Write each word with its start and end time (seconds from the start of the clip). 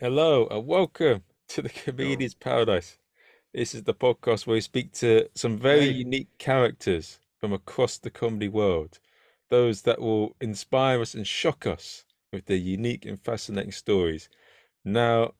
Hello 0.00 0.46
and 0.46 0.66
welcome 0.66 1.24
to 1.48 1.60
the. 1.60 1.68
Comedian's 1.68 2.32
Paradise. 2.32 2.96
This 3.52 3.74
is 3.74 3.82
the 3.82 3.92
podcast 3.92 4.46
where 4.46 4.54
we 4.54 4.62
speak 4.62 4.94
to 4.94 5.28
some 5.34 5.58
very 5.58 5.88
Hey. 5.88 5.90
unique 5.90 6.38
characters 6.38 7.18
from 7.38 7.52
across 7.52 7.98
the 7.98 8.08
comedy 8.08 8.48
world, 8.48 8.98
those 9.50 9.82
that 9.82 10.00
will 10.00 10.36
inspire 10.40 11.02
us 11.02 11.12
and 11.12 11.26
shock 11.26 11.66
us 11.66 12.06
with 12.32 12.46
their 12.46 12.56
unique 12.56 13.04
and 13.04 13.20
fascinating 13.22 13.72
stories. 13.72 14.30
Now, 14.86 15.34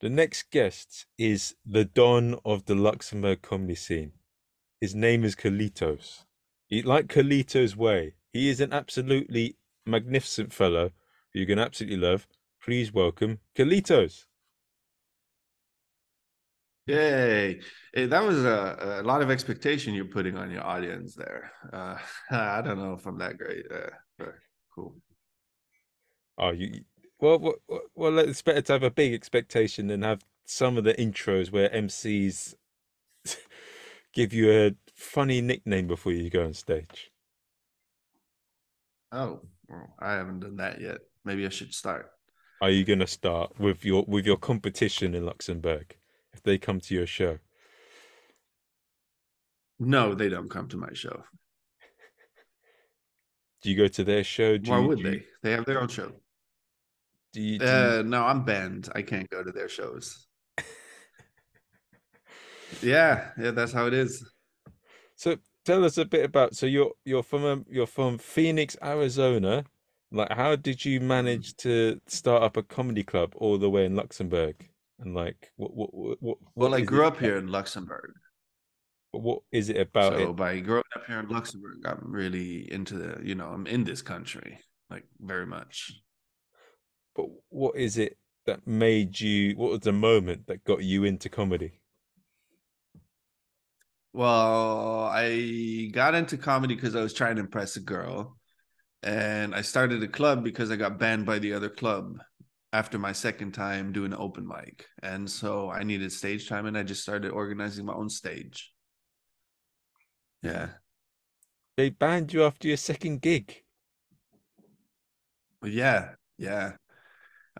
the 0.00 0.08
next 0.08 0.52
guest 0.52 1.06
is 1.18 1.56
the 1.66 1.84
Don 1.84 2.38
of 2.44 2.66
the 2.66 2.76
Luxembourg 2.76 3.42
comedy 3.42 3.74
scene. 3.74 4.12
His 4.80 4.94
name 4.94 5.24
is 5.24 5.34
Carlitos. 5.34 6.26
He, 6.68 6.80
like 6.80 7.08
Carlito's 7.08 7.76
Way, 7.76 8.14
he 8.32 8.50
is 8.50 8.60
an 8.60 8.72
absolutely 8.72 9.56
magnificent 9.84 10.52
fellow 10.52 10.92
who 11.34 11.40
you 11.40 11.46
can 11.46 11.58
absolutely 11.58 11.98
love. 11.98 12.28
Please 12.66 12.92
welcome 12.92 13.38
Carlitos. 13.54 14.24
Yay. 16.88 17.60
Hey, 17.94 18.06
that 18.06 18.24
was 18.24 18.44
a, 18.44 19.00
a 19.00 19.06
lot 19.06 19.22
of 19.22 19.30
expectation 19.30 19.94
you're 19.94 20.04
putting 20.04 20.36
on 20.36 20.50
your 20.50 20.64
audience 20.64 21.14
there. 21.14 21.52
Uh, 21.72 21.96
I 22.32 22.62
don't 22.62 22.78
know 22.78 22.94
if 22.94 23.06
I'm 23.06 23.18
that 23.18 23.38
great. 23.38 23.66
Uh, 23.70 23.90
but 24.18 24.34
cool. 24.74 24.96
Oh, 26.38 26.50
you 26.50 26.80
well, 27.20 27.38
well, 27.38 27.54
well, 27.68 27.82
well, 27.94 28.18
it's 28.18 28.42
better 28.42 28.62
to 28.62 28.72
have 28.72 28.82
a 28.82 28.90
big 28.90 29.14
expectation 29.14 29.86
than 29.86 30.02
have 30.02 30.24
some 30.44 30.76
of 30.76 30.82
the 30.82 30.94
intros 30.94 31.52
where 31.52 31.68
MCs 31.68 32.54
give 34.12 34.32
you 34.32 34.50
a 34.50 34.74
funny 34.92 35.40
nickname 35.40 35.86
before 35.86 36.10
you 36.10 36.30
go 36.30 36.44
on 36.44 36.52
stage. 36.52 37.12
Oh, 39.12 39.42
well, 39.68 39.94
I 40.00 40.14
haven't 40.14 40.40
done 40.40 40.56
that 40.56 40.80
yet. 40.80 40.98
Maybe 41.24 41.46
I 41.46 41.50
should 41.50 41.72
start. 41.72 42.10
Are 42.60 42.70
you 42.70 42.84
going 42.84 43.00
to 43.00 43.06
start 43.06 43.58
with 43.58 43.84
your 43.84 44.04
with 44.08 44.26
your 44.26 44.36
competition 44.38 45.14
in 45.14 45.26
Luxembourg 45.26 45.96
if 46.32 46.42
they 46.42 46.58
come 46.58 46.80
to 46.80 46.94
your 46.94 47.06
show? 47.06 47.38
No, 49.78 50.14
they 50.14 50.28
don't 50.30 50.48
come 50.48 50.68
to 50.68 50.76
my 50.76 50.92
show. 50.94 51.22
Do 53.62 53.70
you 53.70 53.76
go 53.76 53.88
to 53.88 54.04
their 54.04 54.24
show? 54.24 54.56
Do 54.56 54.70
Why 54.70 54.80
you, 54.80 54.86
would 54.88 54.98
do 54.98 55.04
you, 55.04 55.10
they? 55.10 55.24
They 55.42 55.50
have 55.52 55.66
their 55.66 55.80
own 55.80 55.88
show. 55.88 56.12
do 57.32 57.42
you, 57.42 57.58
do 57.58 57.64
you... 57.64 57.70
Uh, 57.70 58.02
no, 58.06 58.24
I'm 58.24 58.44
banned. 58.44 58.88
I 58.94 59.02
can't 59.02 59.28
go 59.28 59.42
to 59.42 59.52
their 59.52 59.68
shows. 59.68 60.26
Yeah, 62.82 63.30
yeah, 63.38 63.52
that's 63.52 63.72
how 63.72 63.86
it 63.86 63.94
is. 63.94 64.28
So 65.14 65.36
tell 65.64 65.84
us 65.84 65.98
a 65.98 66.04
bit 66.04 66.24
about. 66.24 66.56
So 66.56 66.66
you're 66.66 66.92
you're 67.04 67.22
from 67.22 67.44
um, 67.44 67.64
you're 67.70 67.86
from 67.86 68.18
Phoenix, 68.18 68.76
Arizona. 68.82 69.64
Like, 70.10 70.30
how 70.32 70.56
did 70.56 70.84
you 70.84 71.00
Mhm. 71.20 71.40
manage 71.40 71.56
to 71.58 72.00
start 72.06 72.42
up 72.42 72.56
a 72.56 72.62
comedy 72.62 73.02
club 73.04 73.34
all 73.36 73.58
the 73.58 73.70
way 73.70 73.84
in 73.86 73.94
Luxembourg? 73.96 74.68
And 74.98 75.14
like, 75.14 75.52
what 75.56 75.74
what 75.74 75.92
what 75.94 76.18
what 76.22 76.38
Well, 76.56 76.74
I 76.74 76.80
it 76.80 76.82
grew 76.82 77.06
up 77.06 77.18
here 77.18 77.36
in 77.36 77.46
Luxembourg. 77.46 78.14
What 79.10 79.42
is 79.50 79.68
it 79.68 79.78
about 79.78 80.16
So 80.16 80.16
it? 80.16 80.32
by 80.32 80.60
growing 80.60 80.84
up 80.94 81.04
here 81.06 81.20
in 81.20 81.28
Luxembourg, 81.28 81.84
I'm 81.84 82.10
really 82.12 82.70
into 82.70 82.94
the, 82.98 83.22
you 83.24 83.34
know, 83.34 83.48
I'm 83.48 83.66
in 83.66 83.84
this 83.84 84.02
country, 84.02 84.60
like 84.90 85.04
very 85.20 85.46
much. 85.46 85.92
But 87.16 87.26
what 87.48 87.74
is 87.76 87.98
it 87.98 88.16
that 88.44 88.64
made 88.64 89.18
you? 89.18 89.56
What 89.56 89.72
was 89.72 89.80
the 89.80 89.92
moment 89.92 90.46
that 90.46 90.62
got 90.62 90.84
you 90.84 91.02
into 91.02 91.28
comedy? 91.28 91.80
Well, 94.12 95.04
I 95.04 95.90
got 95.92 96.14
into 96.14 96.38
comedy 96.38 96.74
because 96.74 96.96
I 96.96 97.02
was 97.02 97.12
trying 97.12 97.36
to 97.36 97.42
impress 97.42 97.76
a 97.76 97.80
girl, 97.80 98.38
and 99.06 99.54
I 99.54 99.62
started 99.62 100.02
a 100.02 100.08
club 100.08 100.42
because 100.42 100.72
I 100.72 100.76
got 100.76 100.98
banned 100.98 101.26
by 101.26 101.38
the 101.38 101.52
other 101.52 101.68
club 101.68 102.18
after 102.72 102.98
my 102.98 103.12
second 103.12 103.52
time 103.52 103.92
doing 103.92 104.12
an 104.12 104.18
open 104.18 104.46
mic. 104.46 104.84
And 105.00 105.30
so 105.30 105.70
I 105.70 105.84
needed 105.84 106.10
stage 106.12 106.48
time, 106.48 106.66
and 106.66 106.76
I 106.76 106.82
just 106.82 107.02
started 107.02 107.30
organizing 107.30 107.86
my 107.86 107.94
own 107.94 108.10
stage. 108.10 108.72
Yeah. 110.42 110.70
They 111.76 111.90
banned 111.90 112.32
you 112.32 112.42
after 112.44 112.66
your 112.66 112.76
second 112.78 113.22
gig. 113.22 113.54
Yeah, 115.62 116.14
yeah. 116.36 116.72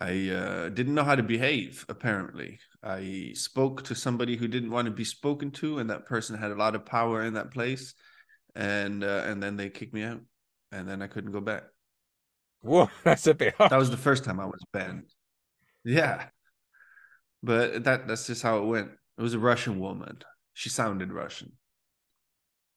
I 0.01 0.29
uh, 0.29 0.69
didn't 0.71 0.95
know 0.95 1.05
how 1.05 1.15
to 1.15 1.23
behave, 1.23 1.87
apparently. 1.89 2.59
I 2.83 3.31
spoke 3.35 3.85
to 3.85 3.95
somebody 3.95 4.37
who 4.37 4.49
didn't 4.49 4.73
want 4.73 4.87
to 4.87 4.93
be 4.93 5.05
spoken 5.05 5.53
to, 5.53 5.79
and 5.79 5.91
that 5.91 6.07
person 6.07 6.37
had 6.37 6.51
a 6.51 6.57
lot 6.57 6.75
of 6.75 6.85
power 6.85 7.23
in 7.23 7.35
that 7.35 7.53
place. 7.53 7.95
And 8.57 9.05
uh, 9.05 9.23
and 9.27 9.41
then 9.41 9.57
they 9.57 9.71
kicked 9.71 9.95
me 9.95 10.03
out, 10.03 10.23
and 10.73 10.89
then 10.89 11.03
I 11.03 11.07
couldn't 11.07 11.33
go 11.33 11.41
back. 11.41 11.65
Whoa, 12.61 12.91
that's 13.05 13.27
a 13.27 13.35
bit 13.35 13.55
Hard. 13.55 13.71
That 13.71 13.79
was 13.79 13.91
the 13.91 13.97
first 13.97 14.25
time 14.25 14.41
I 14.41 14.47
was 14.47 14.61
banned. 14.73 15.11
Yeah, 15.85 16.27
but 17.43 17.85
that 17.85 18.09
that's 18.09 18.27
just 18.27 18.43
how 18.43 18.59
it 18.59 18.67
went. 18.67 18.91
It 19.19 19.23
was 19.23 19.35
a 19.35 19.39
Russian 19.39 19.79
woman. 19.79 20.19
She 20.53 20.69
sounded 20.69 21.13
Russian. 21.13 21.53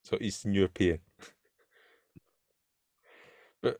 So 0.03 0.17
Eastern 0.21 0.53
European. 0.53 0.99
But 3.61 3.77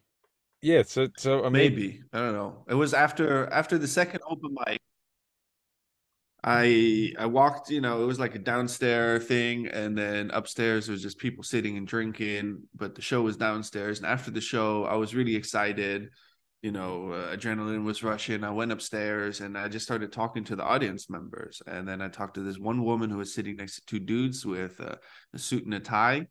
yeah, 0.62 0.84
so 0.84 1.08
so 1.18 1.40
I 1.40 1.44
mean, 1.44 1.54
Maybe 1.54 2.02
I 2.12 2.20
don't 2.20 2.34
know. 2.34 2.66
It 2.68 2.74
was 2.76 2.94
after 2.94 3.48
after 3.52 3.78
the 3.78 3.88
second 3.88 4.22
open 4.28 4.56
mic. 4.66 4.82
I 6.44 7.14
I 7.20 7.26
walked, 7.26 7.70
you 7.70 7.82
know, 7.82 8.02
it 8.04 8.06
was 8.06 8.20
like 8.20 8.36
a 8.36 8.40
downstairs 8.40 9.26
thing, 9.26 9.68
and 9.68 9.98
then 9.98 10.32
upstairs 10.32 10.88
was 10.88 11.02
just 11.02 11.18
people 11.18 11.44
sitting 11.44 11.78
and 11.78 11.86
drinking. 11.88 12.64
But 12.76 12.96
the 12.96 13.02
show 13.02 13.22
was 13.22 13.38
downstairs, 13.38 14.00
and 14.00 14.08
after 14.08 14.32
the 14.32 14.42
show, 14.42 14.86
I 14.86 14.96
was 14.96 15.14
really 15.16 15.36
excited. 15.36 16.10
You 16.62 16.72
know, 16.72 17.12
uh, 17.14 17.36
adrenaline 17.36 17.86
was 17.86 18.04
rushing. 18.04 18.44
I 18.44 18.52
went 18.52 18.74
upstairs 18.74 19.40
and 19.40 19.58
I 19.58 19.70
just 19.70 19.86
started 19.86 20.12
talking 20.12 20.44
to 20.46 20.56
the 20.58 20.64
audience 20.64 21.10
members, 21.10 21.62
and 21.68 21.88
then 21.88 22.02
I 22.02 22.10
talked 22.10 22.36
to 22.36 22.44
this 22.44 22.60
one 22.60 22.84
woman 22.84 23.10
who 23.10 23.18
was 23.18 23.34
sitting 23.34 23.56
next 23.58 23.76
to 23.76 23.86
two 23.86 24.00
dudes 24.00 24.46
with 24.46 24.80
uh, 24.82 24.96
a 25.34 25.40
suit 25.40 25.66
and 25.66 25.74
a 25.74 25.80
tie, 25.80 26.28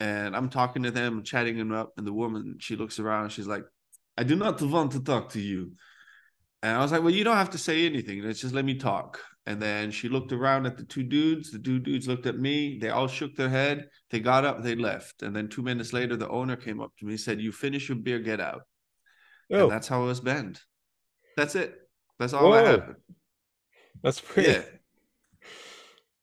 and 0.00 0.36
I'm 0.36 0.48
talking 0.48 0.84
to 0.84 0.90
them, 0.90 1.22
chatting 1.24 1.58
them 1.58 1.72
up, 1.72 1.92
and 1.96 2.06
the 2.06 2.12
woman 2.12 2.56
she 2.60 2.76
looks 2.76 2.98
around, 3.00 3.30
she's 3.30 3.46
like, 3.48 3.64
"I 4.16 4.24
do 4.24 4.36
not 4.36 4.60
want 4.62 4.92
to 4.92 5.00
talk 5.00 5.30
to 5.30 5.40
you." 5.40 5.72
And 6.62 6.76
I 6.76 6.80
was 6.80 6.92
like, 6.92 7.02
well, 7.02 7.10
you 7.12 7.24
don't 7.24 7.36
have 7.36 7.50
to 7.50 7.58
say 7.58 7.84
anything. 7.84 8.22
Let's 8.22 8.40
just 8.40 8.54
let 8.54 8.64
me 8.64 8.76
talk. 8.76 9.20
And 9.46 9.60
then 9.60 9.90
she 9.90 10.08
looked 10.08 10.32
around 10.32 10.64
at 10.66 10.76
the 10.78 10.84
two 10.84 11.02
dudes. 11.02 11.50
The 11.50 11.58
two 11.58 11.78
dudes 11.78 12.08
looked 12.08 12.26
at 12.26 12.38
me. 12.38 12.78
They 12.80 12.88
all 12.88 13.08
shook 13.08 13.36
their 13.36 13.50
head. 13.50 13.88
They 14.10 14.20
got 14.20 14.44
up, 14.44 14.62
they 14.62 14.74
left. 14.74 15.22
And 15.22 15.36
then 15.36 15.48
two 15.48 15.62
minutes 15.62 15.92
later, 15.92 16.16
the 16.16 16.28
owner 16.30 16.56
came 16.56 16.80
up 16.80 16.92
to 16.98 17.04
me 17.04 17.12
and 17.12 17.20
said, 17.20 17.40
You 17.40 17.52
finish 17.52 17.88
your 17.88 17.98
beer, 17.98 18.18
get 18.20 18.40
out. 18.40 18.62
And 19.50 19.62
oh, 19.62 19.68
that's 19.68 19.86
how 19.88 20.02
it 20.02 20.06
was 20.06 20.20
banned. 20.20 20.60
That's 21.36 21.54
it. 21.54 21.74
That's 22.18 22.32
all 22.32 22.52
that 22.52 22.64
happened. 22.66 22.96
that's 24.02 24.20
pretty. 24.20 24.50
Yeah. 24.52 24.62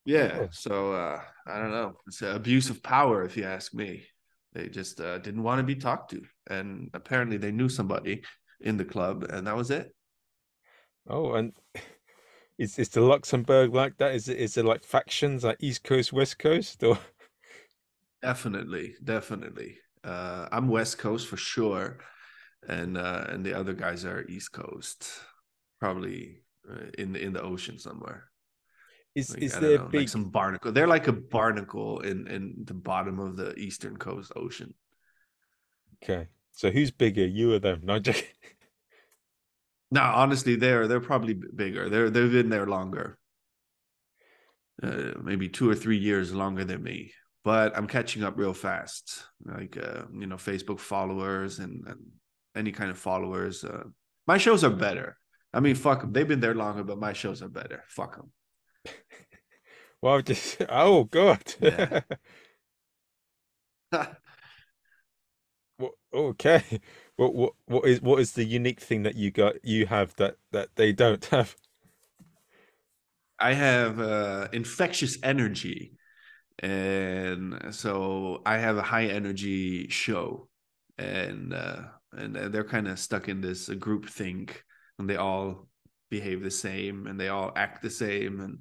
Yeah. 0.04 0.38
Oh, 0.42 0.48
So 0.50 0.92
uh, 0.92 1.20
I 1.46 1.58
don't 1.58 1.70
know. 1.70 1.94
It's 2.08 2.22
an 2.22 2.34
abuse 2.34 2.70
of 2.70 2.82
power, 2.82 3.24
if 3.24 3.36
you 3.36 3.44
ask 3.44 3.72
me. 3.72 4.04
They 4.52 4.68
just 4.68 5.00
uh, 5.00 5.18
didn't 5.18 5.44
want 5.44 5.60
to 5.60 5.62
be 5.64 5.76
talked 5.76 6.10
to. 6.10 6.22
And 6.50 6.90
apparently 6.92 7.36
they 7.36 7.52
knew 7.52 7.68
somebody 7.68 8.22
in 8.60 8.76
the 8.76 8.84
club, 8.84 9.24
and 9.30 9.46
that 9.46 9.56
was 9.56 9.70
it. 9.70 9.94
oh, 11.08 11.34
and 11.34 11.52
is 12.58 12.78
is 12.78 12.88
the 12.90 13.00
Luxembourg 13.00 13.74
like 13.74 13.96
that? 13.98 14.14
Is 14.14 14.28
it 14.28 14.38
is 14.38 14.54
there 14.54 14.64
like 14.64 14.84
factions 14.84 15.44
like 15.44 15.58
East 15.60 15.84
Coast, 15.84 16.12
West 16.12 16.38
Coast, 16.38 16.82
or 16.84 16.98
Definitely, 18.22 18.94
definitely. 19.02 19.78
Uh, 20.04 20.48
I'm 20.52 20.68
West 20.68 20.98
Coast 20.98 21.26
for 21.28 21.36
sure, 21.36 21.98
and 22.68 22.96
uh, 22.96 23.26
and 23.28 23.44
the 23.44 23.54
other 23.54 23.72
guys 23.72 24.04
are 24.04 24.24
East 24.28 24.52
Coast, 24.52 25.08
probably 25.80 26.42
uh, 26.70 26.86
in 26.98 27.12
the 27.12 27.20
in 27.22 27.32
the 27.32 27.42
ocean 27.42 27.78
somewhere. 27.78 28.30
is 29.14 29.36
Like 29.36 29.42
is 29.42 29.58
there 29.58 29.78
know, 29.78 29.90
like 29.92 29.92
big? 29.92 30.08
some 30.08 30.30
barnacle. 30.30 30.72
They're 30.72 30.86
like 30.86 31.08
a 31.08 31.12
barnacle 31.12 32.00
in 32.00 32.26
in 32.28 32.64
the 32.64 32.74
bottom 32.74 33.18
of 33.18 33.36
the 33.36 33.54
eastern 33.58 33.96
coast 33.96 34.32
ocean. 34.36 34.74
Okay, 36.02 36.28
so 36.52 36.70
who's 36.70 36.90
bigger, 36.90 37.26
you 37.26 37.52
or 37.52 37.58
them? 37.58 37.80
No, 37.84 37.94
I'm 37.94 38.02
Now, 39.92 40.14
honestly, 40.16 40.56
they're 40.56 40.88
they're 40.88 41.00
probably 41.00 41.34
bigger. 41.34 41.88
They're 41.90 42.10
they've 42.10 42.32
been 42.32 42.48
there 42.48 42.66
longer, 42.66 43.18
uh, 44.82 45.12
maybe 45.22 45.48
two 45.48 45.68
or 45.70 45.74
three 45.74 45.98
years 45.98 46.32
longer 46.32 46.64
than 46.64 46.82
me. 46.82 47.12
But 47.44 47.76
I'm 47.76 47.86
catching 47.86 48.22
up 48.24 48.38
real 48.38 48.54
fast. 48.54 49.24
Like 49.44 49.76
uh, 49.76 50.04
you 50.18 50.26
know, 50.26 50.36
Facebook 50.36 50.80
followers 50.80 51.58
and, 51.58 51.86
and 51.86 51.98
any 52.56 52.72
kind 52.72 52.90
of 52.90 52.98
followers. 52.98 53.64
Uh, 53.64 53.84
my 54.26 54.38
shows 54.38 54.64
are 54.64 54.70
better. 54.70 55.18
I 55.52 55.60
mean, 55.60 55.74
fuck 55.74 56.00
them. 56.00 56.12
They've 56.12 56.26
been 56.26 56.40
there 56.40 56.54
longer, 56.54 56.84
but 56.84 56.98
my 56.98 57.12
shows 57.12 57.42
are 57.42 57.48
better. 57.48 57.84
Fuck 57.88 58.16
them. 58.16 58.32
Well, 60.02 60.20
just 60.22 60.58
oh 60.68 61.04
God. 61.04 61.42
Yeah. 61.60 62.00
What, 65.76 65.92
okay. 66.14 66.62
What 67.16 67.34
what 67.34 67.52
what 67.66 67.84
is 67.86 68.00
what 68.00 68.20
is 68.20 68.32
the 68.32 68.44
unique 68.44 68.80
thing 68.80 69.02
that 69.02 69.16
you 69.16 69.30
got 69.30 69.64
you 69.64 69.86
have 69.86 70.14
that 70.16 70.36
that 70.52 70.70
they 70.76 70.92
don't 70.92 71.24
have? 71.26 71.54
I 73.38 73.54
have 73.54 74.00
uh, 74.00 74.48
infectious 74.52 75.18
energy, 75.22 75.94
and 76.60 77.74
so 77.74 78.40
I 78.46 78.58
have 78.58 78.76
a 78.76 78.82
high 78.82 79.06
energy 79.06 79.88
show, 79.88 80.48
and 80.96 81.52
uh, 81.52 81.82
and 82.12 82.36
uh, 82.36 82.48
they're 82.48 82.64
kind 82.64 82.88
of 82.88 82.98
stuck 82.98 83.28
in 83.28 83.40
this 83.40 83.68
group 83.68 84.08
think, 84.08 84.64
and 84.98 85.08
they 85.08 85.16
all 85.16 85.68
behave 86.10 86.42
the 86.42 86.50
same. 86.50 87.06
And 87.06 87.18
they 87.18 87.28
all 87.28 87.52
act 87.56 87.82
the 87.82 87.90
same. 87.90 88.40
And 88.40 88.58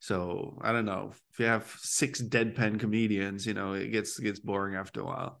so 0.00 0.58
I 0.62 0.72
don't 0.72 0.84
know. 0.84 1.12
If 1.32 1.38
you 1.38 1.46
have 1.46 1.74
six 1.78 2.20
deadpan 2.20 2.78
comedians, 2.80 3.46
you 3.46 3.54
know, 3.54 3.72
it 3.72 3.88
gets 3.88 4.18
gets 4.18 4.40
boring 4.40 4.76
after 4.76 5.00
a 5.00 5.04
while. 5.04 5.40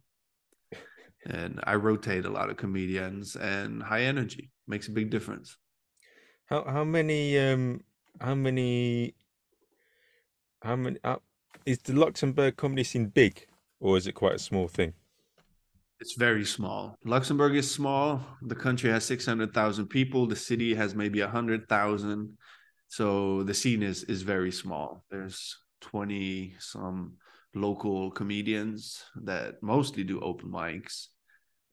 And 1.26 1.60
I 1.64 1.74
rotate 1.74 2.24
a 2.24 2.30
lot 2.30 2.50
of 2.50 2.56
comedians 2.56 3.36
and 3.36 3.82
high 3.82 4.02
energy 4.02 4.50
makes 4.66 4.88
a 4.88 4.92
big 4.92 5.10
difference. 5.10 5.56
How 6.46 6.64
how 6.64 6.84
many 6.84 7.38
um 7.38 7.80
how 8.20 8.34
many 8.34 9.14
how 10.62 10.76
many 10.76 10.98
uh, 11.04 11.16
is 11.66 11.78
the 11.78 11.92
Luxembourg 11.92 12.56
comedy 12.56 12.84
scene 12.84 13.06
big 13.06 13.46
or 13.80 13.96
is 13.96 14.06
it 14.06 14.12
quite 14.12 14.34
a 14.34 14.38
small 14.38 14.68
thing? 14.68 14.94
It's 16.00 16.14
very 16.14 16.44
small. 16.44 16.96
Luxembourg 17.04 17.56
is 17.56 17.70
small. 17.70 18.20
The 18.42 18.54
country 18.54 18.88
has 18.90 19.04
600,000 19.04 19.88
people. 19.88 20.26
The 20.26 20.36
city 20.36 20.74
has 20.74 20.94
maybe 20.94 21.20
100,000. 21.20 22.38
So 22.88 23.42
the 23.42 23.54
scene 23.54 23.82
is 23.82 24.04
is 24.04 24.22
very 24.22 24.52
small. 24.52 25.04
There's 25.10 25.58
20 25.80 26.54
some 26.58 27.14
local 27.60 28.10
comedians 28.10 29.02
that 29.22 29.62
mostly 29.62 30.04
do 30.04 30.20
open 30.20 30.50
mics 30.50 31.06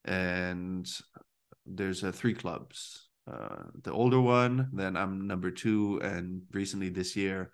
and 0.06 0.88
there's 1.66 2.04
uh, 2.04 2.12
three 2.12 2.34
clubs. 2.34 3.10
Uh, 3.32 3.64
the 3.84 3.92
older 3.92 4.22
one, 4.22 4.70
then 4.74 4.96
I'm 4.96 5.26
number 5.26 5.50
2 5.50 6.02
and 6.04 6.44
recently 6.52 6.90
this 6.90 7.16
year 7.16 7.52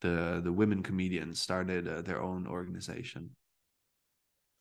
the 0.00 0.40
the 0.44 0.52
women 0.52 0.82
comedians 0.82 1.40
started 1.40 1.88
uh, 1.88 2.02
their 2.02 2.20
own 2.22 2.46
organization. 2.46 3.30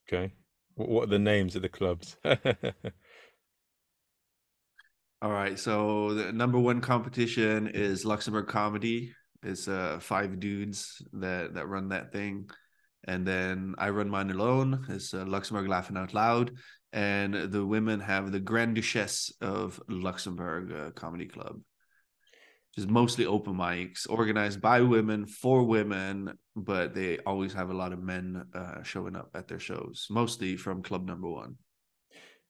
Okay. 0.07 0.33
What 0.75 1.03
are 1.03 1.07
the 1.07 1.19
names 1.19 1.55
of 1.55 1.61
the 1.61 1.69
clubs? 1.69 2.17
All 5.21 5.31
right. 5.31 5.59
So 5.59 6.13
the 6.13 6.31
number 6.33 6.59
one 6.59 6.81
competition 6.81 7.67
is 7.67 8.05
Luxembourg 8.05 8.47
Comedy. 8.47 9.13
It's 9.43 9.67
uh 9.67 9.99
five 9.99 10.39
dudes 10.39 11.01
that 11.13 11.53
that 11.53 11.67
run 11.67 11.89
that 11.89 12.11
thing, 12.13 12.49
and 13.07 13.25
then 13.25 13.75
I 13.77 13.89
run 13.89 14.09
mine 14.09 14.31
alone. 14.31 14.85
It's 14.89 15.13
uh, 15.13 15.25
Luxembourg 15.25 15.67
Laughing 15.67 15.97
Out 15.97 16.13
Loud, 16.13 16.51
and 16.91 17.33
the 17.33 17.65
women 17.65 18.00
have 18.00 18.31
the 18.31 18.39
Grand 18.39 18.75
Duchess 18.75 19.33
of 19.41 19.81
Luxembourg 19.88 20.71
uh, 20.71 20.91
Comedy 20.91 21.27
Club. 21.27 21.59
Just 22.75 22.89
mostly 22.89 23.25
open 23.25 23.53
mics 23.53 24.09
organized 24.09 24.59
by 24.59 24.81
women 24.81 25.27
for 25.27 25.63
women 25.63 26.33
but 26.55 26.94
they 26.94 27.17
always 27.19 27.53
have 27.53 27.69
a 27.69 27.73
lot 27.73 27.94
of 27.94 28.01
men 28.01 28.45
uh, 28.53 28.83
showing 28.83 29.15
up 29.15 29.29
at 29.33 29.47
their 29.47 29.59
shows 29.59 30.07
mostly 30.09 30.56
from 30.56 30.83
club 30.83 31.06
number 31.06 31.29
one. 31.29 31.56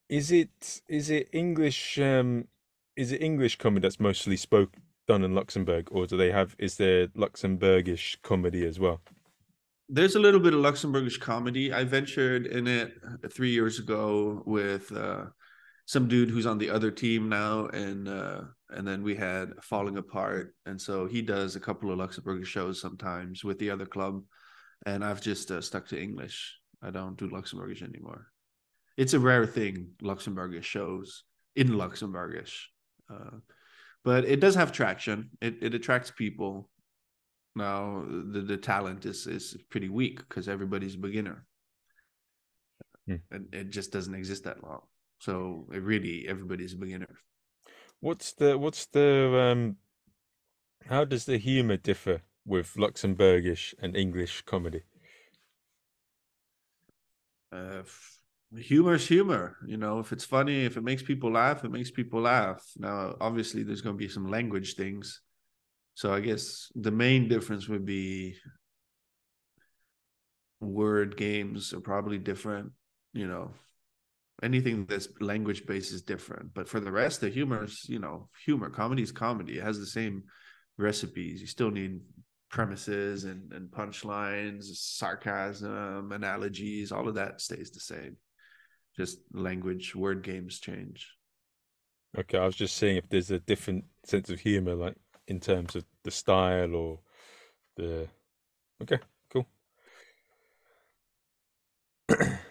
Is 0.09 0.31
it 0.31 0.81
is 0.87 1.09
it 1.09 1.29
english 1.31 1.97
um 1.97 2.45
is 2.95 3.11
it 3.11 3.21
english 3.21 3.57
comedy 3.57 3.81
that's 3.81 3.99
mostly 3.99 4.35
spoke 4.35 4.73
done 5.07 5.23
in 5.23 5.33
luxembourg 5.33 5.87
or 5.91 6.05
do 6.05 6.17
they 6.17 6.31
have 6.31 6.55
is 6.59 6.77
there 6.77 7.07
luxembourgish 7.07 8.17
comedy 8.21 8.65
as 8.65 8.79
well 8.79 9.01
there's 9.93 10.15
a 10.15 10.19
little 10.19 10.39
bit 10.39 10.55
of 10.55 10.59
luxembourgish 10.59 11.19
comedy. 11.19 11.71
I 11.71 11.83
ventured 11.83 12.47
in 12.47 12.65
it 12.65 12.93
three 13.31 13.51
years 13.51 13.77
ago 13.77 14.41
with 14.45 14.91
uh 14.91 15.25
some 15.85 16.07
dude 16.07 16.31
who's 16.31 16.47
on 16.47 16.57
the 16.57 16.69
other 16.71 16.89
team 16.89 17.29
now 17.29 17.67
and 17.67 18.07
uh 18.07 18.41
and 18.71 18.87
then 18.87 19.03
we 19.03 19.15
had 19.15 19.51
falling 19.61 19.97
apart 19.97 20.55
and 20.65 20.81
so 20.81 21.05
he 21.05 21.21
does 21.21 21.55
a 21.55 21.59
couple 21.59 21.91
of 21.91 21.99
luxembourgish 21.99 22.47
shows 22.47 22.81
sometimes 22.81 23.43
with 23.43 23.59
the 23.59 23.69
other 23.69 23.85
club 23.85 24.23
and 24.85 25.03
i've 25.05 25.21
just 25.21 25.51
uh, 25.51 25.61
stuck 25.61 25.87
to 25.87 26.01
english. 26.01 26.57
I 26.81 26.89
don't 26.89 27.17
do 27.17 27.29
luxembourgish 27.29 27.83
anymore. 27.83 28.27
It's 28.97 29.13
a 29.13 29.19
rare 29.19 29.45
thing 29.45 29.91
luxembourgish 30.01 30.63
shows 30.63 31.23
in 31.55 31.67
luxembourgish 31.67 32.53
uh, 33.13 33.37
but 34.03 34.25
it 34.25 34.39
does 34.39 34.55
have 34.55 34.71
traction. 34.71 35.29
It, 35.39 35.55
it 35.61 35.73
attracts 35.73 36.11
people 36.11 36.69
now 37.55 38.03
the, 38.31 38.41
the 38.41 38.57
talent 38.57 39.05
is 39.05 39.27
is 39.27 39.57
pretty 39.69 39.89
weak 39.89 40.17
because 40.27 40.47
everybody's 40.47 40.95
a 40.95 40.99
beginner 40.99 41.45
hmm. 43.07 43.15
and 43.31 43.47
it 43.53 43.69
just 43.69 43.91
doesn't 43.91 44.15
exist 44.15 44.43
that 44.43 44.63
long 44.63 44.81
so 45.23 45.65
it 45.71 45.81
really 45.81 46.27
everybody's 46.27 46.73
a 46.73 46.77
beginner. 46.77 47.19
What's 48.01 48.33
the 48.33 48.57
what's 48.57 48.87
the 48.87 49.39
um 49.39 49.77
how 50.89 51.05
does 51.05 51.23
the 51.23 51.37
humor 51.37 51.77
differ 51.77 52.23
with 52.45 52.73
Luxembourgish 52.73 53.73
and 53.81 53.95
English 53.95 54.41
comedy? 54.41 54.81
Uh, 57.53 57.83
humor 58.57 58.95
is 58.95 59.07
humor. 59.07 59.55
You 59.65 59.77
know, 59.77 59.99
if 59.99 60.11
it's 60.11 60.25
funny, 60.25 60.65
if 60.65 60.75
it 60.75 60.83
makes 60.83 61.01
people 61.01 61.31
laugh, 61.31 61.63
it 61.63 61.71
makes 61.71 61.89
people 61.91 62.19
laugh. 62.19 62.61
Now, 62.75 63.15
obviously, 63.21 63.63
there's 63.63 63.81
going 63.81 63.95
to 63.95 64.05
be 64.05 64.09
some 64.09 64.29
language 64.29 64.75
things. 64.75 65.21
So 65.95 66.13
I 66.13 66.19
guess 66.19 66.71
the 66.75 66.91
main 66.91 67.27
difference 67.27 67.67
would 67.67 67.85
be 67.85 68.35
word 70.59 71.17
games 71.17 71.73
are 71.73 71.81
probably 71.81 72.17
different. 72.17 72.71
You 73.13 73.27
know, 73.27 73.51
anything 74.41 74.85
that's 74.85 75.07
language 75.21 75.65
based 75.65 75.93
is 75.93 76.01
different 76.01 76.53
but 76.53 76.67
for 76.67 76.79
the 76.79 76.91
rest 76.91 77.21
the 77.21 77.29
humor 77.29 77.63
is 77.63 77.85
you 77.87 77.99
know 77.99 78.29
humor. 78.45 78.69
Comedy 78.69 79.03
is 79.03 79.11
comedy. 79.11 79.57
It 79.57 79.63
has 79.63 79.79
the 79.79 79.85
same 79.85 80.23
recipes. 80.77 81.41
You 81.41 81.47
still 81.47 81.71
need 81.71 81.99
premises 82.49 83.23
and, 83.23 83.51
and 83.53 83.69
punchlines 83.69 84.65
sarcasm 84.65 86.11
analogies. 86.11 86.91
All 86.91 87.07
of 87.07 87.15
that 87.15 87.41
stays 87.41 87.71
the 87.71 87.79
same. 87.79 88.17
Just 88.95 89.19
language 89.33 89.95
word 89.95 90.23
games 90.23 90.59
change. 90.59 91.07
Okay 92.15 92.37
i 92.37 92.45
was 92.45 92.55
just 92.55 92.77
seeing 92.77 92.97
if 92.97 93.09
there's 93.09 93.31
a 93.31 93.39
different 93.39 93.85
sense 94.05 94.29
of 94.29 94.39
humor 94.39 94.75
like 94.75 94.95
in 95.27 95.39
terms 95.39 95.75
of 95.75 95.85
the 96.03 96.11
style 96.11 96.75
or 96.75 96.99
the 97.77 98.07
okay 98.81 98.99
cool 99.29 99.47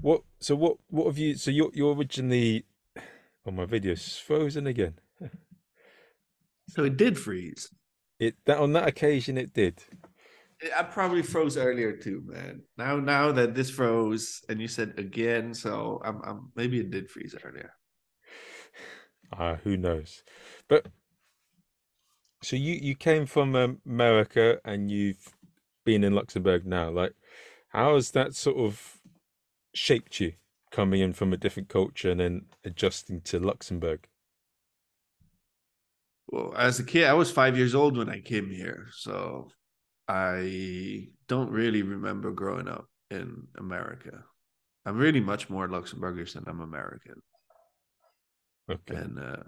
What? 0.00 0.22
So 0.40 0.54
what? 0.54 0.76
What 0.88 1.06
have 1.06 1.18
you? 1.18 1.34
So 1.34 1.50
you're 1.50 1.70
you're 1.74 1.94
originally. 1.94 2.64
Oh, 3.46 3.50
my 3.50 3.64
video's 3.64 4.16
frozen 4.18 4.66
again. 4.66 4.94
so 6.68 6.84
it 6.84 6.96
did 6.96 7.18
freeze. 7.18 7.70
It 8.18 8.36
that 8.46 8.58
on 8.58 8.72
that 8.72 8.88
occasion 8.88 9.38
it 9.38 9.52
did. 9.52 9.82
I 10.76 10.84
probably 10.84 11.22
froze 11.22 11.56
earlier 11.56 11.96
too, 11.96 12.22
man. 12.24 12.62
Now 12.76 12.96
now 12.96 13.32
that 13.32 13.54
this 13.54 13.70
froze 13.70 14.42
and 14.48 14.60
you 14.60 14.68
said 14.68 14.94
again, 14.96 15.54
so 15.54 16.00
I'm, 16.04 16.20
I'm 16.24 16.52
maybe 16.56 16.80
it 16.80 16.90
did 16.90 17.10
freeze 17.10 17.34
earlier. 17.44 17.72
Uh, 19.36 19.56
who 19.56 19.76
knows? 19.76 20.22
But 20.68 20.86
so 22.42 22.56
you 22.56 22.74
you 22.74 22.94
came 22.94 23.26
from 23.26 23.78
America 23.86 24.60
and 24.64 24.90
you've 24.90 25.34
been 25.84 26.04
in 26.04 26.14
Luxembourg 26.14 26.66
now. 26.66 26.90
Like, 26.90 27.14
how 27.68 27.94
has 27.94 28.10
that 28.12 28.34
sort 28.34 28.56
of 28.56 28.98
shaped 29.74 30.20
you 30.20 30.32
coming 30.70 31.00
in 31.00 31.12
from 31.12 31.32
a 31.32 31.36
different 31.36 31.68
culture 31.68 32.10
and 32.10 32.20
then 32.20 32.46
adjusting 32.64 33.20
to 33.22 33.38
Luxembourg? 33.38 34.06
Well, 36.28 36.54
as 36.56 36.80
a 36.80 36.84
kid, 36.84 37.04
I 37.04 37.14
was 37.14 37.30
five 37.30 37.56
years 37.56 37.74
old 37.74 37.96
when 37.96 38.10
I 38.10 38.20
came 38.20 38.50
here. 38.50 38.88
So 38.92 39.48
I 40.08 41.08
don't 41.28 41.50
really 41.50 41.82
remember 41.82 42.32
growing 42.32 42.68
up 42.68 42.86
in 43.10 43.46
America. 43.58 44.24
I'm 44.84 44.96
really 44.96 45.20
much 45.20 45.48
more 45.48 45.68
Luxembourgish 45.68 46.34
than 46.34 46.44
I'm 46.46 46.60
American. 46.60 47.22
Okay. 48.70 48.96
And 48.96 49.18
uh, 49.18 49.42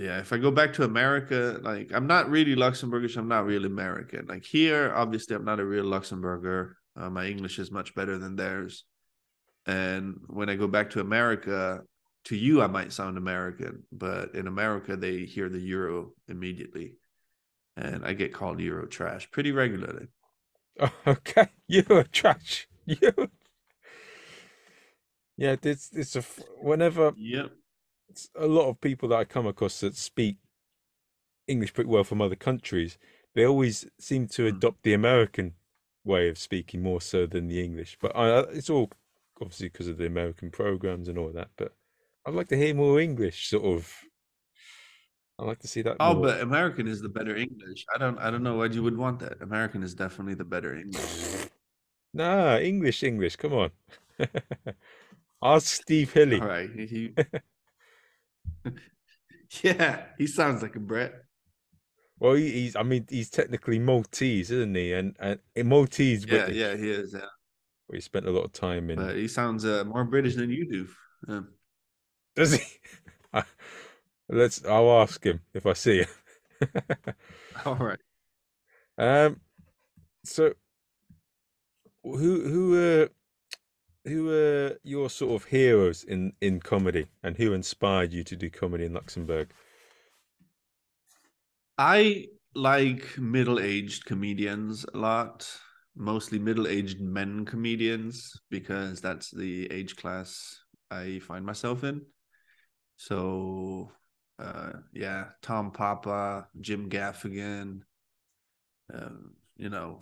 yeah, 0.00 0.18
if 0.18 0.32
I 0.32 0.38
go 0.38 0.50
back 0.50 0.72
to 0.74 0.84
America, 0.84 1.60
like 1.62 1.92
I'm 1.92 2.06
not 2.06 2.30
really 2.30 2.56
Luxembourgish, 2.56 3.18
I'm 3.18 3.28
not 3.28 3.44
really 3.44 3.66
American. 3.66 4.26
Like 4.26 4.46
here, 4.46 4.94
obviously, 4.94 5.36
I'm 5.36 5.44
not 5.44 5.60
a 5.60 5.64
real 5.64 5.84
Luxembourger. 5.84 6.72
Uh, 6.96 7.10
my 7.10 7.26
English 7.26 7.58
is 7.58 7.70
much 7.70 7.94
better 7.94 8.16
than 8.16 8.34
theirs. 8.34 8.84
And 9.66 10.16
when 10.26 10.48
I 10.48 10.56
go 10.56 10.66
back 10.66 10.88
to 10.90 11.00
America, 11.00 11.82
to 12.24 12.36
you, 12.36 12.62
I 12.62 12.66
might 12.66 12.94
sound 12.94 13.18
American, 13.18 13.82
but 13.92 14.34
in 14.34 14.46
America, 14.46 14.96
they 14.96 15.26
hear 15.26 15.50
the 15.50 15.60
Euro 15.60 16.12
immediately. 16.28 16.94
And 17.76 18.02
I 18.02 18.14
get 18.14 18.32
called 18.32 18.58
Euro 18.60 18.86
trash 18.86 19.30
pretty 19.30 19.52
regularly. 19.52 20.08
okay. 21.06 21.48
Euro 21.68 22.04
trash. 22.04 22.66
You. 22.86 23.12
Yeah, 25.36 25.56
it's, 25.62 25.90
it's 25.92 26.16
a, 26.16 26.22
whenever. 26.60 27.12
Yep. 27.16 27.52
A 28.36 28.46
lot 28.46 28.68
of 28.68 28.80
people 28.80 29.08
that 29.10 29.18
I 29.18 29.24
come 29.24 29.46
across 29.46 29.80
that 29.80 29.96
speak 29.96 30.36
English 31.46 31.74
pretty 31.74 31.90
well 31.90 32.04
from 32.04 32.20
other 32.20 32.36
countries, 32.36 32.98
they 33.34 33.44
always 33.44 33.86
seem 33.98 34.26
to 34.28 34.48
hmm. 34.48 34.56
adopt 34.56 34.82
the 34.82 34.94
American 34.94 35.54
way 36.04 36.28
of 36.28 36.38
speaking 36.38 36.82
more 36.82 37.00
so 37.00 37.26
than 37.26 37.48
the 37.48 37.62
English. 37.62 37.98
But 38.00 38.16
I, 38.16 38.40
it's 38.50 38.70
all 38.70 38.90
obviously 39.40 39.68
because 39.68 39.88
of 39.88 39.98
the 39.98 40.06
American 40.06 40.50
programs 40.50 41.08
and 41.08 41.18
all 41.18 41.30
that. 41.32 41.48
But 41.56 41.74
I'd 42.26 42.34
like 42.34 42.48
to 42.48 42.56
hear 42.56 42.74
more 42.74 43.00
English, 43.00 43.48
sort 43.48 43.64
of. 43.64 43.92
I 45.38 45.44
like 45.44 45.58
to 45.60 45.68
see 45.68 45.82
that. 45.82 45.96
Oh, 46.00 46.14
more. 46.14 46.24
but 46.24 46.40
American 46.42 46.86
is 46.86 47.00
the 47.00 47.08
better 47.08 47.34
English. 47.36 47.86
I 47.94 47.98
don't. 47.98 48.18
I 48.18 48.30
don't 48.30 48.42
know 48.42 48.56
why 48.56 48.66
you 48.66 48.82
would 48.82 48.96
want 48.96 49.20
that. 49.20 49.40
American 49.40 49.82
is 49.82 49.94
definitely 49.94 50.34
the 50.34 50.44
better 50.44 50.76
English. 50.76 51.48
Nah, 52.12 52.58
English, 52.58 53.02
English. 53.02 53.36
Come 53.36 53.54
on. 53.54 53.70
Ask 55.42 55.82
Steve 55.82 56.12
Hilly. 56.12 56.40
All 56.40 56.48
right. 56.48 56.70
He, 56.70 57.14
Yeah, 59.62 60.06
he 60.18 60.26
sounds 60.26 60.62
like 60.62 60.76
a 60.76 60.80
Brit. 60.80 61.12
Well, 62.18 62.34
he, 62.34 62.50
he's. 62.52 62.76
I 62.76 62.82
mean, 62.82 63.06
he's 63.08 63.30
technically 63.30 63.78
Maltese, 63.78 64.50
isn't 64.50 64.74
he? 64.74 64.92
And 64.92 65.16
and 65.20 65.40
Maltese, 65.64 66.26
Yeah, 66.26 66.46
British. 66.46 66.56
yeah, 66.56 66.76
he 66.76 66.90
is. 66.90 67.12
Yeah, 67.14 67.26
where 67.86 67.96
he 67.96 68.00
spent 68.00 68.26
a 68.26 68.30
lot 68.30 68.44
of 68.44 68.52
time 68.52 68.90
in. 68.90 68.96
but 68.98 69.16
he 69.16 69.26
sounds 69.28 69.64
uh, 69.64 69.84
more 69.84 70.04
British 70.04 70.36
than 70.36 70.50
you 70.50 70.68
do. 70.70 70.88
Um, 71.32 71.48
Does 72.34 72.52
he? 72.52 72.64
Let's. 74.28 74.64
I'll 74.64 75.00
ask 75.02 75.24
him 75.24 75.40
if 75.54 75.66
I 75.66 75.72
see 75.72 75.98
him. 76.00 76.08
all 77.64 77.76
right. 77.76 77.98
um. 78.98 79.40
So, 80.24 80.54
who 82.02 82.48
who 82.48 83.02
uh 83.04 83.08
who 84.04 84.30
are 84.30 84.78
your 84.82 85.10
sort 85.10 85.40
of 85.40 85.48
heroes 85.48 86.04
in 86.04 86.32
in 86.40 86.60
comedy, 86.60 87.08
and 87.22 87.36
who 87.36 87.52
inspired 87.52 88.12
you 88.12 88.24
to 88.24 88.36
do 88.36 88.50
comedy 88.50 88.84
in 88.84 88.94
Luxembourg? 88.94 89.50
I 91.78 92.26
like 92.54 93.16
middle-aged 93.18 94.04
comedians 94.04 94.84
a 94.92 94.98
lot, 94.98 95.48
mostly 95.96 96.38
middle-aged 96.38 97.00
men 97.00 97.44
comedians 97.44 98.32
because 98.50 99.00
that's 99.00 99.30
the 99.30 99.70
age 99.72 99.96
class 99.96 100.58
I 100.90 101.20
find 101.20 101.46
myself 101.46 101.84
in. 101.84 102.02
So, 102.96 103.92
uh, 104.38 104.72
yeah, 104.92 105.26
Tom 105.40 105.70
Papa, 105.70 106.48
Jim 106.60 106.90
Gaffigan, 106.90 107.80
um, 108.92 109.34
you 109.56 109.70
know, 109.70 110.00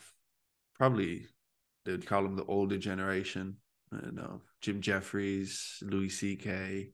probably 0.75 1.27
they 1.85 1.93
would 1.93 2.07
call 2.07 2.23
them 2.23 2.35
the 2.35 2.45
older 2.47 2.79
generation. 2.79 3.59
You 3.93 4.13
know, 4.13 4.43
Jim 4.61 4.81
Jeffries, 4.81 5.83
Louis 5.83 6.11
C.K., 6.11 6.91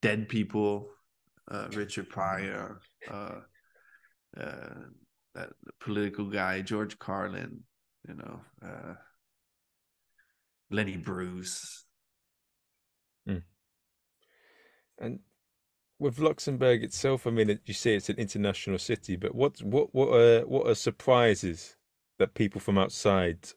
Dead 0.00 0.28
People, 0.28 0.88
uh, 1.50 1.68
Richard 1.72 2.08
Pryor, 2.08 2.80
uh, 3.10 3.40
uh, 4.38 4.74
that 5.34 5.50
political 5.80 6.26
guy 6.26 6.62
George 6.62 6.98
Carlin, 6.98 7.60
you 8.08 8.14
know, 8.14 8.40
uh, 8.64 8.94
Lenny 10.70 10.96
Bruce. 10.96 11.84
And 15.00 15.20
with 15.98 16.18
Luxembourg 16.18 16.84
itself, 16.84 17.26
I 17.26 17.30
mean, 17.30 17.58
you 17.64 17.74
say 17.74 17.94
it's 17.94 18.10
an 18.10 18.16
international 18.18 18.78
city, 18.78 19.16
but 19.16 19.34
what 19.34 19.60
what 19.62 19.94
what 19.94 20.14
are 20.14 20.46
what 20.46 20.66
are 20.66 20.74
surprises 20.74 21.76
that 22.18 22.34
people 22.34 22.60
from 22.60 22.78
outside 22.78 23.48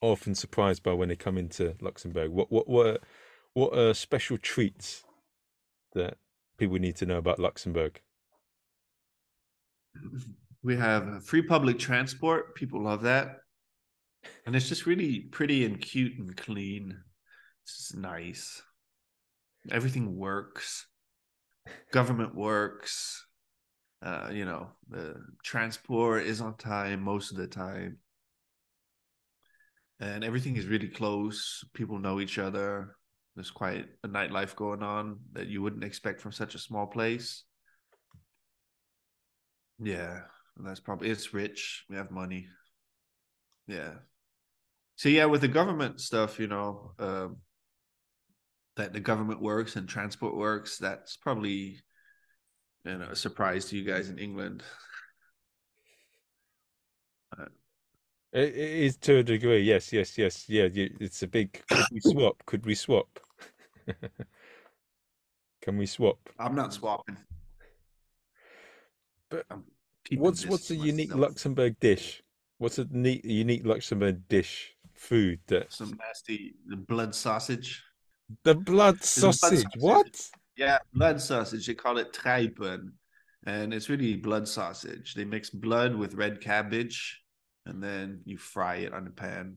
often 0.00 0.34
surprised 0.34 0.82
by 0.82 0.92
when 0.92 1.08
they 1.08 1.16
come 1.16 1.38
into 1.38 1.74
Luxembourg? 1.80 2.30
What 2.30 2.50
what 2.50 2.68
what 2.68 3.02
what 3.54 3.76
are 3.76 3.94
special 3.94 4.38
treats 4.38 5.04
that 5.94 6.16
people 6.58 6.78
need 6.78 6.96
to 6.96 7.06
know 7.06 7.18
about 7.18 7.38
Luxembourg? 7.38 8.00
We 10.62 10.76
have 10.76 11.24
free 11.24 11.42
public 11.42 11.78
transport. 11.78 12.54
People 12.54 12.82
love 12.82 13.02
that. 13.02 13.38
And 14.46 14.54
it's 14.56 14.68
just 14.68 14.86
really 14.86 15.20
pretty 15.20 15.64
and 15.64 15.80
cute 15.80 16.18
and 16.18 16.36
clean. 16.36 16.96
It's 17.64 17.94
nice. 17.94 18.62
Everything 19.70 20.16
works. 20.16 20.86
Government 21.92 22.34
works. 22.34 23.24
Uh, 24.02 24.30
you 24.32 24.44
know, 24.44 24.68
the 24.88 25.16
transport 25.44 26.24
is 26.24 26.40
on 26.40 26.56
time 26.56 27.02
most 27.02 27.30
of 27.30 27.36
the 27.36 27.46
time. 27.46 27.98
And 30.00 30.22
everything 30.22 30.56
is 30.56 30.66
really 30.66 30.88
close. 30.88 31.64
People 31.74 31.98
know 31.98 32.20
each 32.20 32.38
other. 32.38 32.94
There's 33.34 33.50
quite 33.50 33.86
a 34.04 34.08
nightlife 34.08 34.54
going 34.54 34.82
on 34.82 35.18
that 35.32 35.48
you 35.48 35.62
wouldn't 35.62 35.84
expect 35.84 36.20
from 36.20 36.32
such 36.32 36.54
a 36.54 36.58
small 36.58 36.86
place. 36.86 37.44
Yeah, 39.80 40.22
that's 40.56 40.80
probably 40.80 41.10
it's 41.10 41.32
rich. 41.32 41.84
We 41.88 41.96
have 41.96 42.10
money. 42.10 42.48
Yeah. 43.66 43.94
So 44.96 45.08
yeah, 45.08 45.26
with 45.26 45.40
the 45.40 45.48
government 45.48 46.00
stuff, 46.00 46.40
you 46.40 46.48
know, 46.48 46.92
um, 46.98 47.36
that 48.76 48.92
the 48.92 49.00
government 49.00 49.40
works 49.40 49.76
and 49.76 49.88
transport 49.88 50.36
works, 50.36 50.78
that's 50.78 51.16
probably 51.16 51.80
you 52.84 52.98
know 52.98 53.08
a 53.10 53.16
surprise 53.16 53.66
to 53.66 53.76
you 53.76 53.84
guys 53.84 54.08
in 54.08 54.18
England. 54.18 54.62
It, 58.32 58.48
it 58.48 58.54
is 58.84 58.96
to 58.98 59.18
a 59.18 59.22
degree, 59.22 59.60
yes, 59.60 59.92
yes, 59.92 60.18
yes, 60.18 60.48
yeah. 60.48 60.64
you- 60.72 60.94
It's 61.00 61.22
a 61.22 61.26
big. 61.26 61.62
Could 61.68 61.86
we 61.92 62.00
swap? 62.12 62.42
Could 62.46 62.66
we 62.66 62.74
swap? 62.74 63.20
Can 65.62 65.76
we 65.78 65.86
swap? 65.86 66.18
I'm 66.38 66.54
not 66.54 66.72
swapping. 66.74 67.16
But 69.30 69.44
I'm 69.50 69.64
What's 70.16 70.46
what's 70.46 70.68
to 70.68 70.74
a 70.74 70.76
unique 70.76 71.10
myself. 71.10 71.20
Luxembourg 71.30 71.78
dish? 71.80 72.22
What's 72.58 72.78
a 72.78 72.86
neat 72.90 73.24
unique 73.24 73.66
Luxembourg 73.66 74.26
dish 74.28 74.74
food 74.94 75.40
that 75.48 75.72
Some 75.72 75.98
nasty 75.98 76.54
the 76.66 76.76
blood 76.76 77.14
sausage. 77.14 77.82
the 78.44 78.54
blood 78.54 78.94
a 78.94 78.96
blood 78.96 79.04
sausage? 79.04 79.62
sausage. 79.62 79.66
What? 79.80 80.30
Yeah, 80.56 80.78
blood 80.94 81.20
sausage. 81.20 81.66
They 81.66 81.74
call 81.74 81.98
it 81.98 82.12
treipen. 82.12 82.92
And 83.46 83.72
it's 83.72 83.88
really 83.88 84.16
blood 84.16 84.48
sausage. 84.48 85.14
They 85.14 85.24
mix 85.24 85.50
blood 85.50 85.94
with 85.94 86.14
red 86.14 86.40
cabbage 86.40 87.20
and 87.68 87.82
then 87.82 88.20
you 88.24 88.36
fry 88.36 88.76
it 88.76 88.92
on 88.92 89.04
the 89.04 89.10
pan. 89.10 89.56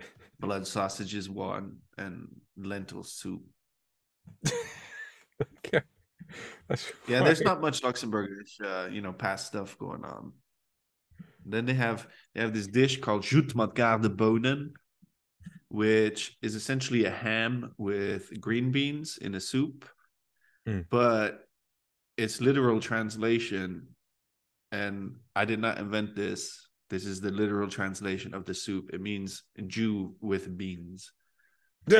Blood 0.40 0.66
sausage 0.66 1.14
is 1.14 1.28
one 1.28 1.78
and 1.96 2.28
lentil 2.56 3.02
soup. 3.02 3.42
Okay. 5.64 5.80
That's 6.68 6.92
Yeah, 7.06 7.22
there's 7.22 7.40
not 7.40 7.60
much 7.60 7.82
Luxembourgish 7.82 8.60
uh, 8.62 8.88
you 8.90 9.00
know, 9.00 9.12
past 9.12 9.46
stuff 9.46 9.78
going 9.78 10.04
on. 10.04 10.32
Then 11.44 11.64
they 11.64 11.74
have 11.74 12.06
they 12.34 12.40
have 12.42 12.52
this 12.52 12.66
dish 12.66 13.00
called 13.00 13.22
Judd 13.22 13.54
met 13.54 13.74
bonen, 13.74 14.72
which 15.68 16.36
is 16.42 16.54
essentially 16.54 17.04
a 17.06 17.10
ham 17.10 17.72
with 17.78 18.38
green 18.40 18.70
beans 18.70 19.18
in 19.18 19.34
a 19.34 19.40
soup. 19.40 19.88
Mm. 20.68 20.84
But 20.90 21.48
its 22.18 22.40
literal 22.40 22.80
translation, 22.80 23.88
and 24.70 25.16
I 25.34 25.46
did 25.46 25.60
not 25.60 25.78
invent 25.78 26.14
this. 26.14 26.67
This 26.90 27.04
is 27.04 27.20
the 27.20 27.30
literal 27.30 27.68
translation 27.68 28.34
of 28.34 28.44
the 28.44 28.54
soup. 28.54 28.90
It 28.92 29.00
means 29.00 29.42
Jew 29.66 30.14
with 30.20 30.56
beans. 30.56 31.12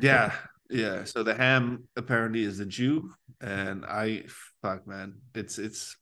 Yeah, 0.00 0.32
yeah. 0.70 1.04
So 1.04 1.22
the 1.22 1.34
ham 1.34 1.88
apparently 1.96 2.42
is 2.42 2.60
a 2.60 2.66
Jew, 2.66 3.10
and 3.40 3.84
I 3.84 4.24
fuck 4.62 4.86
man, 4.86 5.14
it's 5.34 5.58
it's 5.58 5.96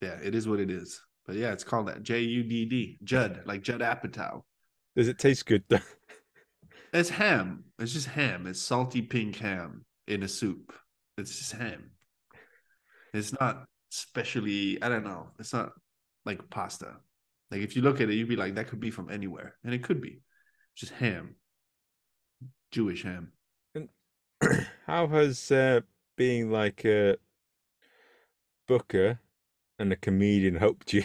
yeah, 0.00 0.18
it 0.22 0.34
is 0.34 0.48
what 0.48 0.60
it 0.60 0.70
is. 0.70 1.00
But 1.26 1.36
yeah, 1.36 1.52
it's 1.52 1.64
called 1.64 1.88
that 1.88 2.02
J 2.02 2.20
U 2.20 2.42
D 2.42 2.64
D 2.64 2.98
Judd, 3.04 3.42
like 3.44 3.62
Judd 3.62 3.80
Apatow. 3.80 4.42
Does 4.96 5.08
it 5.08 5.18
taste 5.18 5.46
good 5.46 5.64
though? 5.68 5.80
It's 6.92 7.10
ham. 7.10 7.64
It's 7.78 7.92
just 7.92 8.06
ham. 8.06 8.46
It's 8.46 8.62
salty 8.62 9.02
pink 9.02 9.36
ham 9.36 9.84
in 10.06 10.22
a 10.22 10.28
soup. 10.28 10.72
It's 11.18 11.36
just 11.36 11.52
ham. 11.52 11.90
It's 13.12 13.38
not 13.38 13.66
specially. 13.90 14.82
I 14.82 14.88
don't 14.88 15.04
know. 15.04 15.28
It's 15.38 15.52
not 15.52 15.72
like 16.28 16.48
pasta. 16.50 16.96
Like 17.50 17.62
if 17.62 17.74
you 17.76 17.82
look 17.82 18.00
at 18.00 18.10
it, 18.10 18.14
you'd 18.14 18.28
be 18.28 18.36
like, 18.36 18.54
that 18.56 18.68
could 18.68 18.80
be 18.80 18.92
from 18.92 19.10
anywhere, 19.10 19.56
and 19.64 19.74
it 19.74 19.82
could 19.82 20.00
be. 20.00 20.22
Just 20.76 20.92
ham. 20.92 21.36
Jewish 22.70 23.02
ham. 23.02 23.32
And 23.74 23.88
How 24.86 25.08
has 25.08 25.50
uh, 25.50 25.80
being 26.16 26.50
like 26.50 26.84
a 26.84 27.16
booker 28.68 29.20
and 29.78 29.92
a 29.92 29.96
comedian 29.96 30.56
helped 30.56 30.92
you? 30.92 31.04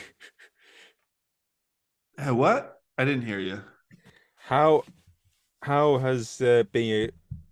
Hey, 2.17 2.31
what? 2.31 2.81
I 2.97 3.05
didn't 3.05 3.25
hear 3.25 3.39
you. 3.39 3.61
How 4.47 4.83
how 5.63 5.97
has 5.99 6.41
uh, 6.41 6.63
being 6.71 6.91
a 7.05 7.11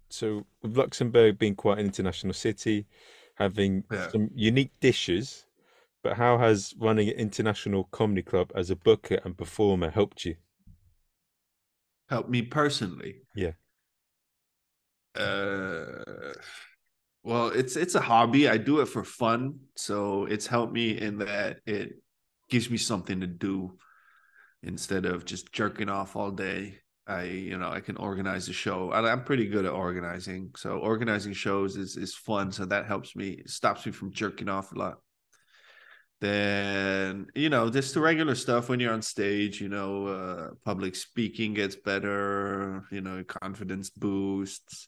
so 0.09 0.45
Luxembourg 0.63 1.37
being 1.39 1.55
quite 1.55 1.79
an 1.79 1.85
international 1.85 2.33
city, 2.33 2.85
having 3.35 3.85
Yeah. 3.91 4.11
some 4.11 4.29
unique 4.35 4.71
dishes, 4.81 5.45
but 6.03 6.17
how 6.17 6.37
has 6.37 6.73
running 6.79 7.09
an 7.09 7.15
international 7.15 7.85
comedy 7.85 8.21
club 8.21 8.51
as 8.55 8.69
a 8.69 8.75
booker 8.75 9.19
and 9.23 9.37
performer 9.37 9.89
helped 9.89 10.25
you? 10.25 10.35
Help 12.09 12.29
me 12.29 12.41
personally. 12.41 13.21
Yeah. 13.35 13.51
Uh, 15.15 16.33
well, 17.23 17.47
it's 17.49 17.75
it's 17.75 17.95
a 17.95 18.01
hobby. 18.01 18.49
I 18.49 18.57
do 18.57 18.79
it 18.79 18.87
for 18.87 19.03
fun, 19.03 19.59
so 19.75 20.25
it's 20.25 20.47
helped 20.47 20.73
me 20.73 20.97
in 20.97 21.19
that 21.19 21.59
it 21.65 21.93
gives 22.49 22.69
me 22.69 22.77
something 22.77 23.21
to 23.21 23.27
do 23.27 23.77
instead 24.63 25.05
of 25.05 25.25
just 25.25 25.51
jerking 25.51 25.89
off 25.89 26.15
all 26.15 26.31
day. 26.31 26.77
I, 27.07 27.23
you 27.23 27.57
know, 27.57 27.69
I 27.69 27.79
can 27.79 27.97
organize 27.97 28.47
a 28.47 28.53
show. 28.53 28.91
And 28.91 29.07
I'm 29.07 29.23
pretty 29.23 29.47
good 29.47 29.65
at 29.65 29.71
organizing. 29.71 30.51
So 30.55 30.77
organizing 30.77 31.33
shows 31.33 31.75
is 31.75 31.97
is 31.97 32.13
fun. 32.15 32.51
So 32.51 32.65
that 32.65 32.85
helps 32.85 33.15
me, 33.15 33.31
it 33.31 33.49
stops 33.49 33.85
me 33.85 33.91
from 33.91 34.11
jerking 34.13 34.49
off 34.49 34.71
a 34.71 34.75
lot. 34.75 34.99
Then, 36.21 37.27
you 37.33 37.49
know, 37.49 37.69
just 37.71 37.95
the 37.95 37.99
regular 37.99 38.35
stuff 38.35 38.69
when 38.69 38.79
you're 38.79 38.93
on 38.93 39.01
stage, 39.01 39.59
you 39.59 39.69
know, 39.69 40.05
uh, 40.07 40.49
public 40.63 40.95
speaking 40.95 41.55
gets 41.55 41.75
better, 41.75 42.85
you 42.91 43.01
know, 43.01 43.23
confidence 43.23 43.89
boosts, 43.89 44.87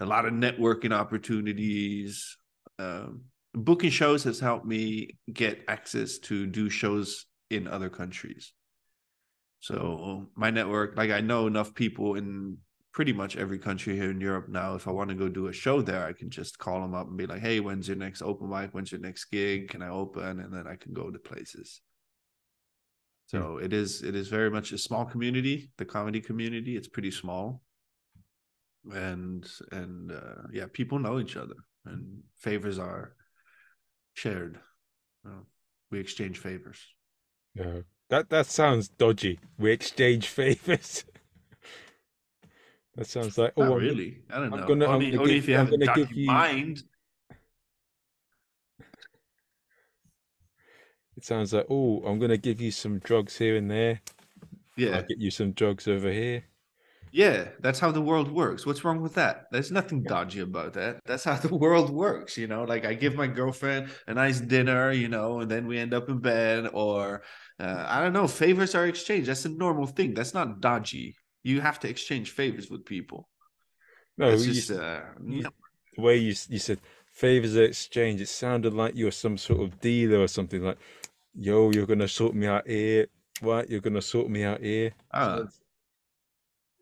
a 0.00 0.06
lot 0.06 0.26
of 0.26 0.32
networking 0.32 0.92
opportunities. 0.92 2.36
um, 2.80 3.22
booking 3.54 3.90
shows 3.90 4.24
has 4.24 4.40
helped 4.40 4.66
me 4.66 5.10
get 5.32 5.62
access 5.68 6.18
to 6.18 6.46
do 6.46 6.68
shows 6.68 7.26
in 7.50 7.68
other 7.68 7.88
countries. 7.88 8.52
So 9.60 10.26
my 10.34 10.50
network, 10.50 10.96
like 10.96 11.10
I 11.10 11.20
know 11.20 11.46
enough 11.46 11.72
people 11.72 12.16
in 12.16 12.58
pretty 12.94 13.12
much 13.12 13.36
every 13.36 13.58
country 13.58 13.96
here 13.96 14.10
in 14.10 14.20
Europe 14.20 14.48
now. 14.48 14.74
If 14.76 14.86
I 14.86 14.92
want 14.92 15.10
to 15.10 15.16
go 15.16 15.28
do 15.28 15.48
a 15.48 15.52
show 15.52 15.82
there, 15.82 16.06
I 16.06 16.12
can 16.12 16.30
just 16.30 16.58
call 16.58 16.80
them 16.80 16.94
up 16.94 17.08
and 17.08 17.18
be 17.18 17.26
like, 17.26 17.40
"Hey, 17.40 17.60
when's 17.60 17.88
your 17.88 17.96
next 17.96 18.22
open 18.22 18.48
mic? 18.48 18.72
When's 18.72 18.92
your 18.92 19.00
next 19.00 19.26
gig? 19.26 19.68
Can 19.68 19.82
I 19.82 19.88
open?" 19.88 20.40
And 20.40 20.54
then 20.54 20.66
I 20.66 20.76
can 20.76 20.94
go 20.94 21.10
to 21.10 21.18
places. 21.18 21.82
So 23.26 23.58
it 23.58 23.72
is 23.72 24.02
it 24.02 24.14
is 24.14 24.28
very 24.28 24.50
much 24.50 24.72
a 24.72 24.78
small 24.78 25.04
community, 25.04 25.70
the 25.76 25.84
comedy 25.84 26.20
community. 26.20 26.76
It's 26.76 26.88
pretty 26.88 27.10
small, 27.10 27.62
and 28.92 29.46
and 29.72 30.12
uh, 30.12 30.46
yeah, 30.52 30.66
people 30.72 31.00
know 31.00 31.18
each 31.18 31.36
other, 31.36 31.56
and 31.84 32.22
favors 32.36 32.78
are 32.78 33.16
shared. 34.14 34.60
We 35.90 35.98
exchange 36.00 36.38
favors. 36.38 36.78
Yeah, 37.54 37.80
that 38.10 38.30
that 38.30 38.46
sounds 38.46 38.88
dodgy. 38.88 39.40
We 39.58 39.72
exchange 39.72 40.28
favors. 40.38 41.04
That 42.96 43.06
sounds 43.06 43.36
like 43.38 43.52
oh, 43.56 43.62
I'm- 43.62 43.72
really. 43.74 44.22
I 44.30 44.38
don't 44.40 44.52
I'm 44.54 44.60
know. 44.60 44.66
gonna- 44.66 44.86
I'm 44.86 44.94
only 44.94 45.10
gonna 45.10 45.22
only 45.22 45.34
give- 45.34 45.44
if 45.44 45.48
you 45.48 45.56
I'm 45.56 45.66
have 45.66 45.72
a 45.74 45.78
gonna 45.86 46.08
you- 46.14 46.26
mind. 46.26 46.82
It 51.16 51.24
sounds 51.24 51.52
like 51.52 51.66
oh, 51.70 52.02
I'm 52.04 52.18
gonna 52.18 52.36
give 52.36 52.60
you 52.60 52.70
some 52.70 52.98
drugs 52.98 53.36
here 53.38 53.56
and 53.56 53.70
there. 53.70 54.00
Yeah, 54.76 54.96
I'll 54.96 55.02
get 55.02 55.18
you 55.18 55.30
some 55.30 55.52
drugs 55.52 55.86
over 55.86 56.10
here. 56.10 56.44
yeah. 57.12 57.48
That's 57.60 57.78
how 57.78 57.92
the 57.92 58.00
world 58.00 58.28
works. 58.32 58.66
What's 58.66 58.82
wrong 58.84 59.00
with 59.00 59.14
that? 59.14 59.44
There's 59.52 59.70
nothing 59.70 60.02
dodgy 60.02 60.40
about 60.40 60.72
that. 60.72 60.98
That's 61.06 61.22
how 61.22 61.36
the 61.46 61.54
world 61.54 61.90
works. 61.90 62.36
You 62.36 62.48
know, 62.48 62.64
like 62.64 62.84
I 62.84 62.94
give 62.94 63.14
my 63.14 63.28
girlfriend 63.28 63.90
a 64.08 64.14
nice 64.14 64.40
dinner, 64.40 64.90
you 64.90 65.06
know, 65.08 65.38
and 65.40 65.48
then 65.50 65.68
we 65.68 65.78
end 65.78 65.94
up 65.94 66.08
in 66.08 66.18
bed, 66.18 66.70
or 66.72 67.22
uh, 67.60 67.84
I 67.88 68.02
don't 68.02 68.12
know. 68.12 68.26
Favors 68.26 68.74
are 68.74 68.86
exchanged. 68.86 69.28
That's 69.28 69.44
a 69.44 69.48
normal 69.50 69.86
thing. 69.86 70.14
That's 70.14 70.34
not 70.34 70.60
dodgy. 70.60 71.14
You 71.44 71.60
have 71.60 71.78
to 71.80 71.88
exchange 71.88 72.30
favors 72.32 72.68
with 72.68 72.84
people. 72.84 73.28
No, 74.18 74.30
you 74.30 74.52
just 74.52 74.70
uh, 74.70 75.02
the 75.18 75.50
way 75.98 76.16
you 76.16 76.34
you 76.48 76.58
said 76.58 76.80
favors 77.12 77.56
are 77.56 77.64
exchanged, 77.64 78.22
it 78.22 78.28
sounded 78.28 78.74
like 78.74 78.96
you 78.96 79.04
were 79.04 79.10
some 79.10 79.38
sort 79.38 79.60
of 79.60 79.80
dealer 79.80 80.20
or 80.20 80.28
something. 80.28 80.62
Like, 80.62 80.78
yo, 81.34 81.70
you're 81.70 81.86
gonna 81.86 82.08
sort 82.08 82.34
me 82.34 82.46
out 82.46 82.68
here. 82.68 83.06
What? 83.40 83.70
You're 83.70 83.80
gonna 83.80 84.02
sort 84.02 84.28
me 84.28 84.42
out 84.44 84.60
here. 84.60 84.92
Ah. 85.12 85.42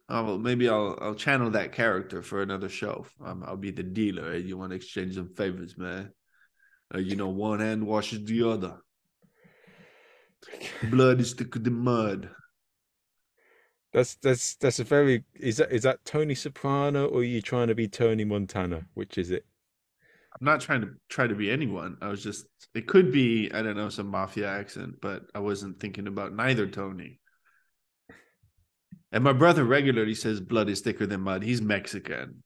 Oh, 0.08 0.24
well, 0.24 0.38
maybe 0.38 0.68
I'll 0.68 0.98
I'll 1.00 1.14
channel 1.14 1.50
that 1.50 1.72
character 1.72 2.22
for 2.22 2.42
another 2.42 2.68
show. 2.68 3.06
Um, 3.24 3.44
I'll 3.46 3.56
be 3.56 3.70
the 3.70 3.82
dealer, 3.82 4.32
and 4.32 4.48
you 4.48 4.58
want 4.58 4.70
to 4.70 4.76
exchange 4.76 5.14
some 5.14 5.34
favors, 5.34 5.78
man. 5.78 6.12
Uh, 6.94 6.98
you 6.98 7.16
know, 7.16 7.28
one 7.28 7.60
hand 7.60 7.86
washes 7.86 8.24
the 8.24 8.48
other. 8.48 8.76
Blood 10.90 11.20
is 11.20 11.32
thicker 11.32 11.58
than 11.58 11.78
mud. 11.78 12.30
That's 13.92 14.14
that's 14.16 14.54
that's 14.56 14.78
a 14.78 14.84
very 14.84 15.24
is 15.38 15.58
that 15.58 15.70
is 15.70 15.82
that 15.82 16.04
Tony 16.04 16.34
Soprano 16.34 17.06
or 17.06 17.20
are 17.20 17.24
you 17.24 17.42
trying 17.42 17.68
to 17.68 17.74
be 17.74 17.88
Tony 17.88 18.24
Montana? 18.24 18.86
Which 18.94 19.18
is 19.18 19.30
it? 19.30 19.44
I'm 20.32 20.46
not 20.46 20.60
trying 20.60 20.80
to 20.80 20.90
try 21.10 21.26
to 21.26 21.34
be 21.34 21.50
anyone. 21.50 21.98
I 22.00 22.08
was 22.08 22.22
just 22.22 22.46
it 22.74 22.86
could 22.86 23.12
be 23.12 23.50
I 23.52 23.62
don't 23.62 23.76
know 23.76 23.90
some 23.90 24.08
mafia 24.08 24.48
accent, 24.48 24.96
but 25.02 25.24
I 25.34 25.40
wasn't 25.40 25.78
thinking 25.78 26.06
about 26.06 26.34
neither 26.34 26.66
Tony. 26.66 27.20
And 29.12 29.22
my 29.22 29.34
brother 29.34 29.64
regularly 29.64 30.14
says 30.14 30.40
blood 30.40 30.70
is 30.70 30.80
thicker 30.80 31.06
than 31.06 31.20
mud. 31.20 31.42
He's 31.42 31.60
Mexican. 31.60 32.42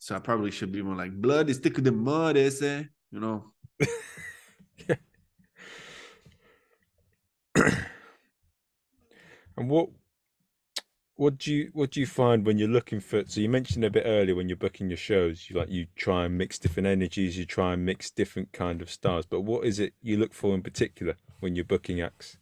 So 0.00 0.16
I 0.16 0.18
probably 0.18 0.50
should 0.50 0.72
be 0.72 0.82
more 0.82 0.96
like 0.96 1.12
blood 1.12 1.48
is 1.48 1.58
thicker 1.58 1.82
than 1.82 2.02
mud, 2.02 2.36
ese. 2.36 2.62
You 2.62 2.88
know. 3.12 3.52
And 9.56 9.70
what 9.70 9.90
what 11.16 11.38
do 11.38 11.52
you 11.52 11.70
what 11.72 11.92
do 11.92 12.00
you 12.00 12.06
find 12.06 12.44
when 12.44 12.58
you're 12.58 12.68
looking 12.68 12.98
for 13.00 13.22
so 13.26 13.40
you 13.40 13.48
mentioned 13.48 13.84
a 13.84 13.90
bit 13.90 14.02
earlier 14.04 14.34
when 14.34 14.48
you're 14.48 14.56
booking 14.56 14.88
your 14.88 14.96
shows, 14.96 15.48
you 15.48 15.56
like 15.56 15.70
you 15.70 15.86
try 15.94 16.24
and 16.24 16.36
mix 16.36 16.58
different 16.58 16.88
energies, 16.88 17.38
you 17.38 17.46
try 17.46 17.72
and 17.72 17.84
mix 17.84 18.10
different 18.10 18.52
kind 18.52 18.82
of 18.82 18.90
styles. 18.90 19.24
But 19.26 19.42
what 19.42 19.64
is 19.64 19.78
it 19.78 19.94
you 20.02 20.16
look 20.16 20.34
for 20.34 20.54
in 20.54 20.62
particular 20.62 21.16
when 21.40 21.54
you're 21.54 21.64
booking 21.64 22.00
acts? 22.00 22.38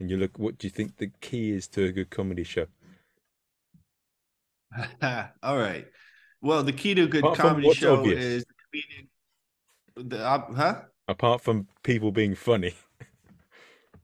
And 0.00 0.10
you 0.10 0.16
look 0.16 0.38
what 0.38 0.58
do 0.58 0.66
you 0.66 0.70
think 0.70 0.96
the 0.96 1.10
key 1.20 1.52
is 1.52 1.68
to 1.68 1.84
a 1.84 1.92
good 1.92 2.10
comedy 2.10 2.44
show? 2.44 2.66
All 5.42 5.58
right. 5.58 5.86
Well, 6.42 6.62
the 6.62 6.72
key 6.72 6.94
to 6.94 7.02
a 7.02 7.06
good 7.06 7.24
Apart 7.24 7.38
comedy 7.38 7.72
show 7.72 7.98
obvious. 7.98 8.24
is 8.24 8.44
the 8.44 8.54
comedian. 8.70 9.08
The, 10.08 10.26
uh, 10.26 10.54
huh? 10.54 10.82
Apart 11.06 11.42
from 11.42 11.68
people 11.82 12.12
being 12.12 12.34
funny. 12.34 12.74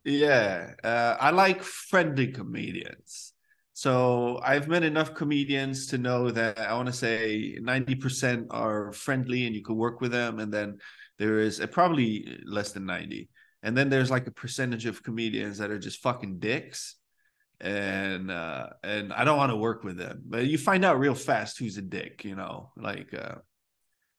Yeah, 0.05 0.75
uh, 0.85 1.17
I 1.19 1.31
like 1.31 1.63
friendly 1.63 2.29
comedians. 2.29 3.33
So 3.77 4.41
I've 4.43 4.69
met 4.69 4.85
enough 4.85 5.13
comedians 5.13 5.89
to 5.89 5.99
know 5.99 6.31
that 6.31 6.59
I 6.59 6.73
want 6.73 6.87
to 6.87 6.95
say 6.95 7.59
90% 7.61 8.47
are 8.49 8.91
friendly 8.93 9.47
and 9.47 9.55
you 9.55 9.63
can 9.63 9.77
work 9.77 10.01
with 10.01 10.13
them. 10.13 10.39
And 10.39 10.51
then 10.51 10.79
there 11.19 11.41
is 11.41 11.61
uh, 11.61 11.67
probably 11.67 12.39
less 12.47 12.73
than 12.73 12.87
90. 12.87 13.29
And 13.63 13.77
then 13.77 13.91
there's 13.91 14.11
like 14.11 14.27
a 14.27 14.31
percentage 14.31 14.87
of 14.87 15.03
comedians 15.03 15.59
that 15.59 15.71
are 15.71 15.79
just 15.79 16.01
fucking 16.01 16.39
dicks. 16.39 16.95
And 17.61 18.31
uh 18.31 18.69
and 18.83 19.13
I 19.13 19.25
don't 19.25 19.37
want 19.37 19.53
to 19.53 19.57
work 19.57 19.85
with 19.85 19.99
them. 19.99 20.23
But 20.25 20.47
you 20.47 20.57
find 20.57 20.83
out 20.83 20.99
real 20.99 21.15
fast 21.15 21.59
who's 21.59 21.77
a 21.77 21.83
dick, 21.83 22.25
you 22.25 22.35
know, 22.35 22.73
like 22.79 23.13
uh 23.13 23.35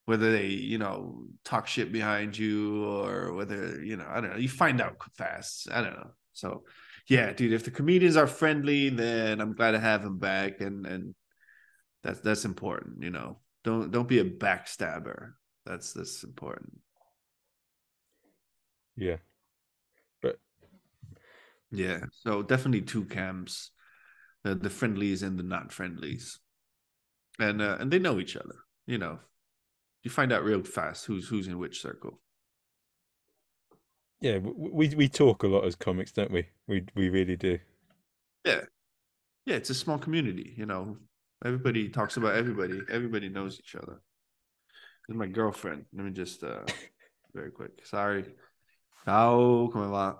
whether 0.05 0.33
they, 0.33 0.49
you 0.49 0.77
know, 0.77 1.23
talk 1.43 1.65
shit 1.65 1.91
behind 1.91 2.37
you 2.37 2.85
or 2.85 3.33
whether, 3.33 3.83
you 3.83 3.97
know, 3.97 4.05
I 4.07 4.21
don't 4.21 4.29
know. 4.29 4.37
You 4.37 4.49
find 4.49 4.79
out 4.81 5.01
fast. 5.17 5.67
I 5.71 5.81
don't 5.81 5.95
know. 5.95 6.11
So, 6.33 6.63
yeah, 7.07 7.31
dude, 7.31 7.53
if 7.53 7.63
the 7.63 7.71
comedians 7.71 8.17
are 8.17 8.27
friendly, 8.27 8.89
then 8.89 9.39
I'm 9.39 9.53
glad 9.53 9.71
to 9.71 9.79
have 9.79 10.03
them 10.03 10.17
back 10.17 10.61
and 10.61 10.85
and 10.85 11.15
that's 12.03 12.19
that's 12.19 12.45
important, 12.45 13.01
you 13.03 13.09
know. 13.09 13.39
Don't 13.63 13.91
don't 13.91 14.07
be 14.07 14.19
a 14.19 14.25
backstabber. 14.25 15.33
That's 15.65 15.93
that's 15.93 16.23
important. 16.23 16.79
Yeah. 18.95 19.17
But 20.21 20.37
Yeah. 21.71 22.01
So 22.11 22.41
definitely 22.43 22.81
two 22.81 23.05
camps. 23.05 23.71
The 24.43 24.55
the 24.55 24.69
friendlies 24.69 25.23
and 25.23 25.39
the 25.39 25.43
not 25.43 25.71
friendlies. 25.71 26.39
And 27.39 27.61
uh, 27.61 27.77
and 27.79 27.91
they 27.91 27.99
know 27.99 28.19
each 28.19 28.35
other, 28.35 28.55
you 28.85 28.97
know. 28.97 29.19
You 30.03 30.11
find 30.11 30.31
out 30.31 30.43
real 30.43 30.63
fast 30.63 31.05
who's 31.05 31.27
who's 31.27 31.47
in 31.47 31.57
which 31.57 31.81
circle. 31.81 32.19
Yeah, 34.21 34.39
we 34.39 34.89
we 34.89 35.07
talk 35.07 35.43
a 35.43 35.47
lot 35.47 35.65
as 35.65 35.75
comics, 35.75 36.11
don't 36.11 36.31
we? 36.31 36.47
We 36.67 36.83
we 36.95 37.09
really 37.09 37.35
do. 37.35 37.59
Yeah, 38.45 38.61
yeah, 39.45 39.55
it's 39.55 39.69
a 39.69 39.75
small 39.75 39.99
community, 39.99 40.53
you 40.57 40.65
know. 40.65 40.97
Everybody 41.45 41.89
talks 41.89 42.17
about 42.17 42.35
everybody. 42.35 42.81
Everybody 42.89 43.29
knows 43.29 43.59
each 43.59 43.75
other. 43.75 44.01
This 45.07 45.13
is 45.13 45.15
my 45.15 45.27
girlfriend. 45.27 45.85
Let 45.93 46.05
me 46.05 46.11
just 46.11 46.43
uh 46.43 46.63
very 47.33 47.51
quick. 47.51 47.85
Sorry. 47.85 48.25
Ciao, 49.05 49.69
come 49.71 49.89
va? 49.91 50.19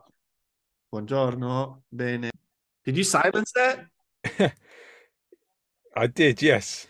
Buongiorno. 0.94 1.82
Bene. 1.92 2.30
Did 2.86 2.98
you 2.98 3.04
silence 3.04 3.52
that? 3.54 3.86
I 5.96 6.08
did, 6.08 6.42
yes. 6.42 6.88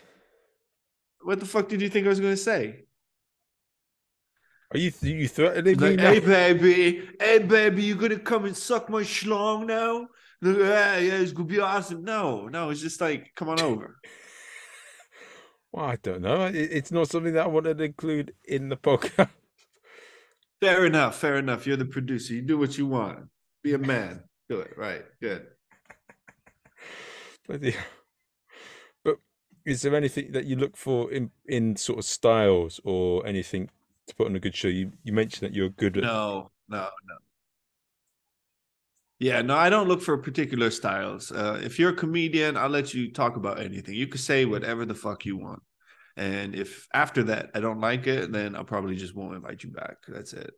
What 1.22 1.40
the 1.40 1.46
fuck 1.46 1.68
did 1.68 1.80
you 1.80 1.88
think 1.88 2.06
I 2.06 2.10
was 2.10 2.20
gonna 2.20 2.36
say? 2.36 2.84
Are 4.72 4.78
you 4.78 4.92
you 5.00 5.28
threatening 5.28 5.80
me 5.80 5.90
Like, 5.90 5.96
now? 5.96 6.12
hey 6.12 6.20
baby, 6.20 7.08
hey 7.20 7.38
baby, 7.38 7.82
you 7.84 7.94
gonna 7.94 8.18
come 8.18 8.44
and 8.44 8.56
suck 8.56 8.90
my 8.90 9.02
schlong 9.02 9.66
now? 9.66 10.08
Look, 10.42 10.58
Yeah, 10.58 10.98
yeah, 10.98 11.14
it's 11.20 11.32
gonna 11.32 11.48
be 11.48 11.60
awesome. 11.60 12.04
No, 12.04 12.48
no, 12.48 12.70
it's 12.70 12.80
just 12.82 13.00
like, 13.00 13.32
come 13.34 13.48
on 13.48 13.60
over. 13.60 13.96
Well, 15.70 15.84
I 15.84 15.96
don't 15.96 16.22
know. 16.22 16.46
It's 16.46 16.90
not 16.90 17.10
something 17.10 17.34
that 17.34 17.44
I 17.44 17.48
wanted 17.48 17.76
to 17.78 17.84
include 17.84 18.34
in 18.44 18.70
the 18.70 18.76
podcast. 18.76 19.28
Fair 20.62 20.86
enough, 20.86 21.16
fair 21.20 21.36
enough. 21.36 21.66
You're 21.66 21.76
the 21.76 21.84
producer. 21.84 22.34
You 22.34 22.42
do 22.42 22.58
what 22.58 22.76
you 22.78 22.86
want. 22.86 23.28
Be 23.62 23.74
a 23.74 23.78
man. 23.78 24.24
Do 24.48 24.60
it. 24.60 24.72
Right. 24.76 25.04
Good. 25.20 25.46
Bloody 27.46 27.72
hell. 27.72 27.84
But 29.04 29.18
is 29.64 29.82
there 29.82 29.94
anything 29.94 30.32
that 30.32 30.46
you 30.46 30.56
look 30.56 30.76
for 30.76 31.12
in 31.12 31.30
in 31.46 31.76
sort 31.76 31.98
of 31.98 32.04
styles 32.06 32.80
or 32.82 33.24
anything 33.26 33.70
to 34.08 34.14
put 34.14 34.26
on 34.26 34.36
a 34.36 34.40
good 34.40 34.54
show? 34.54 34.68
You 34.68 34.92
you 35.04 35.12
mentioned 35.12 35.48
that 35.48 35.56
you're 35.56 35.70
good 35.70 35.96
at 35.96 36.04
No, 36.04 36.50
no, 36.68 36.78
no. 36.78 37.14
Yeah, 39.20 39.42
no, 39.42 39.56
I 39.56 39.68
don't 39.68 39.88
look 39.88 40.00
for 40.00 40.16
particular 40.16 40.70
styles. 40.70 41.32
Uh, 41.32 41.60
if 41.62 41.78
you're 41.78 41.90
a 41.90 41.96
comedian, 41.96 42.56
I'll 42.56 42.68
let 42.68 42.94
you 42.94 43.12
talk 43.12 43.36
about 43.36 43.58
anything. 43.58 43.94
You 43.94 44.06
can 44.06 44.18
say 44.20 44.44
whatever 44.44 44.84
the 44.84 44.94
fuck 44.94 45.24
you 45.26 45.36
want. 45.36 45.60
And 46.16 46.54
if 46.54 46.86
after 46.94 47.22
that 47.24 47.50
I 47.54 47.60
don't 47.60 47.80
like 47.80 48.06
it, 48.06 48.32
then 48.32 48.54
I'll 48.54 48.64
probably 48.64 48.96
just 48.96 49.14
won't 49.14 49.34
invite 49.34 49.62
you 49.64 49.70
back. 49.70 49.96
That's 50.06 50.32
it. 50.32 50.52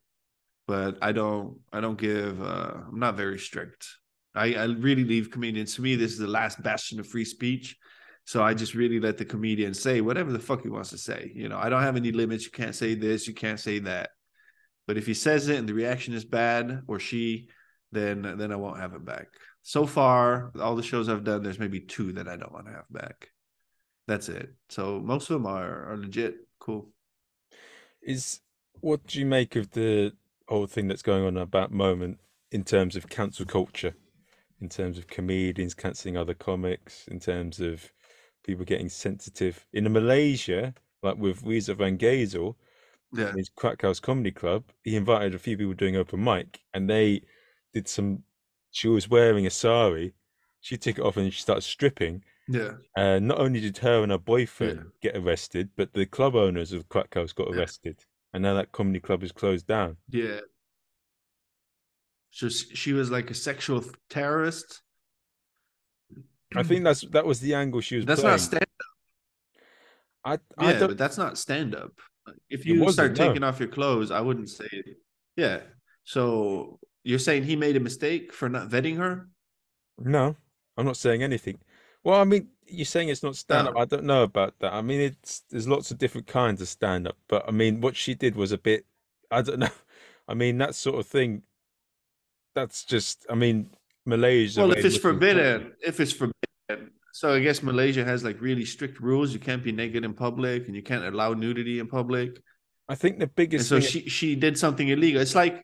But 0.67 0.99
I 1.03 1.13
don't 1.13 1.59
I 1.73 1.81
don't 1.81 1.99
give 1.99 2.41
uh 2.43 2.75
I'm 2.89 2.99
not 2.99 3.17
very 3.17 3.39
strict. 3.39 3.87
I, 4.35 4.55
I 4.55 4.65
really 4.65 5.05
leave 5.05 5.31
comedians. 5.31 5.75
To 5.75 5.83
me, 5.83 5.97
this 5.97 6.13
is 6.13 6.19
the 6.19 6.27
last 6.27 6.63
bastion 6.63 7.01
of 7.01 7.07
free 7.07 7.25
speech. 7.25 7.77
So 8.25 8.43
I 8.43 8.55
just 8.55 8.75
really 8.75 9.01
let 9.01 9.19
the 9.19 9.25
comedian 9.25 9.75
say 9.75 10.01
whatever 10.01 10.33
the 10.33 10.39
fuck 10.39 10.63
he 10.63 10.69
wants 10.69 10.91
to 10.91 10.99
say. 10.99 11.33
You 11.35 11.49
know, 11.49 11.59
I 11.59 11.69
don't 11.69 11.83
have 11.83 11.97
any 11.97 12.13
limits. 12.13 12.45
You 12.45 12.51
can't 12.51 12.75
say 12.75 12.95
this, 12.95 13.27
you 13.27 13.35
can't 13.35 13.59
say 13.59 13.81
that. 13.81 14.11
But 14.87 14.97
if 14.97 15.07
he 15.07 15.15
says 15.15 15.49
it 15.49 15.59
and 15.59 15.69
the 15.69 15.75
reaction 15.75 16.15
is 16.15 16.25
bad 16.25 16.83
or 16.87 16.99
she, 16.99 17.49
then 17.93 18.23
then 18.39 18.53
I 18.53 18.57
won't 18.57 18.81
have 18.81 18.95
it 18.95 19.05
back. 19.05 19.29
So 19.63 19.87
far, 19.87 20.53
all 20.61 20.77
the 20.77 20.83
shows 20.83 21.09
I've 21.09 21.25
done, 21.25 21.43
there's 21.43 21.59
maybe 21.59 21.81
two 21.81 22.13
that 22.15 22.29
I 22.29 22.37
don't 22.37 22.53
want 22.53 22.67
to 22.67 22.73
have 22.73 22.89
back. 22.91 23.29
That's 24.07 24.29
it. 24.29 24.55
So 24.69 25.01
most 25.01 25.31
of 25.31 25.35
them 25.35 25.47
are 25.47 25.93
are 25.93 25.97
legit 25.97 26.37
cool. 26.59 26.91
Is 28.03 28.41
what 28.81 29.07
do 29.07 29.19
you 29.19 29.27
make 29.27 29.57
of 29.57 29.71
the 29.73 30.13
whole 30.49 30.67
thing 30.67 30.89
that's 30.89 31.03
going 31.03 31.25
on 31.25 31.37
about 31.37 31.71
moment 31.71 32.19
in 32.51 32.65
terms 32.65 32.97
of 32.97 33.09
cancel 33.09 33.47
culture, 33.47 33.95
in 34.61 34.69
terms 34.69 34.99
of 34.99 35.07
comedians 35.07 35.75
canceling 35.75 36.17
other 36.17 36.35
comics, 36.35 37.07
in 37.09 37.21
terms 37.21 37.61
of 37.61 37.93
people 38.45 38.65
getting 38.65 38.89
sensitive 38.89 39.67
in 39.73 39.91
Malaysia, 39.93 40.75
like 41.03 41.17
with 41.17 41.43
Rizal 41.43 41.77
Van 41.77 41.97
Geyzel, 41.99 42.57
Yeah. 43.13 43.33
his 43.37 43.49
Crack 43.49 43.83
House 43.83 44.01
Comedy 44.01 44.31
Club, 44.31 44.65
he 44.85 44.97
invited 44.97 45.35
a 45.35 45.39
few 45.39 45.57
people 45.57 45.75
doing 45.75 45.97
open 45.97 46.23
mic, 46.23 46.61
and 46.75 46.89
they 46.89 47.23
did 47.73 47.89
some. 47.89 48.25
She 48.71 48.89
was 48.89 49.09
wearing 49.09 49.47
a 49.47 49.51
sari. 49.51 50.15
She 50.61 50.77
took 50.77 50.99
it 50.99 51.03
off 51.05 51.17
and 51.17 51.33
she 51.33 51.41
started 51.41 51.63
stripping. 51.63 52.23
Yeah. 52.49 52.73
Uh, 52.97 53.19
not 53.19 53.39
only 53.39 53.61
did 53.61 53.79
her 53.79 54.03
and 54.03 54.13
her 54.13 54.19
boyfriend 54.19 54.79
Yeah. 54.79 55.11
get 55.13 55.17
arrested, 55.17 55.71
but 55.77 55.93
the 55.93 56.07
club 56.07 56.35
owners 56.35 56.73
of 56.73 56.89
Crack 56.89 57.15
House 57.15 57.33
got 57.33 57.49
Yeah. 57.51 57.57
arrested, 57.61 58.05
and 58.33 58.43
now 58.43 58.55
that 58.55 58.73
comedy 58.73 59.01
club 59.01 59.23
is 59.23 59.33
closed 59.33 59.67
down. 59.67 59.97
Yeah. 60.09 60.41
So 62.31 62.49
she 62.49 62.93
was 62.93 63.11
like 63.11 63.31
a 63.31 63.35
sexual 63.35 63.85
terrorist. 64.09 64.83
I 66.57 66.63
think 66.63 66.85
that's 66.85 67.03
that 67.13 67.25
was 67.25 67.41
the 67.41 67.55
angle 67.55 67.81
she 67.81 67.97
was 67.97 68.07
that's 68.07 68.21
playing. 68.21 68.33
not 68.33 68.41
stand 68.41 68.67
I 70.25 70.39
I 70.59 70.73
yeah, 70.73 70.87
but 70.87 70.99
that's 70.99 71.19
not 71.19 71.39
stand 71.39 71.75
up. 71.75 71.93
If 72.49 72.67
you 72.67 72.91
start 72.93 73.17
no. 73.17 73.27
taking 73.27 73.43
off 73.43 73.59
your 73.59 73.69
clothes, 73.69 74.11
I 74.11 74.21
wouldn't 74.21 74.51
say 74.51 74.69
it. 74.71 74.97
Yeah. 75.37 75.61
So 76.05 76.79
you're 77.05 77.19
saying 77.19 77.45
he 77.45 77.57
made 77.57 77.77
a 77.77 77.81
mistake 77.81 78.33
for 78.33 78.49
not 78.49 78.69
vetting 78.69 78.97
her? 78.97 79.29
No, 79.99 80.37
I'm 80.77 80.87
not 80.87 80.97
saying 80.97 81.23
anything. 81.23 81.59
Well, 82.05 82.21
I 82.21 82.25
mean, 82.25 82.49
you're 82.67 82.85
saying 82.85 83.09
it's 83.09 83.23
not 83.23 83.37
stand 83.37 83.69
up. 83.69 83.75
No. 83.75 83.81
Oh. 83.81 83.83
I 83.83 83.87
don't 83.87 84.05
know 84.05 84.23
about 84.23 84.55
that. 84.61 84.73
I 84.73 84.83
mean, 84.83 85.01
it's 85.01 85.43
there's 85.51 85.69
lots 85.69 85.91
of 85.91 85.99
different 85.99 86.27
kinds 86.27 86.61
of 86.61 86.69
stand 86.69 87.07
up, 87.07 87.17
but 87.29 87.47
I 87.49 87.51
mean, 87.51 87.81
what 87.81 87.97
she 87.97 88.15
did 88.15 88.37
was 88.37 88.53
a 88.53 88.59
bit. 88.59 88.87
I 89.31 89.43
don't 89.43 89.59
know. 89.59 89.69
I 90.29 90.35
mean, 90.35 90.59
that 90.59 90.75
sort 90.75 90.99
of 90.99 91.07
thing. 91.07 91.43
That's 92.55 92.85
just. 92.85 93.27
I 93.31 93.35
mean, 93.35 93.71
Malaysia. 94.07 94.61
Well, 94.61 94.73
if 94.73 94.85
it's 94.85 94.97
forbidden, 94.97 95.73
if 95.81 96.01
it's 96.01 96.13
forbidden, 96.13 96.91
so 97.13 97.35
I 97.35 97.41
guess 97.41 97.63
Malaysia 97.63 98.05
has 98.05 98.25
like 98.25 98.41
really 98.41 98.65
strict 98.65 99.01
rules. 99.01 99.33
You 99.33 99.41
can't 99.41 99.63
be 99.63 99.73
naked 99.73 100.05
in 100.05 100.15
public, 100.15 100.67
and 100.67 100.75
you 100.77 100.83
can't 100.83 101.05
allow 101.05 101.35
nudity 101.35 101.79
in 101.79 101.87
public. 101.87 102.41
I 102.89 102.95
think 102.95 103.19
the 103.19 103.31
And 103.59 103.67
biggest 103.67 103.69
so 103.69 103.81
thing. 103.81 103.89
she 103.89 104.09
she 104.09 104.35
did 104.35 104.59
something 104.59 104.89
illegal. 104.89 105.21
It's 105.21 105.35
like 105.35 105.63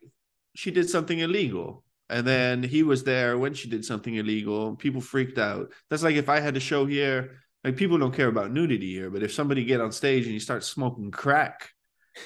she 0.55 0.71
did 0.71 0.89
something 0.89 1.19
illegal, 1.19 1.83
and 2.09 2.25
then 2.25 2.63
he 2.63 2.83
was 2.83 3.03
there 3.03 3.37
when 3.37 3.53
she 3.53 3.69
did 3.69 3.83
something 3.85 4.15
illegal. 4.15 4.75
People 4.75 5.01
freaked 5.01 5.37
out. 5.37 5.71
That's 5.89 6.03
like 6.03 6.15
if 6.15 6.29
I 6.29 6.39
had 6.39 6.55
a 6.57 6.61
show 6.61 6.85
here. 6.85 7.43
Like 7.63 7.75
people 7.75 7.97
don't 7.97 8.13
care 8.15 8.29
about 8.29 8.51
nudity 8.53 8.93
here, 8.93 9.09
but 9.09 9.23
if 9.23 9.33
somebody 9.33 9.65
get 9.65 9.81
on 9.81 9.91
stage 9.91 10.23
and 10.23 10.33
you 10.33 10.39
start 10.39 10.63
smoking 10.63 11.11
crack, 11.11 11.71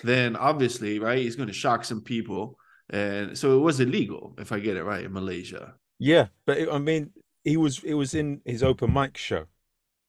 then 0.04 0.36
obviously, 0.36 1.00
right, 1.00 1.18
he's 1.18 1.36
going 1.36 1.48
to 1.48 1.54
shock 1.54 1.84
some 1.84 2.02
people. 2.02 2.60
And 2.92 3.36
so 3.36 3.58
it 3.58 3.62
was 3.62 3.80
illegal, 3.80 4.36
if 4.38 4.52
I 4.52 4.60
get 4.60 4.78
it 4.78 4.84
right, 4.84 5.06
in 5.06 5.14
Malaysia. 5.14 5.74
Yeah, 6.02 6.28
but 6.48 6.58
it, 6.58 6.68
I 6.68 6.80
mean, 6.80 7.14
he 7.44 7.58
was 7.58 7.84
it 7.86 7.94
was 7.94 8.16
in 8.18 8.42
his 8.44 8.64
open 8.64 8.90
mic 8.92 9.18
show, 9.18 9.46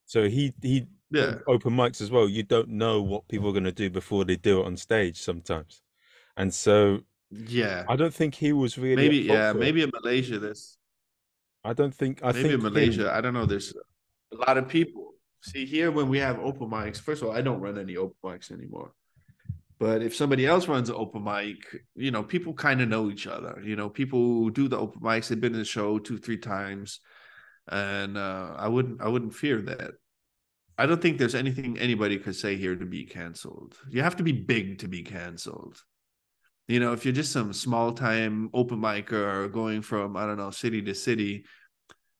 so 0.06 0.24
he 0.28 0.54
he 0.62 0.86
Yeah. 1.12 1.44
open 1.46 1.76
mics 1.76 2.00
as 2.00 2.10
well. 2.10 2.26
You 2.32 2.42
don't 2.42 2.70
know 2.82 3.02
what 3.04 3.28
people 3.28 3.48
are 3.50 3.52
going 3.52 3.68
to 3.68 3.80
do 3.84 3.90
before 3.92 4.24
they 4.24 4.36
do 4.36 4.60
it 4.60 4.66
on 4.66 4.76
stage 4.80 5.20
sometimes, 5.20 5.82
and 6.40 6.48
so 6.54 7.04
Yeah. 7.30 7.84
I 7.92 7.96
don't 8.00 8.14
think 8.14 8.34
he 8.34 8.52
was 8.56 8.78
really. 8.80 8.96
Maybe 9.04 9.18
yeah, 9.28 9.52
maybe 9.52 9.82
in 9.84 9.90
Malaysia 10.00 10.38
this 10.40 10.78
I 11.62 11.72
don't 11.76 11.94
think. 11.94 12.24
I 12.24 12.32
maybe 12.32 12.42
think 12.42 12.54
in 12.54 12.60
him- 12.64 12.72
Malaysia, 12.72 13.06
I 13.12 13.20
don't 13.20 13.34
know. 13.34 13.44
There's 13.46 13.70
a 14.32 14.36
lot 14.46 14.56
of 14.56 14.68
people. 14.68 15.12
See 15.44 15.66
here 15.66 15.90
when 15.92 16.08
we 16.08 16.18
have 16.24 16.38
open 16.40 16.68
mics. 16.70 16.98
First 17.00 17.20
of 17.20 17.28
all, 17.28 17.34
I 17.36 17.42
don't 17.42 17.60
run 17.60 17.76
any 17.76 17.96
open 18.00 18.16
mics 18.24 18.48
anymore. 18.50 18.94
But 19.82 20.00
if 20.00 20.14
somebody 20.14 20.46
else 20.46 20.68
runs 20.68 20.90
an 20.90 20.94
open 20.96 21.24
mic, 21.24 21.58
you 21.96 22.12
know, 22.12 22.22
people 22.22 22.54
kind 22.54 22.80
of 22.80 22.88
know 22.88 23.10
each 23.10 23.26
other. 23.26 23.60
You 23.64 23.74
know, 23.74 23.88
people 23.88 24.20
who 24.20 24.52
do 24.52 24.68
the 24.68 24.78
open 24.78 25.00
mics, 25.02 25.26
they've 25.26 25.40
been 25.40 25.54
in 25.54 25.58
the 25.58 25.64
show 25.64 25.98
two, 25.98 26.18
three 26.18 26.38
times, 26.38 27.00
and 27.66 28.16
uh, 28.16 28.54
I 28.56 28.68
wouldn't, 28.68 29.02
I 29.02 29.08
wouldn't 29.08 29.34
fear 29.34 29.60
that. 29.62 29.94
I 30.78 30.86
don't 30.86 31.02
think 31.02 31.18
there's 31.18 31.34
anything 31.34 31.80
anybody 31.80 32.16
could 32.20 32.36
say 32.36 32.54
here 32.56 32.76
to 32.76 32.86
be 32.86 33.04
canceled. 33.04 33.76
You 33.90 34.02
have 34.02 34.14
to 34.18 34.22
be 34.22 34.30
big 34.30 34.78
to 34.78 34.86
be 34.86 35.02
canceled. 35.02 35.82
You 36.68 36.78
know, 36.78 36.92
if 36.92 37.04
you're 37.04 37.12
just 37.12 37.32
some 37.32 37.52
small 37.52 37.92
time 37.92 38.50
open 38.54 38.80
micer 38.80 39.50
going 39.50 39.82
from 39.82 40.16
I 40.16 40.26
don't 40.26 40.38
know 40.38 40.52
city 40.52 40.80
to 40.82 40.94
city, 40.94 41.44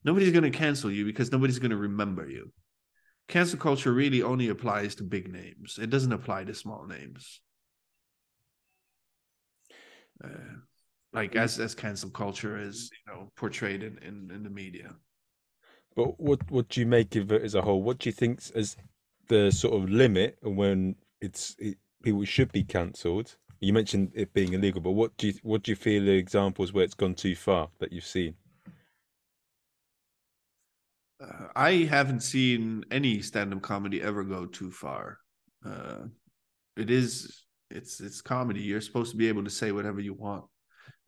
nobody's 0.03 0.33
going 0.33 0.51
to 0.51 0.57
cancel 0.57 0.91
you 0.91 1.05
because 1.05 1.31
nobody's 1.31 1.59
going 1.59 1.71
to 1.71 1.77
remember 1.77 2.29
you. 2.29 2.51
Cancel 3.29 3.57
culture 3.57 3.93
really 3.93 4.21
only 4.21 4.49
applies 4.49 4.95
to 4.95 5.03
big 5.03 5.31
names. 5.31 5.79
It 5.81 5.89
doesn't 5.89 6.11
apply 6.11 6.43
to 6.43 6.53
small 6.53 6.85
names. 6.85 7.39
Uh, 10.23 10.27
like 11.13 11.35
as 11.35 11.59
as 11.59 11.75
cancel 11.75 12.09
culture 12.09 12.57
is 12.57 12.89
you 12.91 13.13
know 13.13 13.31
portrayed 13.35 13.83
in, 13.83 13.97
in 13.99 14.31
in 14.31 14.43
the 14.43 14.49
media. 14.49 14.95
But 15.95 16.19
what 16.19 16.49
what 16.51 16.69
do 16.69 16.79
you 16.79 16.87
make 16.87 17.15
of 17.15 17.31
it 17.31 17.43
as 17.43 17.55
a 17.55 17.61
whole? 17.61 17.81
What 17.83 17.99
do 17.99 18.09
you 18.09 18.13
think 18.13 18.41
as 18.55 18.75
the 19.27 19.51
sort 19.51 19.75
of 19.75 19.89
limit 19.89 20.37
and 20.41 20.57
when 20.57 20.95
it's 21.21 21.55
it, 21.59 21.77
people 22.01 22.25
should 22.25 22.51
be 22.51 22.63
cancelled? 22.63 23.35
You 23.59 23.73
mentioned 23.73 24.11
it 24.13 24.33
being 24.33 24.53
illegal, 24.53 24.81
but 24.81 24.91
what 24.91 25.15
do 25.17 25.27
you 25.27 25.33
what 25.43 25.63
do 25.63 25.71
you 25.71 25.75
feel 25.75 26.09
are 26.09 26.13
examples 26.13 26.73
where 26.73 26.83
it's 26.83 26.95
gone 26.95 27.15
too 27.15 27.35
far 27.35 27.69
that 27.79 27.93
you've 27.93 28.05
seen? 28.05 28.35
Uh, 31.21 31.47
I 31.55 31.71
haven't 31.89 32.21
seen 32.21 32.83
any 32.91 33.21
stand-up 33.21 33.61
comedy 33.61 34.01
ever 34.01 34.23
go 34.23 34.45
too 34.45 34.71
far. 34.71 35.19
Uh, 35.65 36.07
it 36.75 36.89
is 36.89 37.43
it's 37.73 37.99
it's 37.99 38.21
comedy. 38.21 38.61
You're 38.61 38.81
supposed 38.81 39.11
to 39.11 39.17
be 39.17 39.27
able 39.27 39.43
to 39.43 39.49
say 39.49 39.71
whatever 39.71 39.99
you 39.99 40.13
want, 40.13 40.45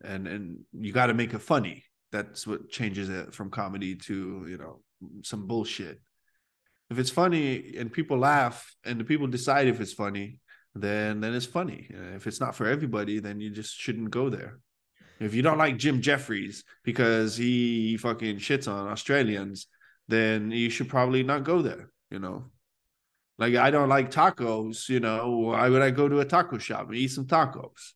and 0.02 0.26
and 0.26 0.58
you 0.72 0.92
got 0.92 1.06
to 1.06 1.14
make 1.14 1.32
it 1.32 1.40
funny. 1.40 1.84
That's 2.12 2.46
what 2.46 2.68
changes 2.68 3.08
it 3.08 3.34
from 3.34 3.50
comedy 3.50 3.94
to 4.06 4.46
you 4.48 4.58
know 4.58 4.80
some 5.22 5.46
bullshit. 5.46 6.00
If 6.90 6.98
it's 6.98 7.10
funny 7.10 7.74
and 7.78 7.92
people 7.92 8.18
laugh 8.18 8.74
and 8.84 9.00
the 9.00 9.04
people 9.04 9.26
decide 9.26 9.66
if 9.66 9.80
it's 9.80 9.92
funny, 9.92 10.38
then 10.74 11.20
then 11.20 11.34
it's 11.34 11.46
funny. 11.46 11.88
If 12.14 12.26
it's 12.26 12.40
not 12.40 12.54
for 12.54 12.66
everybody, 12.66 13.20
then 13.20 13.40
you 13.40 13.50
just 13.50 13.74
shouldn't 13.74 14.10
go 14.10 14.28
there. 14.28 14.58
If 15.18 15.34
you 15.34 15.42
don't 15.42 15.58
like 15.58 15.78
Jim 15.78 16.02
Jeffries 16.02 16.62
because 16.84 17.36
he 17.36 17.96
fucking 17.96 18.36
shits 18.36 18.70
on 18.70 18.88
Australians, 18.88 19.66
then 20.08 20.50
you 20.50 20.68
should 20.68 20.88
probably 20.88 21.22
not 21.22 21.44
go 21.44 21.62
there, 21.62 21.90
you 22.10 22.18
know. 22.18 22.50
Like 23.38 23.54
I 23.54 23.70
don't 23.70 23.88
like 23.88 24.10
tacos, 24.10 24.88
you 24.88 25.00
know. 25.00 25.30
Why 25.30 25.68
would 25.68 25.82
I 25.82 25.90
go 25.90 26.08
to 26.08 26.20
a 26.20 26.24
taco 26.24 26.58
shop 26.58 26.86
and 26.88 26.96
eat 26.96 27.08
some 27.08 27.26
tacos? 27.26 27.92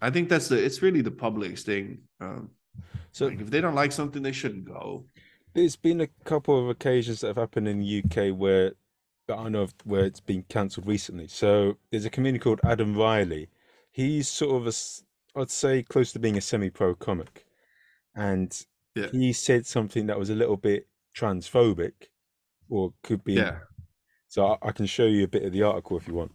I 0.00 0.10
think 0.10 0.28
that's 0.28 0.48
the 0.48 0.62
it's 0.62 0.82
really 0.82 1.00
the 1.00 1.10
public's 1.10 1.62
thing. 1.62 2.00
Um, 2.20 2.50
So 3.12 3.26
like 3.26 3.40
if 3.40 3.50
they 3.50 3.60
don't 3.60 3.74
like 3.74 3.92
something, 3.92 4.22
they 4.22 4.32
shouldn't 4.32 4.64
go. 4.64 5.06
there's 5.54 5.76
been 5.76 6.00
a 6.02 6.08
couple 6.24 6.60
of 6.62 6.68
occasions 6.68 7.20
that 7.20 7.28
have 7.28 7.36
happened 7.36 7.66
in 7.68 7.80
the 7.80 8.02
UK 8.04 8.36
where 8.36 8.72
that 9.28 9.38
I 9.38 9.48
know 9.48 9.62
of 9.62 9.74
where 9.84 10.04
it's 10.04 10.20
been 10.20 10.44
cancelled 10.48 10.86
recently. 10.86 11.28
So 11.28 11.78
there's 11.90 12.04
a 12.04 12.10
comedian 12.10 12.40
called 12.42 12.60
Adam 12.62 12.94
Riley. 12.96 13.48
He's 13.90 14.28
sort 14.28 14.60
of 14.60 14.66
a, 14.68 15.40
I'd 15.40 15.50
say 15.50 15.82
close 15.82 16.12
to 16.12 16.18
being 16.18 16.36
a 16.36 16.40
semi-pro 16.40 16.94
comic, 16.96 17.44
and 18.14 18.52
Yeah. 18.94 19.08
he 19.10 19.32
said 19.32 19.66
something 19.66 20.06
that 20.06 20.18
was 20.18 20.30
a 20.30 20.34
little 20.34 20.56
bit 20.58 20.86
transphobic, 21.16 21.94
or 22.68 22.92
could 23.02 23.24
be. 23.24 23.34
Yeah. 23.34 23.58
So 24.28 24.46
I, 24.46 24.68
I 24.68 24.72
can 24.72 24.86
show 24.86 25.06
you 25.06 25.24
a 25.24 25.28
bit 25.28 25.44
of 25.44 25.52
the 25.52 25.62
article 25.62 25.96
if 25.96 26.08
you 26.08 26.14
want. 26.14 26.32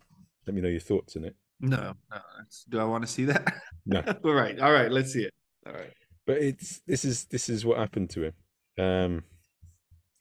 Let 0.48 0.56
me 0.56 0.62
know 0.62 0.70
your 0.70 0.80
thoughts 0.80 1.16
on 1.16 1.26
it. 1.26 1.36
No, 1.60 1.94
no. 2.10 2.22
Do 2.70 2.80
I 2.80 2.84
want 2.84 3.04
to 3.04 3.12
see 3.12 3.26
that? 3.26 3.54
No. 3.86 4.02
All 4.26 4.34
right. 4.34 4.60
All 4.60 4.72
right. 4.72 4.92
Let's 4.92 5.14
see 5.14 5.24
it. 5.24 5.34
All 5.68 5.74
right. 5.74 5.94
But 6.26 6.38
it's 6.38 6.82
this 6.88 7.06
is 7.06 7.26
this 7.26 7.50
is 7.50 7.66
what 7.66 7.78
happened 7.78 8.10
to 8.12 8.24
him. 8.26 8.34
Um, 8.80 9.24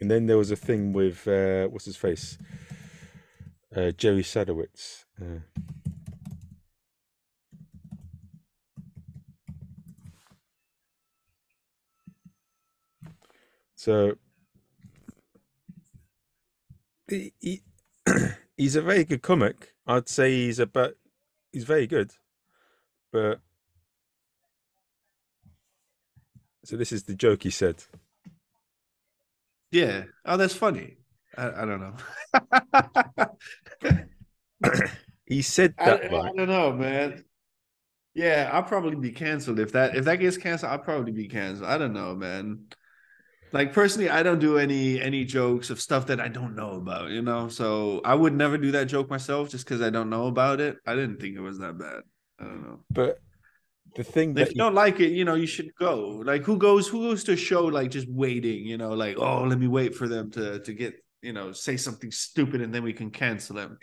and 0.01 0.11
then 0.11 0.27
there 0.27 0.39
was 0.39 0.51
a 0.51 0.57
thing 0.57 0.93
with 0.93 1.27
uh, 1.29 1.67
what's 1.69 1.85
his 1.85 1.97
face, 1.97 2.39
uh, 3.75 3.91
Jerry 3.93 4.23
Sadowitz. 4.23 5.05
Uh, 5.21 5.41
so 13.75 14.17
he, 17.11 17.33
he 17.39 17.63
he's 18.57 18.77
a 18.77 18.83
very 18.83 19.05
good 19.05 19.23
comic. 19.23 19.75
I'd 19.87 20.09
say 20.09 20.31
he's 20.31 20.59
about 20.59 20.95
he's 21.53 21.65
very 21.65 21.87
good, 21.87 22.13
but 23.13 23.41
so 26.65 26.77
this 26.77 26.93
is 26.93 27.05
the 27.05 27.15
joke 27.15 27.43
he 27.43 27.51
said. 27.51 27.83
Yeah. 29.71 30.05
Oh, 30.25 30.37
that's 30.37 30.55
funny. 30.55 30.97
I, 31.37 31.63
I 31.63 31.65
don't 31.65 31.81
know. 31.81 31.97
he 35.27 35.43
said 35.43 35.75
I, 35.79 35.85
that 35.85 36.05
I 36.13 36.33
don't 36.37 36.49
know, 36.49 36.73
man. 36.73 37.25
Yeah, 38.15 38.51
I'll 38.53 38.65
probably 38.65 38.97
be 38.97 39.13
canceled 39.13 39.61
if 39.61 39.73
that 39.73 39.97
if 39.97 40.05
that 40.05 40.17
gets 40.17 40.37
canceled. 40.37 40.73
I'll 40.73 40.79
probably 40.79 41.13
be 41.13 41.29
canceled. 41.29 41.69
I 41.69 41.79
don't 41.79 41.93
know, 41.93 42.15
man. 42.17 42.67
Like 43.53 43.73
personally, 43.73 44.09
I 44.11 44.23
don't 44.23 44.39
do 44.39 44.59
any 44.59 45.01
any 45.01 45.25
jokes 45.25 45.71
of 45.71 45.81
stuff 45.81 46.07
that 46.07 46.21
I 46.21 46.29
don't 46.29 46.55
know 46.55 46.73
about, 46.73 47.11
you 47.11 47.23
know. 47.23 47.49
So 47.49 48.01
I 48.05 48.15
would 48.15 48.35
never 48.35 48.57
do 48.59 48.71
that 48.73 48.85
joke 48.87 49.11
myself 49.11 49.51
just 49.51 49.65
because 49.65 49.83
I 49.83 49.91
don't 49.91 50.11
know 50.11 50.27
about 50.27 50.61
it. 50.61 50.77
I 50.87 50.95
didn't 50.95 51.21
think 51.21 51.37
it 51.37 51.41
was 51.41 51.59
that 51.59 51.79
bad. 51.79 52.03
I 52.39 52.45
don't 52.45 52.63
know. 52.63 52.85
But 52.91 53.19
the 53.95 54.05
thing 54.05 54.35
If 54.37 54.49
that 54.49 54.51
you 54.51 54.57
you, 54.57 54.65
don't 54.65 54.75
like 54.75 55.01
it, 55.01 55.11
you 55.13 55.25
know, 55.25 55.35
you 55.35 55.47
should 55.47 55.75
go. 55.75 56.23
Like 56.25 56.45
who 56.45 56.59
goes 56.59 56.89
who 56.89 57.09
goes 57.09 57.25
to 57.25 57.33
a 57.33 57.37
show 57.37 57.65
like 57.67 57.91
just 57.91 58.09
waiting, 58.09 58.65
you 58.67 58.79
know, 58.79 58.91
like, 58.93 59.17
oh, 59.19 59.45
let 59.45 59.59
me 59.59 59.67
wait 59.69 59.95
for 59.95 60.09
them 60.09 60.31
to 60.33 60.61
to 60.61 60.73
get, 60.75 60.95
you 61.23 61.33
know, 61.33 61.53
say 61.53 61.77
something 61.77 62.11
stupid 62.13 62.61
and 62.61 62.75
then 62.75 62.83
we 62.85 62.93
can 62.93 63.11
cancel 63.11 63.57
them. 63.57 63.79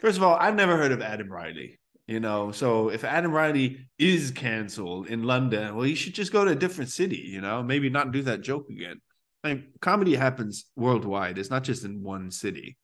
First 0.00 0.16
of 0.18 0.24
all, 0.24 0.36
I've 0.36 0.56
never 0.56 0.76
heard 0.76 0.92
of 0.92 1.00
Adam 1.02 1.30
Riley. 1.30 1.78
You 2.08 2.20
know, 2.20 2.50
so 2.52 2.88
if 2.90 3.04
Adam 3.04 3.32
Riley 3.32 3.88
is 3.98 4.32
canceled 4.32 5.06
in 5.06 5.22
London, 5.22 5.76
well, 5.76 5.86
you 5.86 5.94
should 5.94 6.14
just 6.14 6.32
go 6.32 6.44
to 6.44 6.50
a 6.50 6.56
different 6.56 6.90
city, 6.90 7.16
you 7.18 7.40
know, 7.40 7.62
maybe 7.62 7.88
not 7.90 8.12
do 8.12 8.22
that 8.22 8.40
joke 8.42 8.68
again. 8.68 9.00
Like 9.44 9.80
comedy 9.80 10.14
happens 10.14 10.66
worldwide. 10.76 11.38
It's 11.38 11.50
not 11.50 11.64
just 11.64 11.84
in 11.84 12.02
one 12.02 12.30
city. 12.30 12.76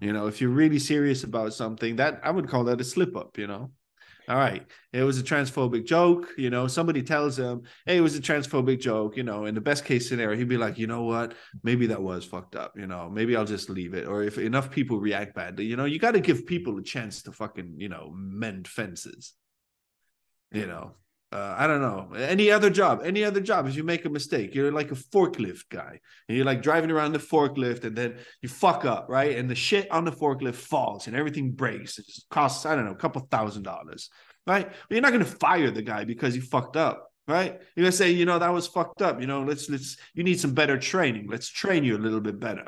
You 0.00 0.12
know, 0.12 0.26
if 0.26 0.40
you're 0.40 0.50
really 0.50 0.78
serious 0.78 1.24
about 1.24 1.54
something, 1.54 1.96
that 1.96 2.20
I 2.22 2.30
would 2.30 2.48
call 2.48 2.64
that 2.64 2.80
a 2.80 2.84
slip 2.84 3.16
up, 3.16 3.36
you 3.38 3.46
know. 3.46 3.72
All 4.28 4.36
right, 4.36 4.64
it 4.92 5.02
was 5.02 5.18
a 5.18 5.22
transphobic 5.22 5.84
joke, 5.84 6.28
you 6.38 6.48
know. 6.48 6.68
Somebody 6.68 7.02
tells 7.02 7.36
him, 7.36 7.62
"Hey, 7.84 7.96
it 7.98 8.00
was 8.02 8.16
a 8.16 8.20
transphobic 8.20 8.80
joke," 8.80 9.16
you 9.16 9.24
know. 9.24 9.46
In 9.46 9.54
the 9.54 9.60
best 9.60 9.84
case 9.84 10.08
scenario, 10.08 10.36
he'd 10.38 10.48
be 10.48 10.56
like, 10.56 10.78
"You 10.78 10.86
know 10.86 11.02
what? 11.02 11.34
Maybe 11.64 11.86
that 11.88 12.00
was 12.00 12.24
fucked 12.24 12.54
up, 12.54 12.78
you 12.78 12.86
know. 12.86 13.10
Maybe 13.10 13.34
I'll 13.34 13.44
just 13.44 13.68
leave 13.68 13.94
it." 13.94 14.06
Or 14.06 14.22
if 14.22 14.38
enough 14.38 14.70
people 14.70 15.00
react 15.00 15.34
badly, 15.34 15.66
you 15.66 15.76
know, 15.76 15.86
you 15.86 15.98
got 15.98 16.12
to 16.12 16.20
give 16.20 16.46
people 16.46 16.78
a 16.78 16.82
chance 16.82 17.22
to 17.24 17.32
fucking, 17.32 17.74
you 17.78 17.88
know, 17.88 18.12
mend 18.14 18.68
fences. 18.68 19.34
You 20.52 20.66
know, 20.66 20.94
uh, 21.32 21.54
I 21.58 21.66
don't 21.66 21.80
know. 21.80 22.12
Any 22.14 22.50
other 22.50 22.68
job, 22.68 23.00
any 23.04 23.24
other 23.24 23.40
job, 23.40 23.66
if 23.66 23.74
you 23.74 23.84
make 23.84 24.04
a 24.04 24.10
mistake, 24.10 24.54
you're 24.54 24.70
like 24.70 24.92
a 24.92 24.96
forklift 24.96 25.70
guy, 25.70 25.98
and 26.28 26.36
you're 26.36 26.44
like 26.44 26.60
driving 26.60 26.90
around 26.90 27.12
the 27.12 27.18
forklift, 27.18 27.84
and 27.84 27.96
then 27.96 28.16
you 28.42 28.50
fuck 28.50 28.84
up, 28.84 29.06
right? 29.08 29.38
And 29.38 29.48
the 29.48 29.54
shit 29.54 29.90
on 29.90 30.04
the 30.04 30.12
forklift 30.12 30.56
falls, 30.56 31.06
and 31.06 31.16
everything 31.16 31.52
breaks. 31.52 31.98
It 31.98 32.06
costs, 32.30 32.66
I 32.66 32.76
don't 32.76 32.84
know, 32.84 32.92
a 32.92 32.96
couple 32.96 33.22
thousand 33.30 33.62
dollars, 33.62 34.10
right? 34.46 34.68
But 34.68 34.90
you're 34.90 35.00
not 35.00 35.12
gonna 35.12 35.24
fire 35.24 35.70
the 35.70 35.82
guy 35.82 36.04
because 36.04 36.36
you 36.36 36.42
fucked 36.42 36.76
up, 36.76 37.10
right? 37.26 37.58
You're 37.74 37.84
gonna 37.84 37.92
say, 37.92 38.10
you 38.10 38.26
know, 38.26 38.38
that 38.38 38.52
was 38.52 38.66
fucked 38.66 39.00
up. 39.00 39.18
You 39.18 39.26
know, 39.26 39.42
let's 39.42 39.70
let's 39.70 39.96
you 40.12 40.24
need 40.24 40.38
some 40.38 40.52
better 40.52 40.76
training. 40.76 41.28
Let's 41.30 41.48
train 41.48 41.82
you 41.82 41.96
a 41.96 41.98
little 41.98 42.20
bit 42.20 42.40
better, 42.40 42.66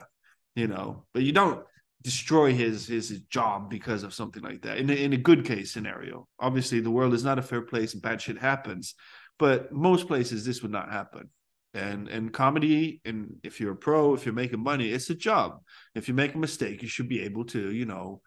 you 0.57 0.69
know. 0.69 1.05
But 1.13 1.23
you 1.23 1.33
don't 1.33 1.63
destroy 2.05 2.53
his 2.53 2.87
his, 2.87 3.09
job 3.31 3.71
because 3.71 4.05
of 4.05 4.15
something 4.15 4.43
like 4.43 4.63
that. 4.63 4.77
In 4.77 4.91
a, 4.91 4.93
in 4.93 5.13
a 5.15 5.17
good 5.17 5.45
case 5.45 5.73
scenario, 5.73 6.29
obviously 6.39 6.79
the 6.81 6.91
world 6.91 7.15
is 7.15 7.25
not 7.25 7.39
a 7.39 7.43
fair 7.43 7.63
place 7.63 7.95
and 7.95 8.03
bad 8.03 8.21
shit 8.21 8.39
happens, 8.39 8.95
but 9.39 9.73
most 9.73 10.07
places 10.07 10.45
this 10.45 10.63
would 10.63 10.71
not 10.71 10.93
happen. 10.93 11.31
And 11.73 12.07
and 12.09 12.33
comedy, 12.33 13.01
and 13.05 13.37
if 13.43 13.59
you're 13.59 13.73
a 13.73 13.77
pro, 13.77 14.15
if 14.15 14.25
you're 14.25 14.35
making 14.35 14.63
money, 14.63 14.91
it's 14.91 15.11
a 15.11 15.15
job. 15.15 15.61
If 15.95 16.07
you 16.07 16.15
make 16.15 16.35
a 16.35 16.39
mistake, 16.39 16.83
you 16.83 16.89
should 16.89 17.09
be 17.09 17.23
able 17.23 17.47
to, 17.47 17.73
you 17.73 17.87
know, 17.87 18.21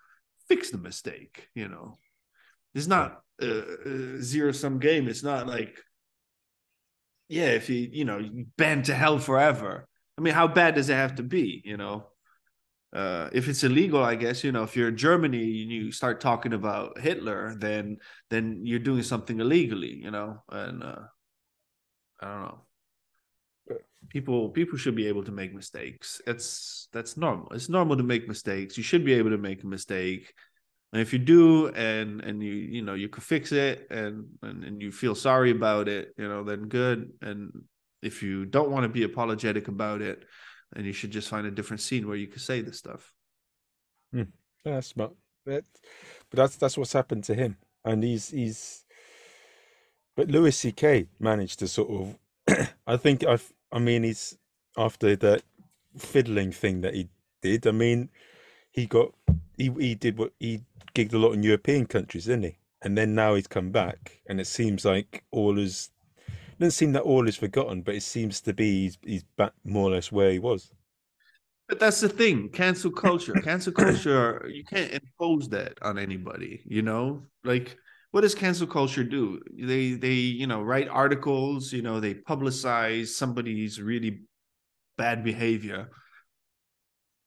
fix 0.50 0.72
the 0.72 0.78
mistake. 0.80 1.48
You 1.56 1.70
know, 1.70 1.98
it's 2.74 2.88
not 2.88 3.22
a, 3.40 4.18
a 4.18 4.22
zero 4.22 4.52
sum 4.52 4.80
game. 4.80 5.08
It's 5.08 5.24
not 5.24 5.48
like, 5.48 5.80
yeah, 7.30 7.52
if 7.52 7.70
you 7.70 7.88
you 7.90 8.04
know 8.04 8.18
you 8.18 8.48
banned 8.58 8.86
to 8.86 8.96
hell 8.96 9.20
forever. 9.20 9.88
I 10.18 10.22
mean, 10.22 10.34
how 10.34 10.48
bad 10.48 10.76
does 10.76 10.90
it 10.90 10.96
have 10.96 11.16
to 11.16 11.24
be? 11.24 11.62
You 11.64 11.78
know, 11.78 12.08
uh, 12.94 13.30
if 13.34 13.50
it's 13.50 13.64
illegal, 13.64 14.04
I 14.04 14.16
guess 14.16 14.44
you 14.44 14.52
know 14.52 14.64
if 14.64 14.76
you're 14.76 14.88
in 14.88 14.98
Germany 14.98 15.64
and 15.64 15.72
you 15.72 15.92
start 15.92 16.22
talking 16.22 16.54
about 16.54 17.00
Hitler, 17.00 17.56
then 17.60 17.98
then 18.30 18.62
you're 18.64 18.80
doing 18.80 19.04
something 19.04 19.40
illegally, 19.40 19.94
you 19.94 20.12
know. 20.12 20.44
And 20.50 20.84
uh, 20.84 21.02
I 22.22 22.28
don't 22.28 22.42
know. 22.42 22.62
People 24.10 24.50
people 24.50 24.78
should 24.78 24.96
be 24.96 25.08
able 25.08 25.24
to 25.26 25.32
make 25.32 25.54
mistakes. 25.54 26.22
It's 26.26 26.88
that's 26.94 27.18
normal. 27.18 27.50
It's 27.52 27.68
normal 27.68 27.98
to 27.98 28.04
make 28.04 28.28
mistakes. 28.28 28.78
You 28.78 28.84
should 28.84 29.04
be 29.04 29.14
able 29.14 29.32
to 29.32 29.38
make 29.38 29.64
a 29.64 29.68
mistake. 29.68 30.34
And 30.94 31.02
if 31.02 31.12
you 31.12 31.20
do, 31.20 31.68
and 31.68 32.22
and 32.22 32.42
you 32.42 32.54
you 32.54 32.82
know 32.84 32.94
you 32.94 33.10
could 33.10 33.24
fix 33.24 33.52
it, 33.52 33.88
and 33.92 34.28
and, 34.42 34.64
and 34.64 34.82
you 34.82 34.94
feel 34.94 35.14
sorry 35.14 35.52
about 35.52 35.90
it, 35.90 36.14
you 36.18 36.30
know, 36.30 36.46
then 36.46 36.70
good. 36.70 37.12
And 37.22 37.52
if 38.02 38.24
you 38.24 38.46
don't 38.46 38.72
want 38.72 38.84
to 38.84 38.90
be 38.90 39.04
apologetic 39.04 39.68
about 39.68 40.02
it, 40.02 40.24
and 40.76 40.86
you 40.86 40.94
should 40.94 41.12
just 41.12 41.30
find 41.30 41.48
a 41.48 41.52
different 41.52 41.82
scene 41.82 42.08
where 42.08 42.18
you 42.18 42.28
can 42.28 42.40
say 42.40 42.62
this 42.62 42.78
stuff. 42.78 43.14
Hmm. 44.12 44.24
Yeah, 44.66 44.74
that's 44.74 44.88
smart. 44.88 45.14
But 45.46 45.64
that's 46.32 46.58
that's 46.58 46.78
what's 46.78 46.94
happened 46.94 47.24
to 47.26 47.34
him, 47.34 47.58
and 47.86 48.04
he's 48.04 48.30
he's. 48.30 48.84
But 50.16 50.30
Louis 50.30 50.52
C.K. 50.52 51.08
managed 51.20 51.60
to 51.60 51.68
sort 51.68 51.90
of, 51.90 52.68
I 52.88 52.98
think 52.98 53.24
I've, 53.24 53.54
I 53.72 53.80
mean, 53.80 54.04
he's 54.04 54.38
after 54.76 55.16
that 55.16 55.44
fiddling 55.98 56.52
thing 56.52 56.82
that 56.82 56.96
he 56.96 57.08
did. 57.42 57.66
I 57.66 57.72
mean, 57.72 58.10
he 58.72 58.88
got 58.88 59.14
he 59.58 59.72
he 59.80 59.96
did 59.96 60.18
what 60.18 60.34
he 60.40 60.64
gigged 60.94 61.14
a 61.14 61.18
lot 61.18 61.34
in 61.34 61.44
European 61.44 61.86
countries, 61.86 62.26
didn't 62.26 62.44
he? 62.44 62.58
And 62.82 62.98
then 62.98 63.16
now 63.16 63.36
he's 63.36 63.48
come 63.48 63.72
back, 63.72 64.22
and 64.28 64.42
it 64.42 64.48
seems 64.48 64.84
like 64.84 65.24
all 65.32 65.58
is. 65.58 65.92
It 66.58 66.62
doesn't 66.62 66.72
seem 66.72 66.92
that 66.94 67.04
all 67.04 67.28
is 67.28 67.36
forgotten, 67.36 67.84
but 67.84 67.94
it 67.94 68.02
seems 68.02 68.42
to 68.42 68.54
be 68.54 68.84
he's, 68.84 68.98
he's 69.04 69.24
back 69.38 69.54
more 69.64 69.90
or 69.90 69.92
less 69.92 70.12
where 70.12 70.32
he 70.32 70.40
was. 70.40 70.72
But 71.70 71.80
that's 71.80 72.02
the 72.02 72.10
thing, 72.10 72.50
cancel 72.50 72.92
culture. 72.92 73.34
cancel 73.44 73.74
culture, 73.74 74.50
you 74.52 74.64
can't 74.64 74.92
impose 74.92 75.50
that 75.50 75.78
on 75.84 76.00
anybody, 76.00 76.64
you 76.66 76.82
know? 76.82 77.22
Like 77.44 77.78
what 78.10 78.22
does 78.22 78.34
cancel 78.34 78.66
culture 78.66 79.04
do? 79.04 79.40
They 79.54 79.92
they, 79.92 80.14
you 80.14 80.48
know, 80.48 80.64
write 80.64 80.88
articles, 80.88 81.72
you 81.72 81.84
know, 81.84 82.00
they 82.00 82.16
publicize 82.16 83.10
somebody's 83.10 83.80
really 83.80 84.22
bad 84.98 85.24
behavior. 85.24 85.90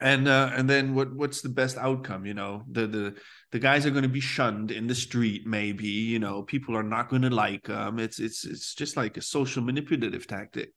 And 0.00 0.28
uh, 0.28 0.50
and 0.54 0.68
then 0.68 0.94
what 0.94 1.14
what's 1.14 1.42
the 1.42 1.50
best 1.50 1.76
outcome, 1.76 2.24
you 2.24 2.32
know? 2.32 2.62
The 2.70 2.86
the 2.86 3.16
the 3.52 3.58
guys 3.58 3.84
are 3.84 3.90
going 3.90 4.04
to 4.04 4.08
be 4.08 4.20
shunned 4.20 4.70
in 4.70 4.86
the 4.86 4.94
street 4.94 5.46
maybe, 5.46 5.88
you 5.88 6.18
know, 6.18 6.42
people 6.42 6.74
are 6.76 6.82
not 6.82 7.10
going 7.10 7.22
to 7.22 7.30
like 7.30 7.64
them. 7.64 7.98
It's 7.98 8.18
it's 8.18 8.44
it's 8.46 8.74
just 8.74 8.96
like 8.96 9.18
a 9.18 9.22
social 9.22 9.62
manipulative 9.62 10.26
tactic 10.26 10.72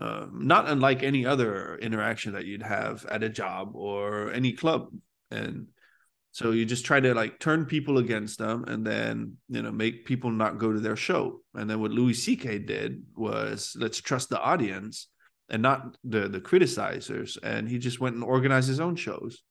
uh, 0.00 0.26
not 0.32 0.68
unlike 0.68 1.02
any 1.02 1.26
other 1.26 1.76
interaction 1.76 2.32
that 2.32 2.46
you'd 2.46 2.62
have 2.62 3.04
at 3.06 3.22
a 3.22 3.28
job 3.28 3.72
or 3.74 4.32
any 4.32 4.52
club 4.52 4.88
and 5.30 5.66
so 6.30 6.50
you 6.50 6.64
just 6.64 6.86
try 6.86 6.98
to 6.98 7.14
like 7.14 7.38
turn 7.38 7.66
people 7.66 7.98
against 7.98 8.38
them 8.38 8.64
and 8.64 8.86
then 8.86 9.36
you 9.48 9.60
know 9.60 9.70
make 9.70 10.06
people 10.06 10.30
not 10.30 10.58
go 10.58 10.72
to 10.72 10.80
their 10.80 10.96
show 10.96 11.40
and 11.54 11.68
then 11.68 11.78
what 11.80 11.90
louis 11.90 12.14
ck 12.14 12.42
did 12.66 13.02
was 13.14 13.76
let's 13.78 14.00
trust 14.00 14.30
the 14.30 14.40
audience 14.40 15.08
and 15.48 15.62
not 15.62 15.96
the 16.04 16.28
the 16.28 16.40
criticizers 16.40 17.38
and 17.42 17.68
he 17.68 17.78
just 17.78 18.00
went 18.00 18.14
and 18.14 18.24
organized 18.24 18.68
his 18.68 18.80
own 18.80 18.96
shows. 18.96 19.42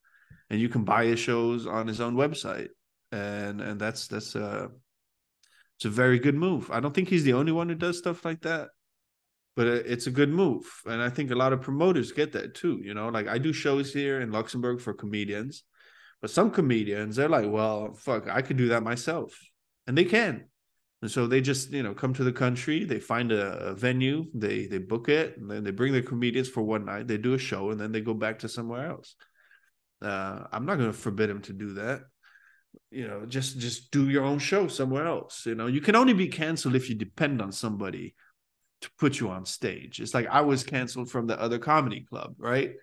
And 0.49 0.59
you 0.59 0.67
can 0.69 0.83
buy 0.83 1.05
his 1.05 1.19
shows 1.19 1.65
on 1.65 1.87
his 1.87 2.01
own 2.01 2.15
website. 2.15 2.69
And 3.11 3.61
and 3.61 3.79
that's 3.79 4.07
that's 4.07 4.35
a 4.35 4.69
it's 5.77 5.85
a 5.85 5.89
very 5.89 6.19
good 6.19 6.35
move. 6.35 6.69
I 6.71 6.79
don't 6.79 6.93
think 6.93 7.09
he's 7.09 7.23
the 7.23 7.33
only 7.33 7.51
one 7.51 7.69
who 7.69 7.75
does 7.75 7.97
stuff 7.97 8.25
like 8.25 8.41
that 8.41 8.69
but 9.55 9.67
it's 9.67 10.07
a 10.07 10.11
good 10.11 10.29
move. 10.29 10.63
And 10.85 11.01
i 11.01 11.09
think 11.09 11.29
a 11.31 11.35
lot 11.35 11.53
of 11.53 11.61
promoters 11.61 12.11
get 12.11 12.31
that 12.33 12.55
too 12.55 12.79
you 12.83 12.93
know? 12.93 13.09
Like 13.09 13.27
i 13.27 13.37
do 13.37 13.53
shows 13.53 13.93
here 13.93 14.21
in 14.21 14.31
luxembourg 14.31 14.81
for 14.81 14.93
comedians 14.93 15.63
but 16.21 16.31
some 16.31 16.51
comedians 16.51 17.15
they're 17.15 17.29
like 17.29 17.49
well 17.49 17.93
fuck 17.93 18.29
i 18.29 18.41
could 18.41 18.57
do 18.57 18.69
that 18.69 18.83
myself. 18.83 19.37
And 19.87 19.97
they 19.97 20.05
can 20.05 20.45
and 21.01 21.09
so 21.09 21.27
they 21.27 21.41
just 21.41 21.71
you 21.71 21.83
know 21.83 21.93
come 21.93 22.13
to 22.13 22.23
the 22.23 22.31
country 22.31 22.83
they 22.83 22.99
find 22.99 23.31
a, 23.31 23.57
a 23.57 23.73
venue 23.73 24.25
they 24.33 24.67
they 24.67 24.77
book 24.77 25.09
it 25.09 25.37
and 25.37 25.49
then 25.49 25.63
they 25.63 25.71
bring 25.71 25.93
their 25.93 26.01
comedians 26.01 26.49
for 26.49 26.61
one 26.61 26.85
night 26.85 27.07
they 27.07 27.17
do 27.17 27.33
a 27.33 27.39
show 27.39 27.71
and 27.71 27.79
then 27.79 27.91
they 27.91 28.01
go 28.01 28.13
back 28.13 28.39
to 28.39 28.49
somewhere 28.49 28.87
else 28.87 29.15
uh, 30.01 30.43
i'm 30.51 30.65
not 30.65 30.77
going 30.77 30.91
to 30.91 30.97
forbid 30.97 31.29
them 31.29 31.41
to 31.41 31.53
do 31.53 31.73
that 31.73 32.01
you 32.89 33.07
know 33.07 33.25
just 33.25 33.57
just 33.59 33.91
do 33.91 34.09
your 34.09 34.23
own 34.23 34.39
show 34.39 34.67
somewhere 34.67 35.05
else 35.05 35.45
you 35.45 35.55
know 35.55 35.67
you 35.67 35.81
can 35.81 35.95
only 35.95 36.13
be 36.13 36.27
canceled 36.27 36.75
if 36.75 36.89
you 36.89 36.95
depend 36.95 37.41
on 37.41 37.51
somebody 37.51 38.15
to 38.81 38.89
put 38.99 39.19
you 39.19 39.29
on 39.29 39.45
stage. 39.45 39.99
It's 39.99 40.13
like 40.13 40.27
I 40.27 40.41
was 40.41 40.63
canceled 40.63 41.09
from 41.09 41.27
the 41.27 41.39
other 41.39 41.59
comedy 41.59 42.01
club, 42.01 42.35
right? 42.37 42.73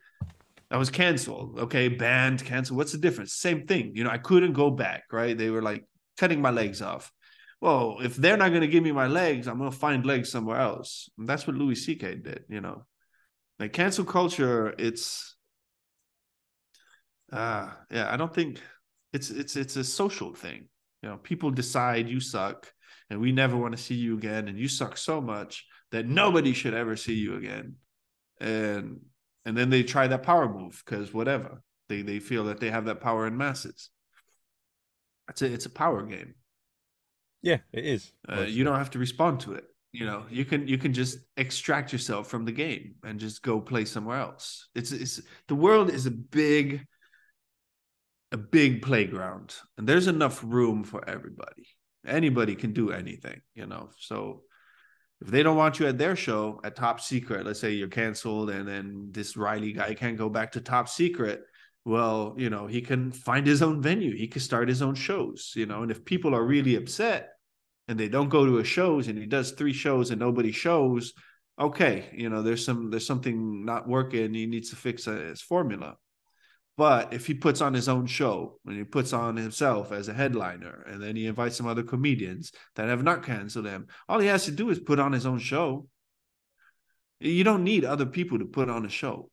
I 0.70 0.76
was 0.76 0.90
canceled. 0.90 1.58
Okay, 1.58 1.88
banned, 1.88 2.44
canceled. 2.44 2.76
What's 2.78 2.92
the 2.92 2.98
difference? 2.98 3.34
Same 3.34 3.66
thing. 3.66 3.92
You 3.94 4.04
know, 4.04 4.10
I 4.10 4.18
couldn't 4.18 4.52
go 4.52 4.70
back, 4.70 5.04
right? 5.12 5.36
They 5.36 5.50
were 5.50 5.62
like 5.62 5.84
cutting 6.16 6.40
my 6.40 6.50
legs 6.50 6.82
off. 6.82 7.12
Well, 7.60 7.98
if 8.02 8.14
they're 8.16 8.36
not 8.36 8.50
going 8.50 8.60
to 8.60 8.68
give 8.68 8.84
me 8.84 8.92
my 8.92 9.08
legs, 9.08 9.48
I'm 9.48 9.58
going 9.58 9.70
to 9.70 9.76
find 9.76 10.06
legs 10.06 10.30
somewhere 10.30 10.60
else. 10.60 11.08
And 11.18 11.28
that's 11.28 11.46
what 11.46 11.56
Louis 11.56 11.74
C.K. 11.74 12.16
did, 12.16 12.44
you 12.48 12.60
know. 12.60 12.84
Like 13.58 13.72
cancel 13.72 14.04
culture, 14.04 14.72
it's 14.78 15.34
uh 17.32 17.68
yeah, 17.90 18.12
I 18.12 18.16
don't 18.16 18.32
think 18.32 18.60
it's 19.12 19.30
it's 19.30 19.56
it's 19.56 19.76
a 19.76 19.82
social 19.82 20.32
thing. 20.32 20.68
You 21.02 21.08
know, 21.08 21.16
people 21.16 21.50
decide 21.50 22.08
you 22.08 22.20
suck 22.20 22.72
and 23.10 23.20
we 23.20 23.32
never 23.32 23.56
want 23.56 23.76
to 23.76 23.82
see 23.82 23.96
you 23.96 24.16
again 24.16 24.48
and 24.48 24.58
you 24.58 24.68
suck 24.68 24.96
so 24.96 25.20
much 25.20 25.66
that 25.90 26.06
nobody 26.06 26.52
should 26.52 26.74
ever 26.74 26.94
see 26.96 27.14
you 27.14 27.36
again 27.36 27.76
and 28.40 29.00
and 29.44 29.56
then 29.56 29.70
they 29.70 29.82
try 29.82 30.06
that 30.06 30.22
power 30.22 30.48
move 30.48 30.80
because 30.84 31.12
whatever 31.12 31.62
they 31.88 32.02
they 32.02 32.20
feel 32.20 32.44
that 32.44 32.60
they 32.60 32.70
have 32.70 32.84
that 32.84 33.00
power 33.00 33.26
in 33.26 33.36
masses. 33.36 33.90
It's 35.28 35.42
a 35.42 35.52
it's 35.52 35.66
a 35.66 35.70
power 35.70 36.04
game. 36.04 36.34
Yeah, 37.42 37.58
it 37.72 37.84
is. 37.84 38.12
Uh, 38.28 38.40
you 38.40 38.64
don't 38.64 38.78
have 38.78 38.90
to 38.90 38.98
respond 38.98 39.40
to 39.40 39.54
it. 39.54 39.64
You 39.92 40.04
know, 40.04 40.24
you 40.30 40.44
can 40.44 40.68
you 40.68 40.76
can 40.76 40.92
just 40.92 41.18
extract 41.36 41.92
yourself 41.92 42.28
from 42.28 42.44
the 42.44 42.52
game 42.52 42.96
and 43.04 43.18
just 43.18 43.42
go 43.42 43.60
play 43.60 43.84
somewhere 43.84 44.18
else. 44.18 44.68
It's 44.74 44.92
it's 44.92 45.20
the 45.46 45.54
world 45.54 45.90
is 45.90 46.06
a 46.06 46.10
big 46.10 46.86
a 48.32 48.36
big 48.36 48.82
playground 48.82 49.54
and 49.78 49.88
there's 49.88 50.06
enough 50.06 50.42
room 50.44 50.84
for 50.84 51.08
everybody. 51.08 51.66
Anybody 52.06 52.54
can 52.54 52.72
do 52.72 52.90
anything, 52.90 53.40
you 53.54 53.66
know. 53.66 53.90
So 53.98 54.42
if 55.20 55.28
they 55.28 55.42
don't 55.42 55.56
want 55.56 55.80
you 55.80 55.86
at 55.86 55.98
their 55.98 56.16
show 56.16 56.60
at 56.62 56.76
top 56.76 57.00
secret, 57.00 57.46
let's 57.46 57.60
say 57.60 57.72
you're 57.72 57.88
canceled 57.88 58.50
and 58.50 58.68
then 58.68 59.08
this 59.10 59.36
Riley 59.36 59.72
guy 59.72 59.94
can't 59.94 60.18
go 60.18 60.28
back 60.28 60.52
to 60.52 60.60
top 60.60 60.88
secret, 60.88 61.44
well, 61.84 62.34
you 62.36 62.50
know, 62.50 62.66
he 62.66 62.80
can 62.82 63.12
find 63.12 63.46
his 63.46 63.62
own 63.62 63.80
venue. 63.80 64.16
He 64.16 64.28
can 64.28 64.40
start 64.40 64.68
his 64.68 64.82
own 64.82 64.94
shows, 64.94 65.52
you 65.56 65.66
know. 65.66 65.82
And 65.82 65.90
if 65.90 66.04
people 66.04 66.34
are 66.34 66.44
really 66.44 66.76
upset 66.76 67.30
and 67.86 67.98
they 67.98 68.08
don't 68.08 68.28
go 68.28 68.44
to 68.44 68.56
his 68.56 68.68
shows 68.68 69.08
and 69.08 69.18
he 69.18 69.26
does 69.26 69.52
three 69.52 69.72
shows 69.72 70.10
and 70.10 70.20
nobody 70.20 70.52
shows, 70.52 71.14
okay, 71.58 72.10
you 72.12 72.28
know, 72.28 72.42
there's 72.42 72.64
some 72.64 72.90
there's 72.90 73.06
something 73.06 73.64
not 73.64 73.88
working. 73.88 74.34
He 74.34 74.46
needs 74.46 74.70
to 74.70 74.76
fix 74.76 75.08
uh, 75.08 75.12
his 75.12 75.40
formula. 75.40 75.96
But 76.76 77.12
if 77.12 77.26
he 77.26 77.34
puts 77.34 77.60
on 77.60 77.74
his 77.74 77.88
own 77.88 78.06
show 78.06 78.60
and 78.64 78.76
he 78.76 78.84
puts 78.84 79.12
on 79.12 79.36
himself 79.36 79.90
as 79.90 80.06
a 80.06 80.14
headliner 80.14 80.86
and 80.88 81.02
then 81.02 81.16
he 81.16 81.26
invites 81.26 81.56
some 81.56 81.66
other 81.66 81.82
comedians 81.82 82.52
that 82.76 82.88
have 82.88 83.02
not 83.02 83.24
canceled 83.24 83.66
him, 83.66 83.88
all 84.08 84.20
he 84.20 84.28
has 84.28 84.44
to 84.44 84.52
do 84.52 84.70
is 84.70 84.78
put 84.78 85.00
on 85.00 85.12
his 85.12 85.26
own 85.26 85.40
show. 85.40 85.88
You 87.18 87.42
don't 87.42 87.64
need 87.64 87.84
other 87.84 88.06
people 88.06 88.38
to 88.38 88.44
put 88.44 88.68
on 88.68 88.86
a 88.86 88.88
show. 88.88 89.28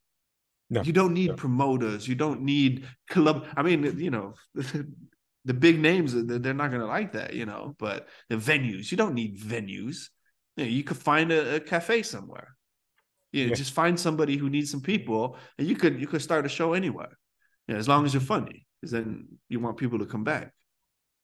No, 0.69 0.81
you 0.81 0.93
don't 0.93 1.13
need 1.13 1.29
no. 1.29 1.35
promoters. 1.35 2.07
You 2.07 2.15
don't 2.15 2.41
need 2.41 2.87
club. 3.09 3.45
I 3.55 3.61
mean, 3.61 3.99
you 3.99 4.09
know, 4.09 4.33
the 4.53 5.53
big 5.53 5.79
names, 5.79 6.13
they're 6.15 6.53
not 6.53 6.69
going 6.69 6.81
to 6.81 6.87
like 6.87 7.13
that, 7.13 7.33
you 7.33 7.45
know, 7.45 7.75
but 7.77 8.07
the 8.29 8.37
venues, 8.37 8.89
you 8.89 8.97
don't 8.97 9.13
need 9.13 9.39
venues. 9.39 10.09
You, 10.57 10.65
know, 10.65 10.69
you 10.69 10.83
could 10.83 10.97
find 10.97 11.31
a, 11.31 11.55
a 11.55 11.59
cafe 11.59 12.01
somewhere. 12.01 12.55
You 13.31 13.45
know, 13.45 13.49
yeah. 13.49 13.55
just 13.55 13.73
find 13.73 13.99
somebody 13.99 14.37
who 14.37 14.49
needs 14.49 14.71
some 14.71 14.81
people 14.81 15.37
and 15.57 15.67
you 15.67 15.75
could, 15.75 15.99
you 15.99 16.07
could 16.07 16.21
start 16.21 16.45
a 16.45 16.49
show 16.49 16.73
anywhere. 16.73 17.17
Yeah, 17.67 17.75
as 17.75 17.87
long 17.87 18.05
as 18.05 18.13
you're 18.13 18.21
funny, 18.21 18.65
because 18.81 18.91
then 18.91 19.27
you 19.49 19.59
want 19.59 19.77
people 19.77 19.99
to 19.99 20.05
come 20.05 20.23
back. 20.23 20.51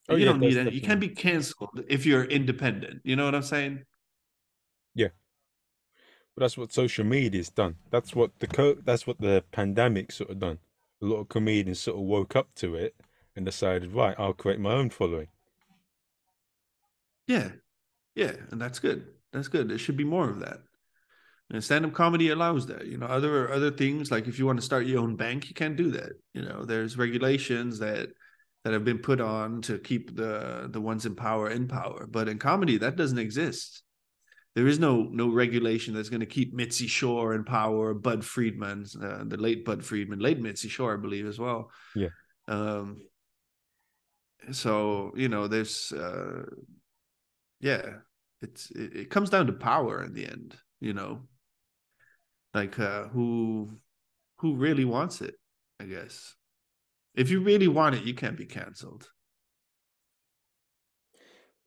Oh, 0.10 0.16
you 0.16 0.26
yeah, 0.26 0.32
don't 0.32 0.40
need 0.40 0.58
any. 0.58 0.72
You 0.72 0.82
can't 0.82 1.00
be 1.00 1.10
canceled 1.10 1.84
if 1.88 2.06
you're 2.06 2.24
independent. 2.24 3.02
You 3.04 3.16
know 3.16 3.26
what 3.26 3.36
I'm 3.36 3.44
saying? 3.44 3.84
But 6.36 6.42
that's 6.44 6.58
what 6.58 6.72
social 6.72 7.06
media's 7.06 7.50
done. 7.50 7.76
That's 7.90 8.16
what 8.16 8.32
the 8.40 8.48
co- 8.48 8.78
that's 8.86 9.06
what 9.06 9.20
the 9.20 9.44
pandemic 9.52 10.12
sort 10.12 10.30
of 10.30 10.40
done. 10.40 10.60
A 11.02 11.06
lot 11.06 11.20
of 11.20 11.30
comedians 11.30 11.80
sort 11.80 11.98
of 11.98 12.04
woke 12.04 12.36
up 12.36 12.54
to 12.56 12.76
it 12.76 12.96
and 13.36 13.46
decided, 13.46 13.94
right, 13.94 14.16
I'll 14.18 14.34
create 14.34 14.60
my 14.60 14.74
own 14.74 14.90
following. 14.90 15.28
Yeah. 17.28 17.50
Yeah, 18.16 18.34
and 18.52 18.62
that's 18.62 18.80
good. 18.80 19.08
That's 19.32 19.48
good. 19.48 19.70
There 19.70 19.78
should 19.78 19.98
be 19.98 20.04
more 20.04 20.30
of 20.30 20.40
that. 20.40 20.60
And 21.50 21.64
stand-up 21.64 21.94
comedy 21.94 22.30
allows 22.30 22.68
that. 22.68 22.88
You 22.88 22.98
know, 22.98 23.08
other 23.08 23.52
other 23.52 23.72
things 23.72 24.12
like 24.12 24.28
if 24.28 24.40
you 24.40 24.46
want 24.46 24.60
to 24.60 24.66
start 24.66 24.86
your 24.86 25.02
own 25.02 25.16
bank, 25.16 25.50
you 25.50 25.54
can't 25.54 25.76
do 25.76 25.92
that. 25.92 26.14
You 26.34 26.44
know, 26.44 26.64
there's 26.64 26.98
regulations 26.98 27.80
that 27.80 28.10
that 28.64 28.74
have 28.74 28.86
been 28.86 29.00
put 29.00 29.20
on 29.20 29.62
to 29.64 29.80
keep 29.80 30.16
the 30.16 30.68
the 30.70 30.80
ones 30.80 31.06
in 31.06 31.16
power 31.16 31.50
in 31.50 31.68
power. 31.68 32.08
But 32.10 32.30
in 32.30 32.38
comedy, 32.38 32.78
that 32.78 32.96
doesn't 32.96 33.18
exist. 33.18 33.84
There 34.56 34.68
is 34.68 34.80
no 34.80 35.08
no 35.12 35.30
regulation 35.30 35.94
that's 35.94 36.10
going 36.10 36.20
to 36.20 36.26
keep 36.26 36.54
Mitzi 36.54 36.88
Shore 36.88 37.34
in 37.34 37.44
power, 37.44 37.94
Bud 37.94 38.26
Friedman, 38.26 38.86
uh, 39.02 39.24
the 39.26 39.38
late 39.38 39.64
Bud 39.64 39.84
Friedman, 39.84 40.20
late 40.20 40.42
Mitzi 40.42 40.68
Shore, 40.68 40.94
I 40.94 40.98
believe, 40.98 41.26
as 41.26 41.40
well. 41.40 41.72
Yeah. 41.96 42.10
Um. 42.48 42.98
So 44.52 45.14
you 45.16 45.30
know, 45.30 45.48
there's, 45.48 45.92
uh, 45.92 46.44
yeah, 47.60 47.82
it's 48.42 48.72
it, 48.72 48.96
it 48.96 49.10
comes 49.10 49.30
down 49.30 49.48
to 49.48 49.54
power 49.54 50.04
in 50.04 50.14
the 50.14 50.26
end. 50.26 50.56
You 50.82 50.94
know, 50.94 51.22
like 52.54 52.78
uh, 52.80 53.08
who 53.10 53.72
who 54.38 54.56
really 54.56 54.86
wants 54.86 55.22
it 55.22 55.36
i 55.80 55.84
guess 55.84 56.36
if 57.16 57.30
you 57.30 57.42
really 57.42 57.68
want 57.68 57.96
it 57.96 58.04
you 58.04 58.14
can't 58.14 58.38
be 58.38 58.46
canceled 58.46 59.08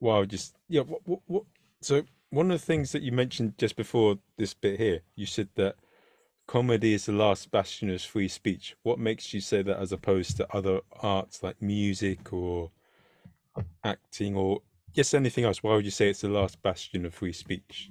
wow 0.01 0.25
just 0.25 0.57
yeah 0.69 0.81
what, 0.81 1.01
what, 1.05 1.21
what 1.27 1.43
so 1.81 2.03
one 2.35 2.51
of 2.51 2.61
the 2.61 2.67
things 2.67 2.93
that 2.93 3.03
you 3.03 3.13
mentioned 3.13 3.57
just 3.59 3.77
before 3.77 4.19
this 4.39 4.55
bit 4.55 4.79
here 4.79 5.01
you 5.15 5.25
said 5.25 5.49
that 5.55 5.77
comedy 6.47 6.93
is 6.93 7.07
the 7.07 7.13
last 7.13 7.51
bastion 7.51 7.91
of 7.91 8.03
free 8.03 8.29
speech. 8.29 8.77
What 8.83 8.99
makes 8.99 9.33
you 9.33 9.41
say 9.41 9.63
that 9.63 9.79
as 9.79 9.93
opposed 9.93 10.37
to 10.37 10.53
other 10.55 10.81
arts 11.01 11.43
like 11.43 11.61
music 11.63 12.33
or 12.33 12.71
acting 13.83 14.35
or 14.37 14.61
yes 14.95 15.15
anything 15.15 15.45
else? 15.45 15.63
Why 15.63 15.75
would 15.75 15.85
you 15.85 15.91
say 15.91 16.11
it's 16.11 16.23
the 16.23 16.29
last 16.29 16.61
bastion 16.63 17.07
of 17.07 17.15
free 17.15 17.33
speech? 17.33 17.91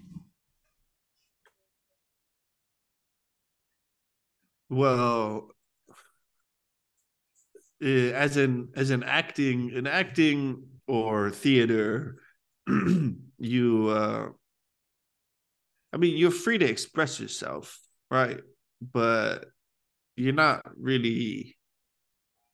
Well, 4.69 5.49
uh, 7.81 7.85
as 7.85 8.37
in 8.37 8.69
as 8.75 8.91
in 8.91 9.03
acting, 9.03 9.71
in 9.71 9.87
acting 9.87 10.63
or 10.87 11.29
theater, 11.31 12.17
you 13.37 13.89
uh 13.89 14.27
I 15.91 15.97
mean 15.97 16.17
you're 16.17 16.31
free 16.31 16.57
to 16.57 16.65
express 16.69 17.19
yourself, 17.19 17.79
right? 18.09 18.39
But 18.81 19.45
you're 20.15 20.33
not 20.33 20.63
really 20.77 21.57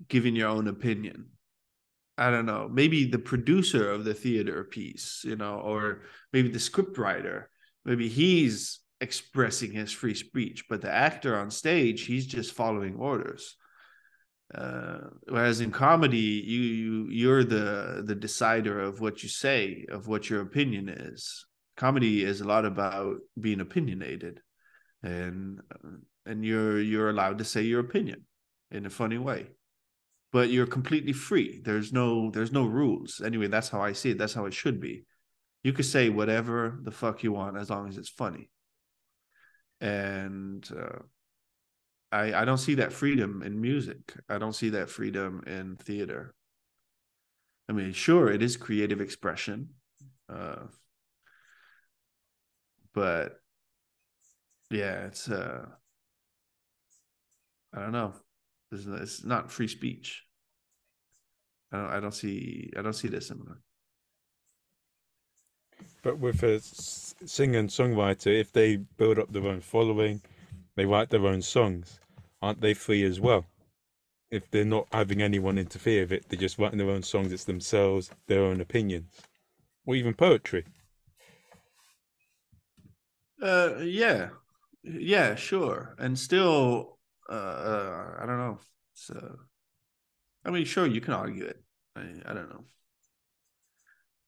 giving 0.08 0.36
your 0.36 0.50
own 0.50 0.68
opinion. 0.68 1.30
I 2.18 2.32
don't 2.32 2.46
know, 2.46 2.68
maybe 2.70 3.06
the 3.06 3.20
producer 3.20 3.92
of 3.92 4.04
the 4.04 4.14
theater 4.14 4.66
piece, 4.66 5.22
you 5.24 5.38
know, 5.38 5.60
or 5.60 6.02
maybe 6.34 6.50
the 6.50 6.60
script 6.60 6.98
writer, 6.98 7.50
maybe 7.86 8.10
he's 8.10 8.80
expressing 9.00 9.72
his 9.72 9.94
free 9.94 10.16
speech, 10.16 10.66
but 10.70 10.82
the 10.82 10.92
actor 10.92 11.38
on 11.38 11.50
stage, 11.50 12.06
he's 12.06 12.26
just 12.26 12.54
following 12.54 12.96
orders. 12.96 13.56
Uh, 14.54 15.10
whereas 15.28 15.62
in 15.62 15.72
comedy, 15.72 16.18
you, 16.18 16.62
you 16.62 17.08
you're 17.10 17.44
the 17.44 18.02
the 18.06 18.16
decider 18.16 18.80
of 18.80 19.00
what 19.00 19.22
you 19.22 19.30
say, 19.30 19.86
of 19.90 20.08
what 20.08 20.30
your 20.30 20.42
opinion 20.42 20.90
is. 20.90 21.46
Comedy 21.78 22.24
is 22.24 22.42
a 22.42 22.48
lot 22.48 22.66
about 22.66 23.18
being 23.40 23.62
opinionated, 23.62 24.42
and 25.04 25.62
and 26.26 26.44
you're 26.44 26.82
you're 26.82 27.10
allowed 27.10 27.38
to 27.38 27.44
say 27.46 27.62
your 27.62 27.80
opinion 27.80 28.26
in 28.72 28.86
a 28.86 28.90
funny 28.90 29.20
way, 29.20 29.48
but 30.32 30.50
you're 30.50 30.66
completely 30.66 31.14
free. 31.14 31.62
There's 31.64 31.94
no 31.94 32.32
there's 32.32 32.52
no 32.52 32.66
rules. 32.66 33.22
Anyway, 33.24 33.48
that's 33.48 33.70
how 33.70 33.82
I 33.82 33.94
see 33.94 34.12
it. 34.12 34.18
That's 34.18 34.34
how 34.34 34.46
it 34.46 34.54
should 34.54 34.80
be. 34.80 35.06
You 35.64 35.74
could 35.74 35.86
say 35.86 36.10
whatever 36.10 36.80
the 36.82 36.92
fuck 36.92 37.22
you 37.22 37.34
want 37.34 37.58
as 37.58 37.70
long 37.70 37.88
as 37.88 37.98
it's 37.98 38.10
funny 38.10 38.50
and 39.82 40.68
uh, 40.78 41.00
I 42.12 42.34
I 42.34 42.46
don't 42.46 42.58
see 42.58 42.76
that 42.76 42.94
freedom 42.94 43.44
in 43.44 43.62
music. 43.62 44.16
I 44.30 44.38
don't 44.38 44.56
see 44.56 44.70
that 44.70 44.90
freedom 44.90 45.44
in 45.46 45.76
theater. 45.78 46.34
I 47.68 47.74
mean, 47.74 47.94
sure, 47.94 48.32
it 48.32 48.42
is 48.42 48.58
creative 48.58 49.00
expression, 49.00 49.70
uh, 50.28 50.68
but 52.94 53.40
yeah, 54.72 55.06
it's 55.06 55.30
uh, 55.30 55.66
I 57.74 57.82
don't 57.82 57.92
know. 57.92 58.14
It's, 58.72 58.86
it's 58.86 59.24
not 59.24 59.52
free 59.52 59.68
speech. 59.68 60.24
I 61.72 61.78
don't. 61.78 61.90
I 61.90 62.00
don't 62.00 62.14
see. 62.14 62.72
I 62.76 62.82
don't 62.82 62.94
see 62.94 63.08
this 63.08 63.28
similar. 63.28 63.62
But 66.02 66.18
with 66.18 66.44
a 66.44 66.60
singer 66.60 67.60
and 67.60 67.70
songwriter, 67.70 68.40
if 68.40 68.52
they 68.52 68.78
build 68.78 69.20
up 69.20 69.32
their 69.32 69.46
own 69.46 69.62
following, 69.62 70.22
they 70.76 70.86
write 70.86 71.10
their 71.10 71.26
own 71.26 71.42
songs, 71.42 72.00
aren't 72.42 72.62
they 72.62 72.74
free 72.74 73.04
as 73.04 73.20
well? 73.20 73.46
If 74.32 74.50
they're 74.52 74.66
not 74.66 74.88
having 74.92 75.22
anyone 75.22 75.58
interfere 75.58 76.02
with 76.02 76.12
it, 76.12 76.26
they're 76.30 76.40
just 76.40 76.60
writing 76.60 76.78
their 76.78 76.90
own 76.90 77.04
songs, 77.04 77.32
it's 77.32 77.46
themselves, 77.46 78.12
their 78.28 78.44
own 78.44 78.62
opinions, 78.62 79.12
or 79.86 79.96
even 79.96 80.14
poetry. 80.14 80.66
Uh, 83.42 83.78
yeah, 83.80 84.30
yeah, 84.84 85.36
sure, 85.36 85.96
and 85.98 86.18
still, 86.18 87.00
uh, 87.30 87.34
uh 87.34 88.18
I 88.20 88.26
don't 88.26 88.38
know. 88.38 88.60
So, 88.94 89.38
I 90.46 90.52
mean, 90.52 90.66
sure, 90.66 90.86
you 90.86 91.02
can 91.02 91.14
argue 91.14 91.46
it. 91.46 91.64
I, 91.96 92.02
I 92.26 92.34
don't 92.34 92.50
know 92.50 92.66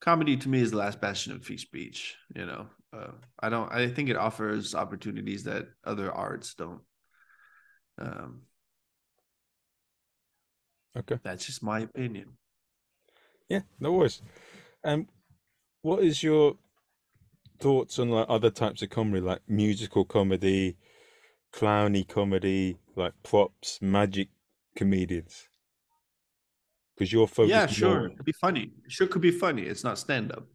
comedy 0.01 0.36
to 0.36 0.49
me 0.49 0.59
is 0.59 0.72
the 0.72 0.78
last 0.78 0.99
bastion 0.99 1.32
of 1.32 1.45
free 1.45 1.57
speech. 1.57 2.16
You 2.36 2.45
know, 2.45 2.68
uh, 2.91 3.12
I 3.39 3.49
don't. 3.49 3.72
I 3.72 3.88
think 3.88 4.09
it 4.09 4.18
offers 4.18 4.76
opportunities 4.76 5.43
that 5.45 5.68
other 5.86 6.12
arts 6.12 6.53
don't. 6.55 6.82
Um, 8.02 8.41
okay, 10.97 11.20
that's 11.24 11.45
just 11.45 11.62
my 11.64 11.82
opinion. 11.82 12.38
Yeah, 13.49 13.62
no 13.80 13.91
worries. 13.93 14.22
And 14.84 15.02
um, 15.02 15.08
what 15.82 16.04
is 16.04 16.24
your 16.24 16.56
thoughts 17.60 17.99
on 17.99 18.10
like 18.10 18.26
other 18.30 18.49
types 18.49 18.82
of 18.82 18.89
comedy, 18.89 19.22
like 19.22 19.41
musical 19.47 20.04
comedy, 20.06 20.78
clowny 21.54 22.08
comedy, 22.08 22.78
like 22.95 23.14
props, 23.24 23.80
magic 23.82 24.30
comedians? 24.76 25.47
Because 26.95 27.12
you're 27.14 27.28
focused. 27.28 27.52
yeah, 27.52 27.66
sure. 27.68 27.95
more- 27.99 28.08
It 28.08 28.18
could 28.18 28.26
be 28.26 28.32
funny. 28.34 28.72
Sure, 28.88 29.08
could 29.08 29.22
be 29.22 29.32
funny. 29.32 29.64
It's 29.64 29.84
not 29.84 29.97
stand 29.99 30.32
up. 30.32 30.47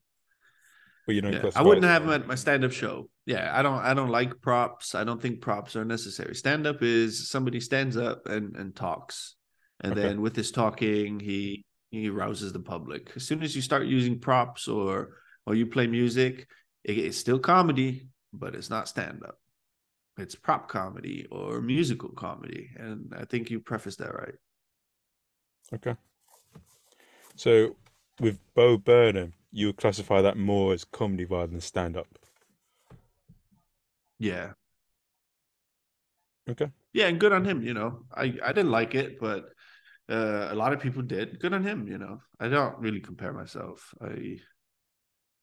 You 1.14 1.20
don't. 1.20 1.32
Yeah, 1.32 1.50
I 1.54 1.62
wouldn't 1.62 1.84
have 1.84 2.02
him 2.02 2.08
comedy. 2.08 2.22
at 2.24 2.28
my 2.28 2.34
stand-up 2.34 2.72
show. 2.72 3.08
Yeah, 3.26 3.50
I 3.56 3.62
don't. 3.62 3.78
I 3.78 3.94
don't 3.94 4.10
like 4.10 4.40
props. 4.40 4.94
I 4.94 5.04
don't 5.04 5.20
think 5.22 5.40
props 5.40 5.76
are 5.76 5.84
necessary. 5.84 6.34
Stand-up 6.34 6.82
is 6.82 7.28
somebody 7.28 7.60
stands 7.60 7.96
up 7.96 8.26
and 8.26 8.56
and 8.56 8.74
talks, 8.74 9.36
and 9.80 9.92
Okay. 9.92 10.02
then 10.02 10.20
with 10.20 10.34
his 10.34 10.50
talking, 10.50 11.20
he 11.20 11.64
he 11.90 12.08
rouses 12.10 12.52
the 12.52 12.60
public. 12.60 13.12
As 13.16 13.24
soon 13.24 13.42
as 13.42 13.54
you 13.54 13.62
start 13.62 13.86
using 13.86 14.18
props 14.18 14.66
or 14.68 15.16
or 15.46 15.54
you 15.54 15.66
play 15.66 15.86
music, 15.86 16.48
it- 16.82 16.98
it's 16.98 17.16
still 17.18 17.38
comedy, 17.38 18.08
but 18.32 18.54
it's 18.56 18.68
not 18.70 18.88
stand-up. 18.88 19.38
It's 20.18 20.34
prop 20.34 20.68
comedy 20.68 21.26
or 21.30 21.60
musical 21.60 22.08
comedy, 22.10 22.70
and 22.76 23.14
I 23.16 23.24
think 23.26 23.50
you 23.50 23.60
prefaced 23.60 23.98
that 23.98 24.12
right. 24.14 24.34
Okay. 25.74 25.94
So 27.36 27.76
with 28.20 28.38
Bo 28.54 28.78
Burnham, 28.78 29.34
you 29.56 29.68
would 29.68 29.78
classify 29.78 30.20
that 30.20 30.36
more 30.36 30.74
as 30.74 30.84
comedy 30.84 31.24
rather 31.24 31.46
than 31.46 31.62
stand 31.62 31.96
up. 31.96 32.06
Yeah. 34.18 34.52
Okay. 36.48 36.70
Yeah, 36.92 37.06
and 37.06 37.18
good 37.18 37.32
on 37.32 37.46
him. 37.46 37.62
You 37.62 37.72
know, 37.72 38.02
I 38.14 38.34
I 38.44 38.52
didn't 38.52 38.70
like 38.70 38.94
it, 38.94 39.18
but 39.18 39.46
uh, 40.10 40.48
a 40.50 40.54
lot 40.54 40.74
of 40.74 40.80
people 40.80 41.00
did. 41.00 41.40
Good 41.40 41.54
on 41.54 41.62
him. 41.62 41.88
You 41.88 41.96
know, 41.96 42.20
I 42.38 42.48
don't 42.48 42.78
really 42.78 43.00
compare 43.00 43.32
myself. 43.32 43.94
I 43.98 44.40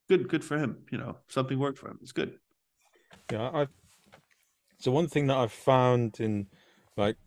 good 0.07 0.29
good 0.29 0.43
for 0.43 0.57
him. 0.59 0.85
You 0.91 0.99
know, 0.99 1.17
something 1.27 1.57
worked 1.57 1.79
for 1.79 1.89
him. 1.89 1.97
It's 2.01 2.11
good. 2.11 2.37
Yeah, 3.31 3.49
I. 3.49 3.67
So 4.77 4.91
one 4.91 5.07
thing 5.07 5.27
that 5.27 5.37
I've 5.37 5.51
found 5.51 6.19
in, 6.19 6.47
like, 6.97 7.17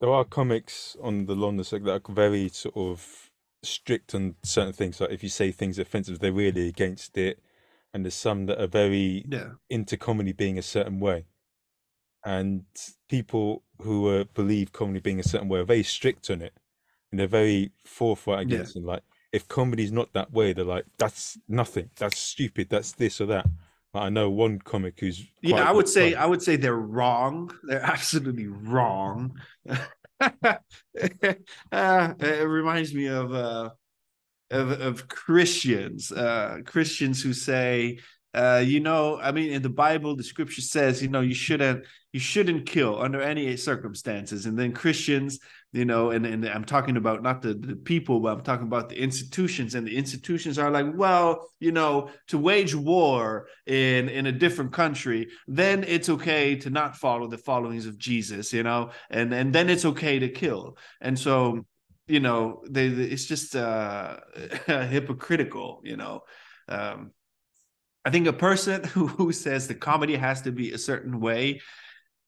there 0.00 0.10
are 0.10 0.24
comics 0.24 0.96
on 1.02 1.26
the 1.26 1.34
London 1.34 1.64
circuit 1.64 1.86
that 1.86 2.08
are 2.08 2.14
very 2.14 2.48
sort 2.48 2.76
of 2.76 3.31
strict 3.62 4.14
on 4.14 4.36
certain 4.42 4.72
things. 4.72 5.00
Like 5.00 5.10
if 5.10 5.22
you 5.22 5.28
say 5.28 5.52
things 5.52 5.78
offensive, 5.78 6.18
they're 6.18 6.32
really 6.32 6.68
against 6.68 7.16
it, 7.18 7.40
and 7.94 8.04
there's 8.04 8.14
some 8.14 8.46
that 8.46 8.60
are 8.62 8.66
very 8.68 9.28
Yeah, 9.28 9.50
into 9.70 9.96
comedy 9.96 10.32
being 10.32 10.58
a 10.58 10.62
certain 10.62 11.00
way. 11.00 11.26
And 12.24 12.64
people 13.08 13.64
who 13.80 14.08
uh, 14.08 14.24
believe 14.34 14.72
comedy 14.72 15.00
being 15.00 15.18
a 15.20 15.24
certain 15.24 15.48
way 15.48 15.60
are 15.60 15.64
very 15.64 15.82
strict 15.82 16.30
on 16.30 16.40
it, 16.42 16.54
and 17.10 17.18
they're 17.20 17.26
very 17.26 17.72
forthright 17.84 18.40
Yeah. 18.42 18.48
against 18.48 18.76
it. 18.76 18.84
Like 18.84 19.02
if 19.32 19.48
comedy's 19.48 19.92
not 19.92 20.12
that 20.12 20.32
way, 20.32 20.52
they're 20.52 20.64
like, 20.64 20.86
"That's 20.98 21.38
nothing. 21.48 21.90
That's 21.96 22.18
stupid. 22.18 22.68
That's 22.70 22.92
this 22.92 23.20
or 23.20 23.26
that." 23.26 23.46
Like, 23.94 24.04
I 24.04 24.08
know 24.10 24.30
one 24.30 24.60
comic 24.60 25.00
who's 25.00 25.26
yeah. 25.42 25.68
I 25.68 25.72
would 25.72 25.88
say 25.88 26.14
fun. 26.14 26.14
I 26.14 26.26
would 26.26 26.42
say 26.42 26.56
they're 26.56 26.74
wrong. 26.76 27.50
They're 27.64 27.82
absolutely 27.94 28.46
wrong. 28.46 29.38
uh, 31.72 32.14
it 32.20 32.48
reminds 32.48 32.94
me 32.94 33.06
of 33.06 33.32
uh 33.32 33.70
of 34.50 34.70
of 34.80 35.08
Christians, 35.08 36.12
uh, 36.12 36.58
Christians 36.64 37.22
who 37.22 37.32
say, 37.32 37.98
uh, 38.34 38.62
you 38.64 38.80
know, 38.80 39.18
I 39.20 39.32
mean, 39.32 39.50
in 39.52 39.62
the 39.62 39.68
Bible, 39.68 40.16
the 40.16 40.22
Scripture 40.22 40.62
says, 40.62 41.02
you 41.02 41.08
know, 41.08 41.20
you 41.20 41.34
shouldn't 41.34 41.84
you 42.12 42.20
shouldn't 42.20 42.66
kill 42.66 43.00
under 43.00 43.20
any 43.20 43.56
circumstances, 43.56 44.46
and 44.46 44.58
then 44.58 44.72
Christians, 44.72 45.38
you 45.72 45.84
know, 45.86 46.10
and 46.10 46.26
and 46.26 46.44
I'm 46.46 46.64
talking 46.64 46.96
about 46.98 47.22
not 47.22 47.40
the 47.42 47.54
the 47.54 47.76
people, 47.76 48.20
but 48.20 48.36
I'm 48.36 48.42
talking 48.44 48.66
about 48.66 48.88
the 48.90 49.00
institutions, 49.00 49.74
and 49.74 49.86
the 49.86 49.96
institutions 49.96 50.58
are 50.58 50.70
like, 50.70 50.86
well, 50.94 51.48
you 51.60 51.72
know, 51.72 52.10
to 52.28 52.38
wage 52.38 52.74
war 52.74 53.46
in 53.66 54.08
in 54.10 54.26
a 54.26 54.32
different 54.32 54.72
country, 54.72 55.28
then 55.48 55.84
it's 55.84 56.08
okay 56.10 56.56
to 56.56 56.70
not 56.70 56.96
follow 56.96 57.26
the 57.26 57.38
followings 57.38 57.86
of 57.86 57.96
Jesus, 57.98 58.52
you 58.52 58.62
know, 58.62 58.90
and 59.10 59.32
and 59.32 59.52
then 59.54 59.70
it's 59.70 59.84
okay 59.86 60.18
to 60.18 60.28
kill, 60.28 60.76
and 61.00 61.18
so 61.18 61.64
you 62.06 62.20
know 62.20 62.62
they, 62.68 62.88
they- 62.88 63.04
it's 63.04 63.24
just 63.24 63.56
uh 63.56 64.16
hypocritical 64.66 65.80
you 65.84 65.96
know. 65.96 66.20
Um 66.68 67.12
i 68.04 68.10
think 68.10 68.26
a 68.26 68.32
person 68.32 68.82
who, 68.94 69.06
who 69.06 69.32
says 69.32 69.68
the 69.68 69.74
comedy 69.74 70.16
has 70.16 70.42
to 70.42 70.52
be 70.52 70.72
a 70.72 70.78
certain 70.78 71.20
way 71.20 71.60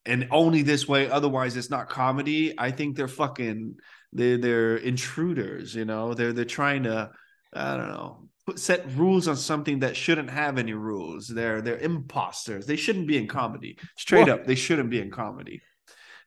and 0.06 0.28
only 0.30 0.62
this 0.62 0.86
way 0.88 1.08
otherwise 1.10 1.56
it's 1.56 1.70
not 1.70 1.88
comedy. 1.88 2.54
I 2.58 2.70
think 2.70 2.96
they're 2.96 3.08
fucking 3.08 3.76
they're 4.12 4.38
they're 4.38 4.76
intruders 4.76 5.74
you 5.74 5.84
know? 5.84 6.14
They're 6.14 6.32
they're 6.32 6.44
trying 6.44 6.84
to 6.84 7.10
i 7.54 7.76
don't 7.76 7.88
know 7.88 8.28
set 8.56 8.84
rules 8.94 9.26
on 9.28 9.36
something 9.36 9.78
that 9.80 9.96
shouldn't 9.96 10.30
have 10.30 10.58
any 10.58 10.74
rules. 10.74 11.28
They're 11.28 11.62
they're 11.62 11.78
imposters. 11.78 12.66
They 12.66 12.76
shouldn't 12.76 13.06
be 13.08 13.16
in 13.16 13.26
comedy. 13.26 13.78
Straight 13.96 14.28
What? 14.28 14.40
up 14.40 14.46
they 14.46 14.54
shouldn't 14.54 14.90
be 14.90 15.00
in 15.00 15.10
comedy. 15.10 15.62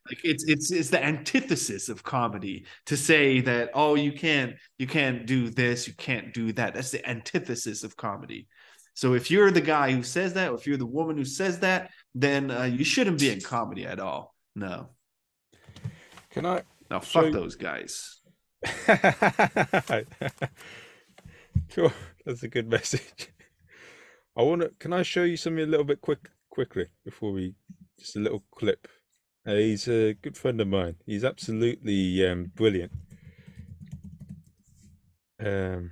Like 0.10 0.20
it's 0.24 0.44
it's 0.48 0.72
it's 0.72 0.90
the 0.90 1.04
antithesis 1.04 1.90
of 1.90 2.02
comedy 2.04 2.66
to 2.86 2.98
say 2.98 3.42
that 3.42 3.72
oh 3.74 3.96
you 3.96 4.14
can't 4.14 4.56
you 4.78 4.88
can't 4.88 5.26
do 5.26 5.50
this 5.50 5.88
you 5.88 5.94
can't 5.96 6.34
do 6.34 6.52
that. 6.54 6.74
That's 6.74 6.92
the 6.92 7.08
antithesis 7.08 7.84
of 7.84 7.96
comedy. 7.98 8.48
So 8.94 9.14
if 9.14 9.30
you're 9.30 9.52
the 9.52 9.62
guy 9.62 9.92
who 9.92 10.02
says 10.02 10.34
that 10.34 10.50
or 10.50 10.56
if 10.56 10.66
you're 10.66 10.78
the 10.78 10.86
woman 10.86 11.18
who 11.18 11.26
says 11.26 11.60
that 11.60 11.92
then 12.16 12.50
uh, 12.52 12.64
you 12.64 12.84
shouldn't 12.84 13.20
be 13.20 13.30
in 13.30 13.42
comedy 13.42 13.86
at 13.86 14.00
all 14.00 14.34
no 14.56 14.90
Can 16.32 16.46
I? 16.46 16.64
now 16.90 17.00
fuck 17.00 17.26
So- 17.26 17.32
those 17.32 17.56
guys 17.56 18.14
Sure, 21.70 21.92
that's 22.26 22.44
a 22.44 22.48
good 22.48 22.68
message. 22.70 23.30
I 24.38 24.42
want 24.44 24.62
to. 24.62 24.72
Can 24.80 24.94
I 24.94 25.04
show 25.04 25.24
you 25.24 25.38
something 25.38 25.64
a 25.64 25.68
little 25.68 25.84
bit 25.86 26.02
quick, 26.02 26.30
quickly 26.50 26.88
before 27.04 27.32
we? 27.34 27.56
Just 28.00 28.16
a 28.16 28.20
little 28.20 28.44
clip. 28.56 28.88
Uh, 29.46 29.56
he's 29.56 29.88
a 29.88 30.14
good 30.14 30.38
friend 30.38 30.62
of 30.62 30.68
mine. 30.68 30.96
He's 31.06 31.24
absolutely 31.24 32.26
um, 32.28 32.52
brilliant. 32.56 32.92
Um, 35.44 35.92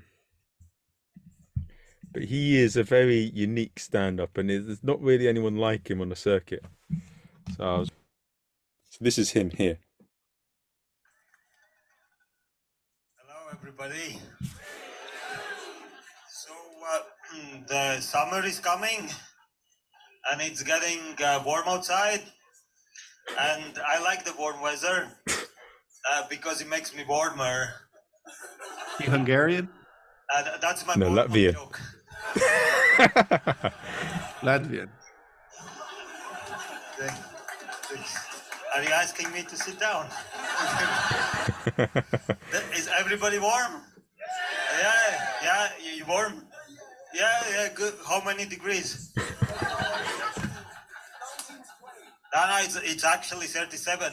but 2.15 2.23
he 2.23 2.57
is 2.57 2.77
a 2.77 2.83
very 2.83 3.29
unique 3.33 3.77
stand-up, 3.77 4.37
and 4.37 4.49
there's 4.49 4.81
not 4.81 5.01
really 5.01 5.27
anyone 5.27 5.57
like 5.57 5.89
him 5.89 5.99
on 5.99 6.07
the 6.07 6.15
circuit. 6.15 6.63
So, 7.57 7.63
I 7.65 7.77
was, 7.79 7.89
so 8.89 8.99
this 9.01 9.17
is 9.17 9.31
him 9.31 9.49
here. 9.49 9.79
Hello, 13.17 13.51
everybody. 13.51 14.17
So, 16.29 16.53
uh, 16.93 16.99
the 17.67 17.99
summer 17.99 18.45
is 18.45 18.59
coming 18.59 19.09
and 20.31 20.41
it's 20.41 20.63
getting 20.63 21.21
uh, 21.21 21.43
warm 21.45 21.67
outside. 21.67 22.21
And 23.37 23.77
I 23.85 24.01
like 24.01 24.23
the 24.23 24.33
warm 24.39 24.61
weather 24.61 25.09
uh, 26.13 26.23
because 26.29 26.61
it 26.61 26.69
makes 26.69 26.95
me 26.95 27.03
warmer. 27.05 27.73
you 29.01 29.09
hungarian 29.09 29.67
And 30.33 30.61
that's 30.61 30.87
my 30.87 30.95
No, 30.95 31.07
warm-up 31.07 31.27
Latvia. 31.27 31.51
joke. 31.51 31.81
Latvian 34.41 34.89
Are 38.75 38.83
you 38.83 38.89
asking 38.89 39.31
me 39.31 39.41
to 39.43 39.55
sit 39.55 39.79
down? 39.79 40.07
Is 42.75 42.89
everybody 42.99 43.39
warm? 43.39 43.81
Yeah, 44.81 45.27
yeah, 45.43 45.69
you 45.95 46.05
warm? 46.05 46.45
Yeah, 47.13 47.43
yeah, 47.51 47.69
good. 47.73 47.93
How 48.05 48.21
many 48.25 48.45
degrees? 48.45 49.13
No, 52.35 52.47
no, 52.47 52.57
it's, 52.59 52.75
it's 52.83 53.05
actually 53.05 53.47
37. 53.47 54.11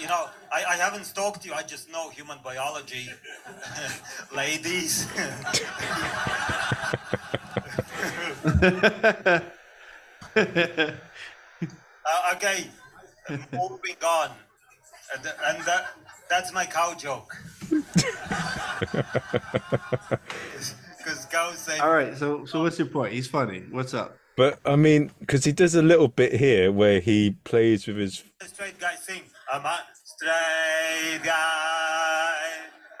You 0.00 0.06
know, 0.06 0.28
I, 0.52 0.64
I 0.64 0.76
haven't 0.76 1.04
stalked 1.04 1.44
you, 1.44 1.52
I 1.52 1.62
just 1.62 1.90
know 1.90 2.10
human 2.10 2.38
biology. 2.44 3.08
Ladies. 4.34 5.08
Uh, 12.06 12.34
okay, 12.34 12.66
moving 13.52 13.96
on. 14.04 14.30
And, 15.14 15.24
and 15.46 15.64
that, 15.64 15.86
that's 16.28 16.52
my 16.52 16.66
cow 16.66 16.92
joke. 16.94 17.34
Because 21.04 21.26
cows 21.26 21.58
say, 21.58 21.78
all 21.80 21.92
right 21.92 22.16
so 22.16 22.46
so 22.46 22.62
what's 22.62 22.78
your 22.78 22.88
point 22.88 23.12
he's 23.12 23.26
funny 23.28 23.62
what's 23.70 23.92
up 23.92 24.16
But 24.36 24.58
I 24.64 24.76
mean, 24.76 25.10
because 25.20 25.44
he 25.44 25.52
does 25.52 25.74
a 25.74 25.82
little 25.82 26.08
bit 26.08 26.32
here 26.34 26.72
where 26.72 27.00
he 27.00 27.36
plays 27.44 27.86
with 27.86 27.98
his 27.98 28.24
straight 28.46 28.78
guy 28.80 28.94
sing. 28.96 29.20
I'm 29.52 29.64
a 29.64 29.78
straight 30.02 31.22
guy. 31.22 32.32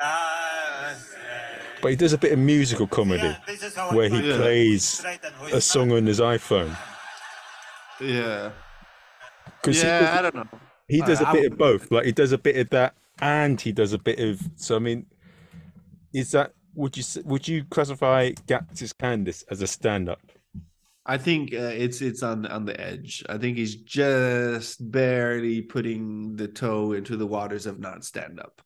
straight. 0.00 0.53
But 1.84 1.90
he 1.90 1.96
does 1.96 2.14
a 2.14 2.18
bit 2.18 2.32
of 2.32 2.38
musical 2.38 2.86
comedy 2.86 3.22
Yeah, 3.24 3.36
this 3.46 3.62
is 3.62 3.74
how 3.76 3.90
I 3.90 3.94
where 3.94 4.08
he 4.08 4.26
Yeah. 4.26 4.36
plays 4.38 4.84
straight 4.84 5.20
and 5.22 5.34
who 5.34 5.54
a 5.54 5.60
song 5.60 5.92
on 5.92 6.06
his 6.06 6.18
iPhone. 6.18 6.74
yeah 8.00 8.52
'Cause 9.62 9.76
he 9.82 9.86
yeah 9.86 10.00
does- 10.00 10.18
i 10.18 10.22
don't 10.22 10.34
know 10.34 10.48
he 10.88 11.00
does 11.02 11.20
a 11.20 11.26
I- 11.28 11.30
I 11.30 11.32
bit 11.34 11.52
of 11.52 11.58
both. 11.58 11.90
Like 11.90 12.06
he 12.06 12.12
does 12.12 12.32
a 12.32 12.38
bit 12.38 12.56
of 12.56 12.68
that, 12.70 12.94
and 13.20 13.60
he 13.60 13.72
does 13.72 13.92
a 13.94 13.98
bit 13.98 14.18
of. 14.18 14.40
So 14.56 14.76
I 14.76 14.78
mean, 14.78 15.06
is 16.14 16.30
that 16.32 16.52
would 16.74 16.96
you 16.96 17.04
would 17.24 17.46
you 17.48 17.64
classify 17.64 18.30
Gatis 18.46 18.92
Kandis 18.94 19.44
as 19.50 19.60
a 19.62 19.66
stand-up? 19.66 20.20
I 21.06 21.16
think 21.18 21.52
uh, 21.54 21.72
it's 21.84 22.00
it's 22.02 22.22
on 22.22 22.44
on 22.46 22.64
the 22.66 22.78
edge. 22.80 23.22
I 23.30 23.36
think 23.38 23.56
he's 23.58 23.76
just 23.76 24.90
barely 24.90 25.60
putting 25.62 26.36
the 26.36 26.48
toe 26.48 26.92
into 26.92 27.16
the 27.16 27.26
waters 27.26 27.64
of 27.66 27.78
not 27.78 28.04
stand 28.04 28.38
up. 28.40 28.60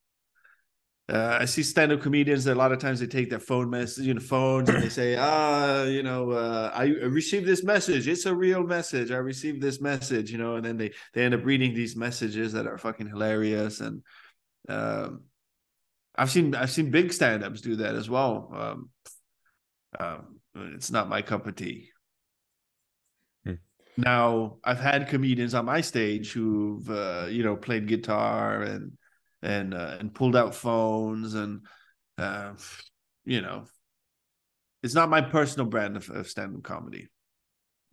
Uh, 1.10 1.38
I 1.40 1.46
see 1.46 1.62
stand 1.62 1.90
up 1.90 2.02
comedians 2.02 2.44
that 2.44 2.52
a 2.52 2.58
lot 2.58 2.70
of 2.70 2.80
times 2.80 3.00
they 3.00 3.06
take 3.06 3.30
their 3.30 3.38
phone 3.38 3.70
message, 3.70 4.04
you 4.04 4.12
know, 4.12 4.20
phones, 4.20 4.68
and 4.68 4.82
they 4.82 4.90
say, 4.90 5.16
"Ah, 5.18 5.84
you 5.84 6.02
know, 6.02 6.32
uh, 6.32 6.70
I 6.74 6.84
received 6.84 7.46
this 7.46 7.64
message. 7.64 8.06
It's 8.06 8.26
a 8.26 8.34
real 8.34 8.62
message. 8.62 9.10
I 9.10 9.16
received 9.16 9.62
this 9.62 9.80
message, 9.80 10.30
you 10.30 10.36
know," 10.36 10.56
and 10.56 10.64
then 10.64 10.76
they 10.76 10.92
they 11.14 11.24
end 11.24 11.34
up 11.34 11.46
reading 11.46 11.72
these 11.72 11.96
messages 11.96 12.52
that 12.52 12.66
are 12.66 12.76
fucking 12.76 13.08
hilarious. 13.08 13.80
And 13.80 14.02
um, 14.68 15.22
I've 16.14 16.30
seen 16.30 16.54
I've 16.54 16.70
seen 16.70 16.90
big 16.90 17.12
stand 17.14 17.42
ups 17.42 17.62
do 17.62 17.76
that 17.76 17.94
as 17.94 18.10
well. 18.10 18.52
Um, 18.54 18.90
um, 19.98 20.40
it's 20.74 20.90
not 20.90 21.08
my 21.08 21.22
cup 21.22 21.46
of 21.46 21.56
tea. 21.56 21.90
Now, 23.96 24.58
I've 24.62 24.78
had 24.78 25.08
comedians 25.08 25.54
on 25.54 25.64
my 25.64 25.80
stage 25.80 26.32
who've 26.32 26.88
uh, 26.90 27.26
you 27.30 27.42
know 27.42 27.56
played 27.56 27.88
guitar 27.88 28.62
and 28.62 28.97
and 29.42 29.74
uh, 29.74 29.96
and 30.00 30.14
pulled 30.14 30.36
out 30.36 30.54
phones 30.54 31.34
and 31.34 31.66
uh, 32.18 32.52
you 33.24 33.40
know 33.40 33.64
it's 34.82 34.94
not 34.94 35.10
my 35.10 35.20
personal 35.20 35.66
brand 35.66 35.96
of, 35.96 36.08
of 36.10 36.28
stand-up 36.28 36.62
comedy. 36.62 37.08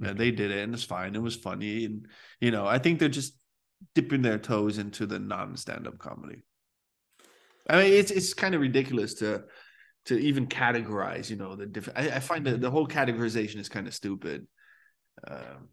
And 0.04 0.18
they 0.20 0.30
did 0.30 0.52
it 0.52 0.64
and 0.64 0.74
it's 0.74 0.84
fine. 0.84 1.16
It 1.16 1.22
was 1.22 1.36
funny 1.36 1.86
and 1.86 2.08
you 2.40 2.52
know 2.52 2.66
I 2.66 2.80
think 2.80 3.00
they're 3.00 3.10
just 3.10 3.38
dipping 3.94 4.22
their 4.22 4.38
toes 4.38 4.78
into 4.78 5.06
the 5.06 5.20
non-stand-up 5.20 5.98
comedy. 5.98 6.44
I 7.70 7.82
mean, 7.82 7.94
it's 7.94 8.12
it's 8.12 8.34
kind 8.34 8.56
of 8.56 8.62
ridiculous 8.62 9.16
to 9.16 9.44
to 10.06 10.18
even 10.18 10.48
categorize. 10.48 11.30
You 11.30 11.38
know, 11.38 11.56
the 11.56 11.66
different. 11.66 12.00
I, 12.00 12.18
I 12.18 12.20
find 12.20 12.46
that 12.46 12.62
the 12.62 12.70
whole 12.72 12.88
categorization 12.88 13.58
is 13.58 13.70
kind 13.70 13.88
of 13.88 13.94
stupid. 13.94 14.48
Um, 15.28 15.70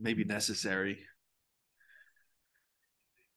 maybe 0.00 0.24
necessary. 0.24 1.00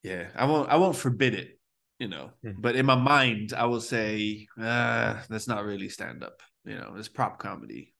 Yeah, 0.03 0.27
I 0.35 0.45
won't. 0.45 0.69
I 0.69 0.77
won't 0.77 0.95
forbid 0.95 1.33
it, 1.35 1.59
you 1.99 2.07
know. 2.07 2.31
Mm-hmm. 2.45 2.61
But 2.61 2.75
in 2.75 2.85
my 2.85 2.95
mind, 2.95 3.53
I 3.55 3.65
will 3.65 3.81
say 3.81 4.47
uh, 4.59 5.17
that's 5.29 5.47
not 5.47 5.65
really 5.65 5.89
stand 5.89 6.23
up. 6.23 6.41
You 6.65 6.75
know, 6.75 6.93
it's 6.97 7.09
prop 7.09 7.39
comedy. 7.39 7.93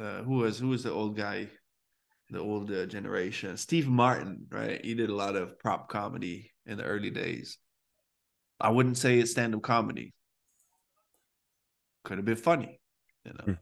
Uh, 0.00 0.22
who 0.22 0.36
was 0.36 0.58
who 0.58 0.68
was 0.68 0.84
the 0.84 0.92
old 0.92 1.16
guy, 1.16 1.48
the 2.30 2.38
old 2.38 2.70
uh, 2.70 2.86
generation? 2.86 3.56
Steve 3.56 3.88
Martin, 3.88 4.46
right? 4.50 4.82
He 4.84 4.94
did 4.94 5.10
a 5.10 5.14
lot 5.14 5.36
of 5.36 5.58
prop 5.58 5.88
comedy 5.88 6.52
in 6.66 6.78
the 6.78 6.84
early 6.84 7.10
days. 7.10 7.58
I 8.60 8.70
wouldn't 8.70 8.98
say 8.98 9.18
it's 9.18 9.32
stand 9.32 9.54
up 9.54 9.62
comedy. 9.62 10.14
Could 12.04 12.18
have 12.18 12.24
been 12.24 12.36
funny, 12.36 12.80
you 13.24 13.32
know. 13.32 13.44
Mm-hmm. 13.44 13.52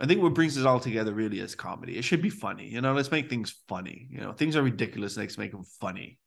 I 0.00 0.06
think 0.06 0.22
what 0.22 0.32
brings 0.32 0.56
it 0.56 0.66
all 0.66 0.80
together 0.80 1.12
really 1.12 1.40
is 1.40 1.54
comedy. 1.54 1.98
It 1.98 2.04
should 2.04 2.22
be 2.22 2.30
funny. 2.30 2.66
You 2.66 2.80
know, 2.80 2.94
let's 2.94 3.10
make 3.10 3.28
things 3.28 3.54
funny. 3.68 4.08
You 4.10 4.20
know, 4.20 4.32
things 4.32 4.56
are 4.56 4.62
ridiculous. 4.62 5.16
Let's 5.16 5.36
make 5.36 5.52
them 5.52 5.64
funny. 5.78 6.18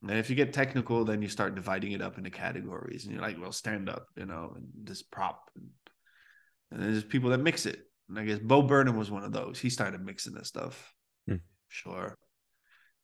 And 0.00 0.12
if 0.12 0.30
you 0.30 0.36
get 0.36 0.54
technical, 0.54 1.04
then 1.04 1.20
you 1.20 1.28
start 1.28 1.54
dividing 1.54 1.92
it 1.92 2.00
up 2.00 2.16
into 2.16 2.30
categories. 2.30 3.04
And 3.04 3.12
you're 3.12 3.22
like, 3.22 3.38
well, 3.38 3.52
stand 3.52 3.90
up, 3.90 4.06
you 4.16 4.24
know, 4.24 4.54
and 4.56 4.66
this 4.84 5.02
prop. 5.02 5.50
And, 5.54 5.66
and 6.70 6.82
there's 6.82 7.04
people 7.04 7.30
that 7.30 7.38
mix 7.38 7.66
it. 7.66 7.78
And 8.08 8.18
I 8.18 8.24
guess 8.24 8.38
Bo 8.38 8.62
Burnham 8.62 8.96
was 8.96 9.10
one 9.10 9.24
of 9.24 9.32
those. 9.32 9.58
He 9.58 9.68
started 9.68 10.00
mixing 10.00 10.32
this 10.32 10.48
stuff. 10.48 10.94
Hmm. 11.28 11.36
Sure. 11.68 12.16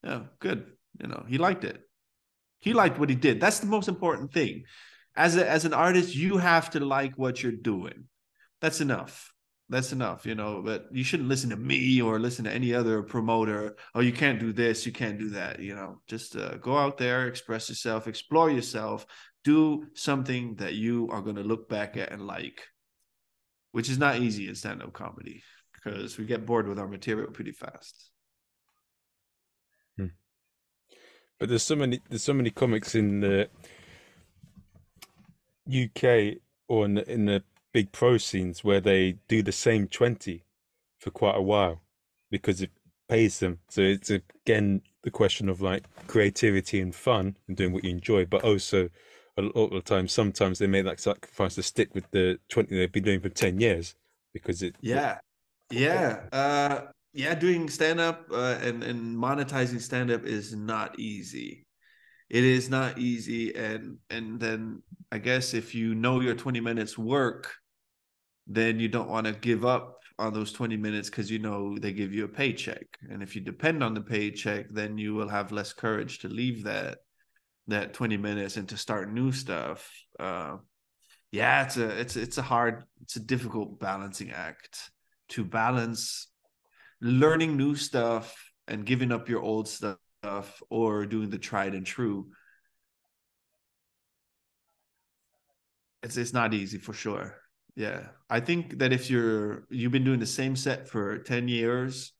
Yeah, 0.03 0.21
good. 0.39 0.65
You 0.99 1.09
know, 1.09 1.25
he 1.27 1.37
liked 1.37 1.63
it. 1.63 1.79
He 2.59 2.73
liked 2.73 2.97
what 2.97 3.09
he 3.09 3.15
did. 3.15 3.39
That's 3.39 3.59
the 3.59 3.67
most 3.67 3.87
important 3.87 4.33
thing. 4.33 4.63
As 5.15 5.35
a, 5.35 5.47
as 5.47 5.65
an 5.65 5.73
artist, 5.73 6.15
you 6.15 6.37
have 6.37 6.71
to 6.71 6.79
like 6.79 7.13
what 7.17 7.43
you're 7.43 7.51
doing. 7.51 8.05
That's 8.61 8.81
enough 8.81 9.31
that's 9.69 9.91
enough, 9.91 10.25
you 10.25 10.35
know. 10.35 10.61
But 10.63 10.87
you 10.91 11.03
shouldn't 11.03 11.29
listen 11.29 11.49
to 11.49 11.55
me 11.55 12.01
or 12.01 12.19
listen 12.19 12.45
to 12.45 12.53
any 12.53 12.73
other 12.73 13.01
promoter. 13.01 13.75
Oh, 13.93 14.01
you 14.01 14.11
can't 14.11 14.39
do 14.39 14.53
this, 14.53 14.85
you 14.85 14.91
can't 14.91 15.17
do 15.17 15.29
that. 15.29 15.59
You 15.59 15.75
know, 15.75 16.01
just 16.07 16.35
uh, 16.35 16.57
go 16.57 16.77
out 16.77 16.97
there, 16.97 17.27
express 17.27 17.69
yourself, 17.69 18.07
explore 18.07 18.51
yourself, 18.51 19.05
do 19.43 19.85
something 19.93 20.55
that 20.55 20.73
you 20.73 21.09
are 21.11 21.21
going 21.21 21.35
to 21.37 21.43
look 21.43 21.67
back 21.69 21.97
at 21.97 22.11
and 22.11 22.27
like, 22.27 22.61
which 23.71 23.89
is 23.89 23.97
not 23.97 24.17
easy 24.17 24.47
in 24.47 24.55
stand-up 24.55 24.93
comedy 24.93 25.43
because 25.73 26.17
we 26.17 26.25
get 26.25 26.45
bored 26.45 26.67
with 26.67 26.79
our 26.79 26.87
material 26.87 27.31
pretty 27.31 27.51
fast. 27.51 28.09
Hmm. 29.97 30.07
But 31.39 31.49
there's 31.49 31.63
so 31.63 31.75
many 31.75 32.01
there's 32.09 32.23
so 32.23 32.33
many 32.33 32.49
comics 32.49 32.95
in 32.95 33.19
the 33.19 33.49
UK 35.67 36.37
or 36.67 36.85
in 36.85 36.95
the, 36.95 37.11
in 37.11 37.25
the 37.25 37.43
big 37.75 37.91
pro 37.91 38.17
scenes 38.17 38.63
where 38.63 38.79
they 38.79 39.17
do 39.27 39.43
the 39.43 39.51
same 39.51 39.85
20 39.85 40.45
for 40.97 41.11
quite 41.11 41.35
a 41.35 41.41
while 41.41 41.81
because 42.31 42.61
it 42.61 42.71
pays 43.09 43.39
them. 43.39 43.59
So 43.67 43.81
it's 43.81 44.09
again 44.09 44.81
the 45.03 45.11
question 45.11 45.49
of 45.49 45.59
like 45.59 45.83
creativity 46.07 46.79
and 46.79 46.95
fun 46.95 47.35
and 47.49 47.57
doing 47.57 47.73
what 47.73 47.83
you 47.83 47.89
enjoy, 47.89 48.27
but 48.27 48.45
also 48.45 48.87
a 49.37 49.41
lot 49.41 49.65
of 49.65 49.71
the 49.71 49.81
time, 49.81 50.07
sometimes 50.07 50.57
they 50.57 50.67
make 50.67 50.85
that 50.85 51.01
sacrifice 51.01 51.55
to 51.55 51.63
stick 51.63 51.93
with 51.93 52.09
the 52.11 52.39
20 52.47 52.73
they've 52.73 52.89
been 52.89 53.03
doing 53.03 53.19
for 53.19 53.27
10 53.27 53.59
years 53.59 53.95
because 54.31 54.61
it. 54.61 54.77
Yeah. 54.79 55.17
Yeah. 55.69 56.21
Uh, 56.31 56.79
yeah. 57.11 57.35
Doing 57.35 57.69
stand 57.69 57.99
up 57.99 58.27
uh, 58.31 58.57
and, 58.61 58.85
and 58.85 59.17
monetizing 59.17 59.81
stand 59.81 60.11
up 60.11 60.23
is 60.23 60.55
not 60.55 60.97
easy. 60.97 61.65
It 62.29 62.45
is 62.45 62.69
not 62.69 62.97
easy. 62.99 63.53
And, 63.53 63.97
and 64.09 64.39
then 64.39 64.81
I 65.11 65.17
guess 65.17 65.53
if 65.53 65.75
you 65.75 65.93
know 65.93 66.21
your 66.21 66.35
20 66.35 66.61
minutes 66.61 66.97
work, 66.97 67.51
then 68.47 68.79
you 68.79 68.87
don't 68.87 69.09
want 69.09 69.27
to 69.27 69.33
give 69.33 69.65
up 69.65 69.99
on 70.17 70.33
those 70.33 70.51
20 70.53 70.77
minutes 70.77 71.09
because 71.09 71.29
you 71.29 71.39
know 71.39 71.77
they 71.77 71.91
give 71.91 72.13
you 72.13 72.25
a 72.25 72.29
paycheck. 72.29 72.85
And 73.09 73.21
if 73.21 73.35
you 73.35 73.41
depend 73.41 73.83
on 73.83 73.93
the 73.93 74.01
paycheck 74.01 74.67
then 74.69 74.97
you 74.97 75.13
will 75.13 75.29
have 75.29 75.51
less 75.51 75.73
courage 75.73 76.19
to 76.19 76.29
leave 76.29 76.63
that 76.63 76.99
that 77.67 77.93
20 77.93 78.17
minutes 78.17 78.57
and 78.57 78.69
to 78.69 78.77
start 78.77 79.11
new 79.11 79.31
stuff. 79.31 79.89
Uh, 80.19 80.57
yeah 81.31 81.63
it's 81.65 81.77
a 81.77 81.99
it's 81.99 82.15
it's 82.15 82.37
a 82.37 82.41
hard 82.41 82.83
it's 83.01 83.17
a 83.17 83.19
difficult 83.19 83.79
balancing 83.79 84.31
act 84.31 84.91
to 85.27 85.43
balance 85.43 86.27
learning 87.01 87.57
new 87.57 87.75
stuff 87.75 88.51
and 88.67 88.85
giving 88.85 89.11
up 89.11 89.27
your 89.27 89.41
old 89.41 89.67
stuff 89.67 90.61
or 90.69 91.05
doing 91.05 91.29
the 91.29 91.37
tried 91.37 91.75
and 91.75 91.85
true. 91.85 92.27
It's 96.03 96.17
it's 96.17 96.33
not 96.33 96.53
easy 96.53 96.77
for 96.77 96.93
sure 96.93 97.35
yeah. 97.75 98.07
I 98.29 98.39
think 98.39 98.79
that 98.79 98.93
if 98.93 99.09
you're 99.09 99.65
you've 99.69 99.91
been 99.91 100.03
doing 100.03 100.19
the 100.19 100.25
same 100.25 100.55
set 100.55 100.87
for 100.87 101.19
10 101.19 101.47
years, 101.47 102.13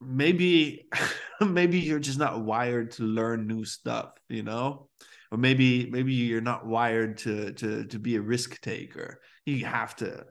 maybe 0.00 0.88
maybe 1.40 1.78
you're 1.78 1.98
just 2.00 2.18
not 2.18 2.44
wired 2.44 2.92
to 2.92 3.04
learn 3.04 3.46
new 3.46 3.64
stuff, 3.64 4.12
you 4.28 4.42
know? 4.42 4.88
Or 5.30 5.38
maybe 5.38 5.88
maybe 5.90 6.12
you're 6.12 6.40
not 6.42 6.66
wired 6.66 7.18
to 7.18 7.52
to 7.52 7.84
to 7.86 7.98
be 7.98 8.16
a 8.16 8.20
risk 8.20 8.60
taker. 8.60 9.20
You 9.46 9.64
have 9.64 9.96
to 9.96 10.24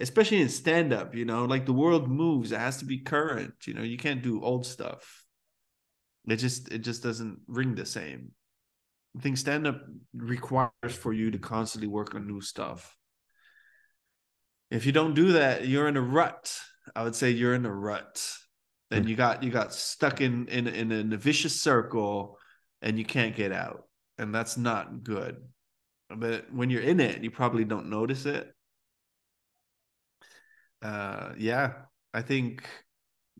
especially 0.00 0.40
in 0.40 0.48
stand 0.48 0.92
up, 0.92 1.14
you 1.14 1.24
know, 1.24 1.44
like 1.44 1.66
the 1.66 1.72
world 1.72 2.08
moves, 2.08 2.52
it 2.52 2.58
has 2.58 2.78
to 2.78 2.84
be 2.84 2.98
current, 2.98 3.54
you 3.66 3.74
know, 3.74 3.82
you 3.82 3.96
can't 3.96 4.22
do 4.22 4.42
old 4.42 4.66
stuff. 4.66 5.24
It 6.28 6.36
just 6.36 6.70
it 6.70 6.78
just 6.78 7.02
doesn't 7.02 7.40
ring 7.46 7.74
the 7.74 7.86
same. 7.86 8.32
I 9.16 9.20
think 9.20 9.36
stand 9.36 9.66
up 9.66 9.80
requires 10.14 10.70
for 10.90 11.12
you 11.12 11.30
to 11.30 11.38
constantly 11.38 11.88
work 11.88 12.14
on 12.14 12.26
new 12.26 12.40
stuff. 12.40 12.96
If 14.70 14.86
you 14.86 14.92
don't 14.92 15.14
do 15.14 15.32
that, 15.32 15.66
you're 15.66 15.88
in 15.88 15.96
a 15.96 16.02
rut. 16.02 16.56
I 16.94 17.02
would 17.02 17.14
say 17.14 17.30
you're 17.30 17.54
in 17.54 17.66
a 17.66 17.74
rut. 17.74 18.22
Then 18.90 19.02
hmm. 19.02 19.08
you 19.08 19.16
got 19.16 19.42
you 19.42 19.50
got 19.50 19.74
stuck 19.74 20.20
in 20.20 20.46
in 20.48 20.66
in 20.66 21.12
a 21.12 21.16
vicious 21.16 21.60
circle 21.60 22.38
and 22.82 22.98
you 22.98 23.04
can't 23.04 23.34
get 23.34 23.52
out. 23.52 23.84
And 24.18 24.34
that's 24.34 24.56
not 24.56 25.02
good. 25.02 25.36
But 26.10 26.52
when 26.52 26.70
you're 26.70 26.82
in 26.82 27.00
it, 27.00 27.22
you 27.22 27.30
probably 27.30 27.64
don't 27.64 27.90
notice 27.90 28.26
it. 28.26 28.52
Uh 30.82 31.32
yeah, 31.36 31.72
I 32.12 32.22
think 32.22 32.68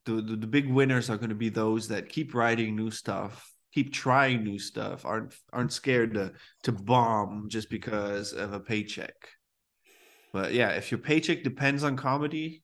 the, 0.05 0.23
the, 0.23 0.37
the 0.37 0.47
big 0.47 0.69
winners 0.69 1.11
are 1.11 1.17
going 1.19 1.29
to 1.29 1.35
be 1.35 1.51
those 1.51 1.89
that 1.89 2.09
keep 2.09 2.35
writing 2.35 2.75
new 2.75 2.91
stuff 2.91 3.53
keep 3.73 3.93
trying 3.93 4.43
new 4.43 4.59
stuff 4.59 5.05
aren't 5.05 5.35
aren't 5.53 5.73
scared 5.73 6.15
to 6.15 6.33
to 6.63 6.73
bomb 6.73 7.49
just 7.49 7.71
because 7.71 8.33
of 8.33 8.53
a 8.53 8.61
paycheck. 8.61 9.29
But 10.33 10.53
yeah 10.53 10.71
if 10.71 10.91
your 10.91 10.99
paycheck 10.99 11.43
depends 11.43 11.85
on 11.85 11.97
comedy 11.97 12.63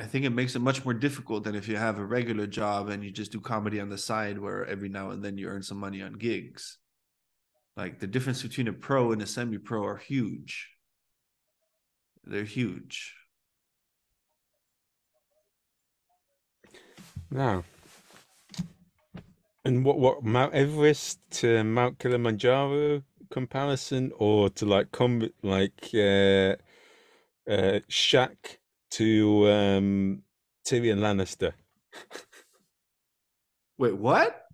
i 0.00 0.04
think 0.04 0.24
it 0.24 0.30
makes 0.30 0.56
it 0.56 0.60
much 0.60 0.84
more 0.84 0.94
difficult 0.94 1.44
than 1.44 1.54
if 1.54 1.68
you 1.68 1.76
have 1.76 1.98
a 1.98 2.04
regular 2.04 2.46
job 2.46 2.88
and 2.88 3.04
you 3.04 3.10
just 3.10 3.32
do 3.32 3.40
comedy 3.40 3.80
on 3.80 3.90
the 3.90 3.98
side 3.98 4.38
where 4.38 4.64
every 4.64 4.88
now 4.88 5.10
and 5.10 5.22
then 5.22 5.36
you 5.36 5.46
earn 5.48 5.62
some 5.62 5.78
money 5.78 6.00
on 6.00 6.14
gigs. 6.14 6.78
Like 7.76 7.98
the 7.98 8.06
difference 8.06 8.42
between 8.42 8.68
a 8.68 8.72
pro 8.72 9.12
and 9.12 9.22
a 9.22 9.26
semi 9.26 9.58
pro 9.58 9.84
are 9.84 9.96
huge. 9.96 10.70
They're 12.24 12.44
huge. 12.44 13.14
Now 17.30 17.64
and 19.70 19.84
what 19.84 19.98
what 20.00 20.24
Mount 20.24 20.52
Everest 20.52 21.20
to 21.30 21.62
Mount 21.62 22.00
Kilimanjaro 22.00 23.02
comparison, 23.30 24.10
or 24.18 24.50
to 24.50 24.66
like 24.66 24.90
com 24.90 25.28
like 25.42 25.90
uh, 25.94 26.56
uh, 27.48 27.78
Shaq 27.88 28.58
to 28.90 29.48
um, 29.48 30.22
Tyrion 30.66 30.98
Lannister? 30.98 31.52
Wait, 33.78 33.96
what? 33.96 34.46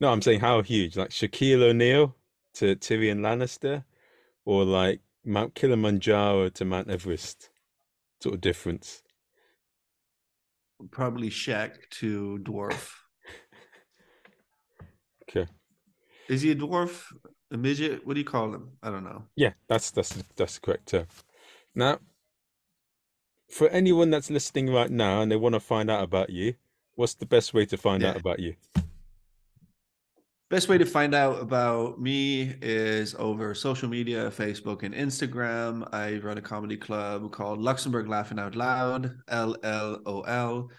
No, 0.00 0.12
I'm 0.12 0.22
saying 0.22 0.40
how 0.40 0.60
huge, 0.60 0.96
like 0.96 1.10
Shaquille 1.10 1.62
O'Neal 1.62 2.14
to 2.54 2.76
Tyrion 2.76 3.20
Lannister, 3.20 3.84
or 4.44 4.64
like 4.64 5.00
Mount 5.24 5.54
Kilimanjaro 5.54 6.50
to 6.50 6.64
Mount 6.66 6.90
Everest, 6.90 7.48
sort 8.22 8.34
of 8.34 8.42
difference. 8.42 9.02
Probably 10.90 11.30
Shaq 11.30 11.72
to 12.00 12.38
dwarf. 12.42 12.99
Okay. 15.30 15.50
Is 16.28 16.42
he 16.42 16.50
a 16.50 16.54
dwarf? 16.54 17.04
A 17.52 17.56
midget? 17.56 18.06
What 18.06 18.14
do 18.14 18.20
you 18.20 18.26
call 18.26 18.54
him? 18.54 18.70
I 18.82 18.90
don't 18.90 19.04
know. 19.04 19.24
Yeah, 19.36 19.52
that's 19.68 19.90
that's 19.90 20.22
that's 20.36 20.54
the 20.54 20.60
correct 20.60 20.86
term. 20.86 21.06
Now, 21.74 21.98
for 23.48 23.68
anyone 23.68 24.10
that's 24.10 24.30
listening 24.30 24.72
right 24.72 24.90
now 24.90 25.22
and 25.22 25.30
they 25.30 25.36
want 25.36 25.54
to 25.54 25.60
find 25.60 25.90
out 25.90 26.04
about 26.04 26.30
you, 26.30 26.54
what's 26.94 27.14
the 27.14 27.26
best 27.26 27.52
way 27.52 27.66
to 27.66 27.76
find 27.76 28.04
out 28.04 28.16
about 28.16 28.38
you? 28.38 28.54
Best 30.50 30.68
way 30.68 30.78
to 30.78 30.86
find 30.86 31.14
out 31.14 31.40
about 31.40 32.00
me 32.00 32.54
is 32.60 33.14
over 33.16 33.54
social 33.54 33.88
media, 33.88 34.30
Facebook 34.30 34.82
and 34.82 34.92
Instagram. 34.92 35.88
I 35.94 36.18
run 36.18 36.38
a 36.38 36.42
comedy 36.42 36.76
club 36.76 37.30
called 37.30 37.60
Luxembourg 37.60 38.08
Laughing 38.08 38.38
Out 38.38 38.56
Loud, 38.56 39.16
L 39.28 39.56
L 39.62 40.00
O 40.06 40.22
L. 40.22 40.70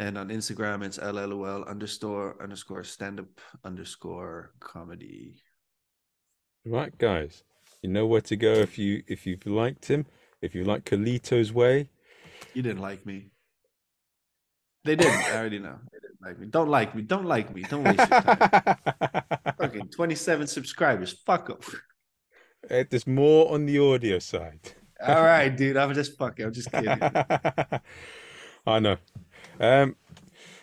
And 0.00 0.16
on 0.16 0.30
Instagram, 0.30 0.82
it's 0.82 0.96
LLOL 0.96 1.68
underscore 1.68 2.42
underscore 2.42 2.84
stand 2.84 3.20
up 3.20 3.26
underscore 3.66 4.54
comedy. 4.58 5.42
Right, 6.64 6.96
guys, 6.96 7.42
you 7.82 7.90
know 7.90 8.06
where 8.06 8.22
to 8.22 8.34
go 8.34 8.54
if 8.54 8.78
you 8.78 9.02
if 9.08 9.26
you've 9.26 9.46
liked 9.46 9.84
him, 9.84 10.06
if 10.40 10.54
you 10.54 10.64
like 10.64 10.86
Carlito's 10.86 11.52
way. 11.52 11.90
You 12.54 12.62
didn't 12.62 12.80
like 12.80 13.04
me. 13.04 13.28
They 14.84 14.96
didn't. 14.96 15.20
I 15.20 15.36
already 15.36 15.58
know. 15.58 15.76
They 15.92 15.98
didn't 15.98 16.22
like 16.22 16.38
me. 16.38 16.46
Don't 16.46 16.70
like 16.70 16.94
me. 16.94 17.02
Don't 17.02 17.26
like 17.26 17.54
me. 17.54 17.60
Don't 17.60 17.84
waste 17.84 17.98
your 17.98 18.22
time. 18.22 18.76
Fucking 19.60 19.88
27 19.94 20.46
subscribers. 20.46 21.12
Fuck 21.26 21.50
off. 21.50 21.74
Eh, 22.70 22.84
There's 22.88 23.06
more 23.06 23.52
on 23.52 23.66
the 23.66 23.78
audio 23.78 24.18
side. 24.18 24.60
All 25.06 25.22
right, 25.22 25.50
dude. 25.54 25.76
I'm 25.76 25.92
just 25.92 26.16
fucking. 26.16 26.46
I'm 26.46 26.54
just 26.54 26.72
kidding. 26.72 26.88
I 28.66 28.78
know. 28.78 28.96
Um, 29.60 29.96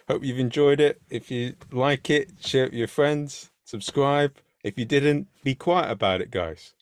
hope 0.07 0.23
you've 0.23 0.39
enjoyed 0.39 0.79
it. 0.79 1.01
If 1.09 1.29
you 1.31 1.53
like 1.71 2.09
it, 2.09 2.31
share 2.39 2.65
it 2.65 2.71
with 2.71 2.79
your 2.79 2.87
friends, 2.87 3.51
subscribe. 3.63 4.35
If 4.63 4.77
you 4.77 4.85
didn't, 4.85 5.27
be 5.43 5.55
quiet 5.55 5.91
about 5.91 6.19
it, 6.19 6.31
guys. 6.31 6.73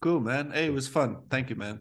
Cool, 0.00 0.20
man. 0.20 0.50
Hey, 0.50 0.66
it 0.66 0.74
was 0.74 0.88
fun. 0.88 1.18
Thank 1.30 1.50
you, 1.50 1.56
man. 1.56 1.80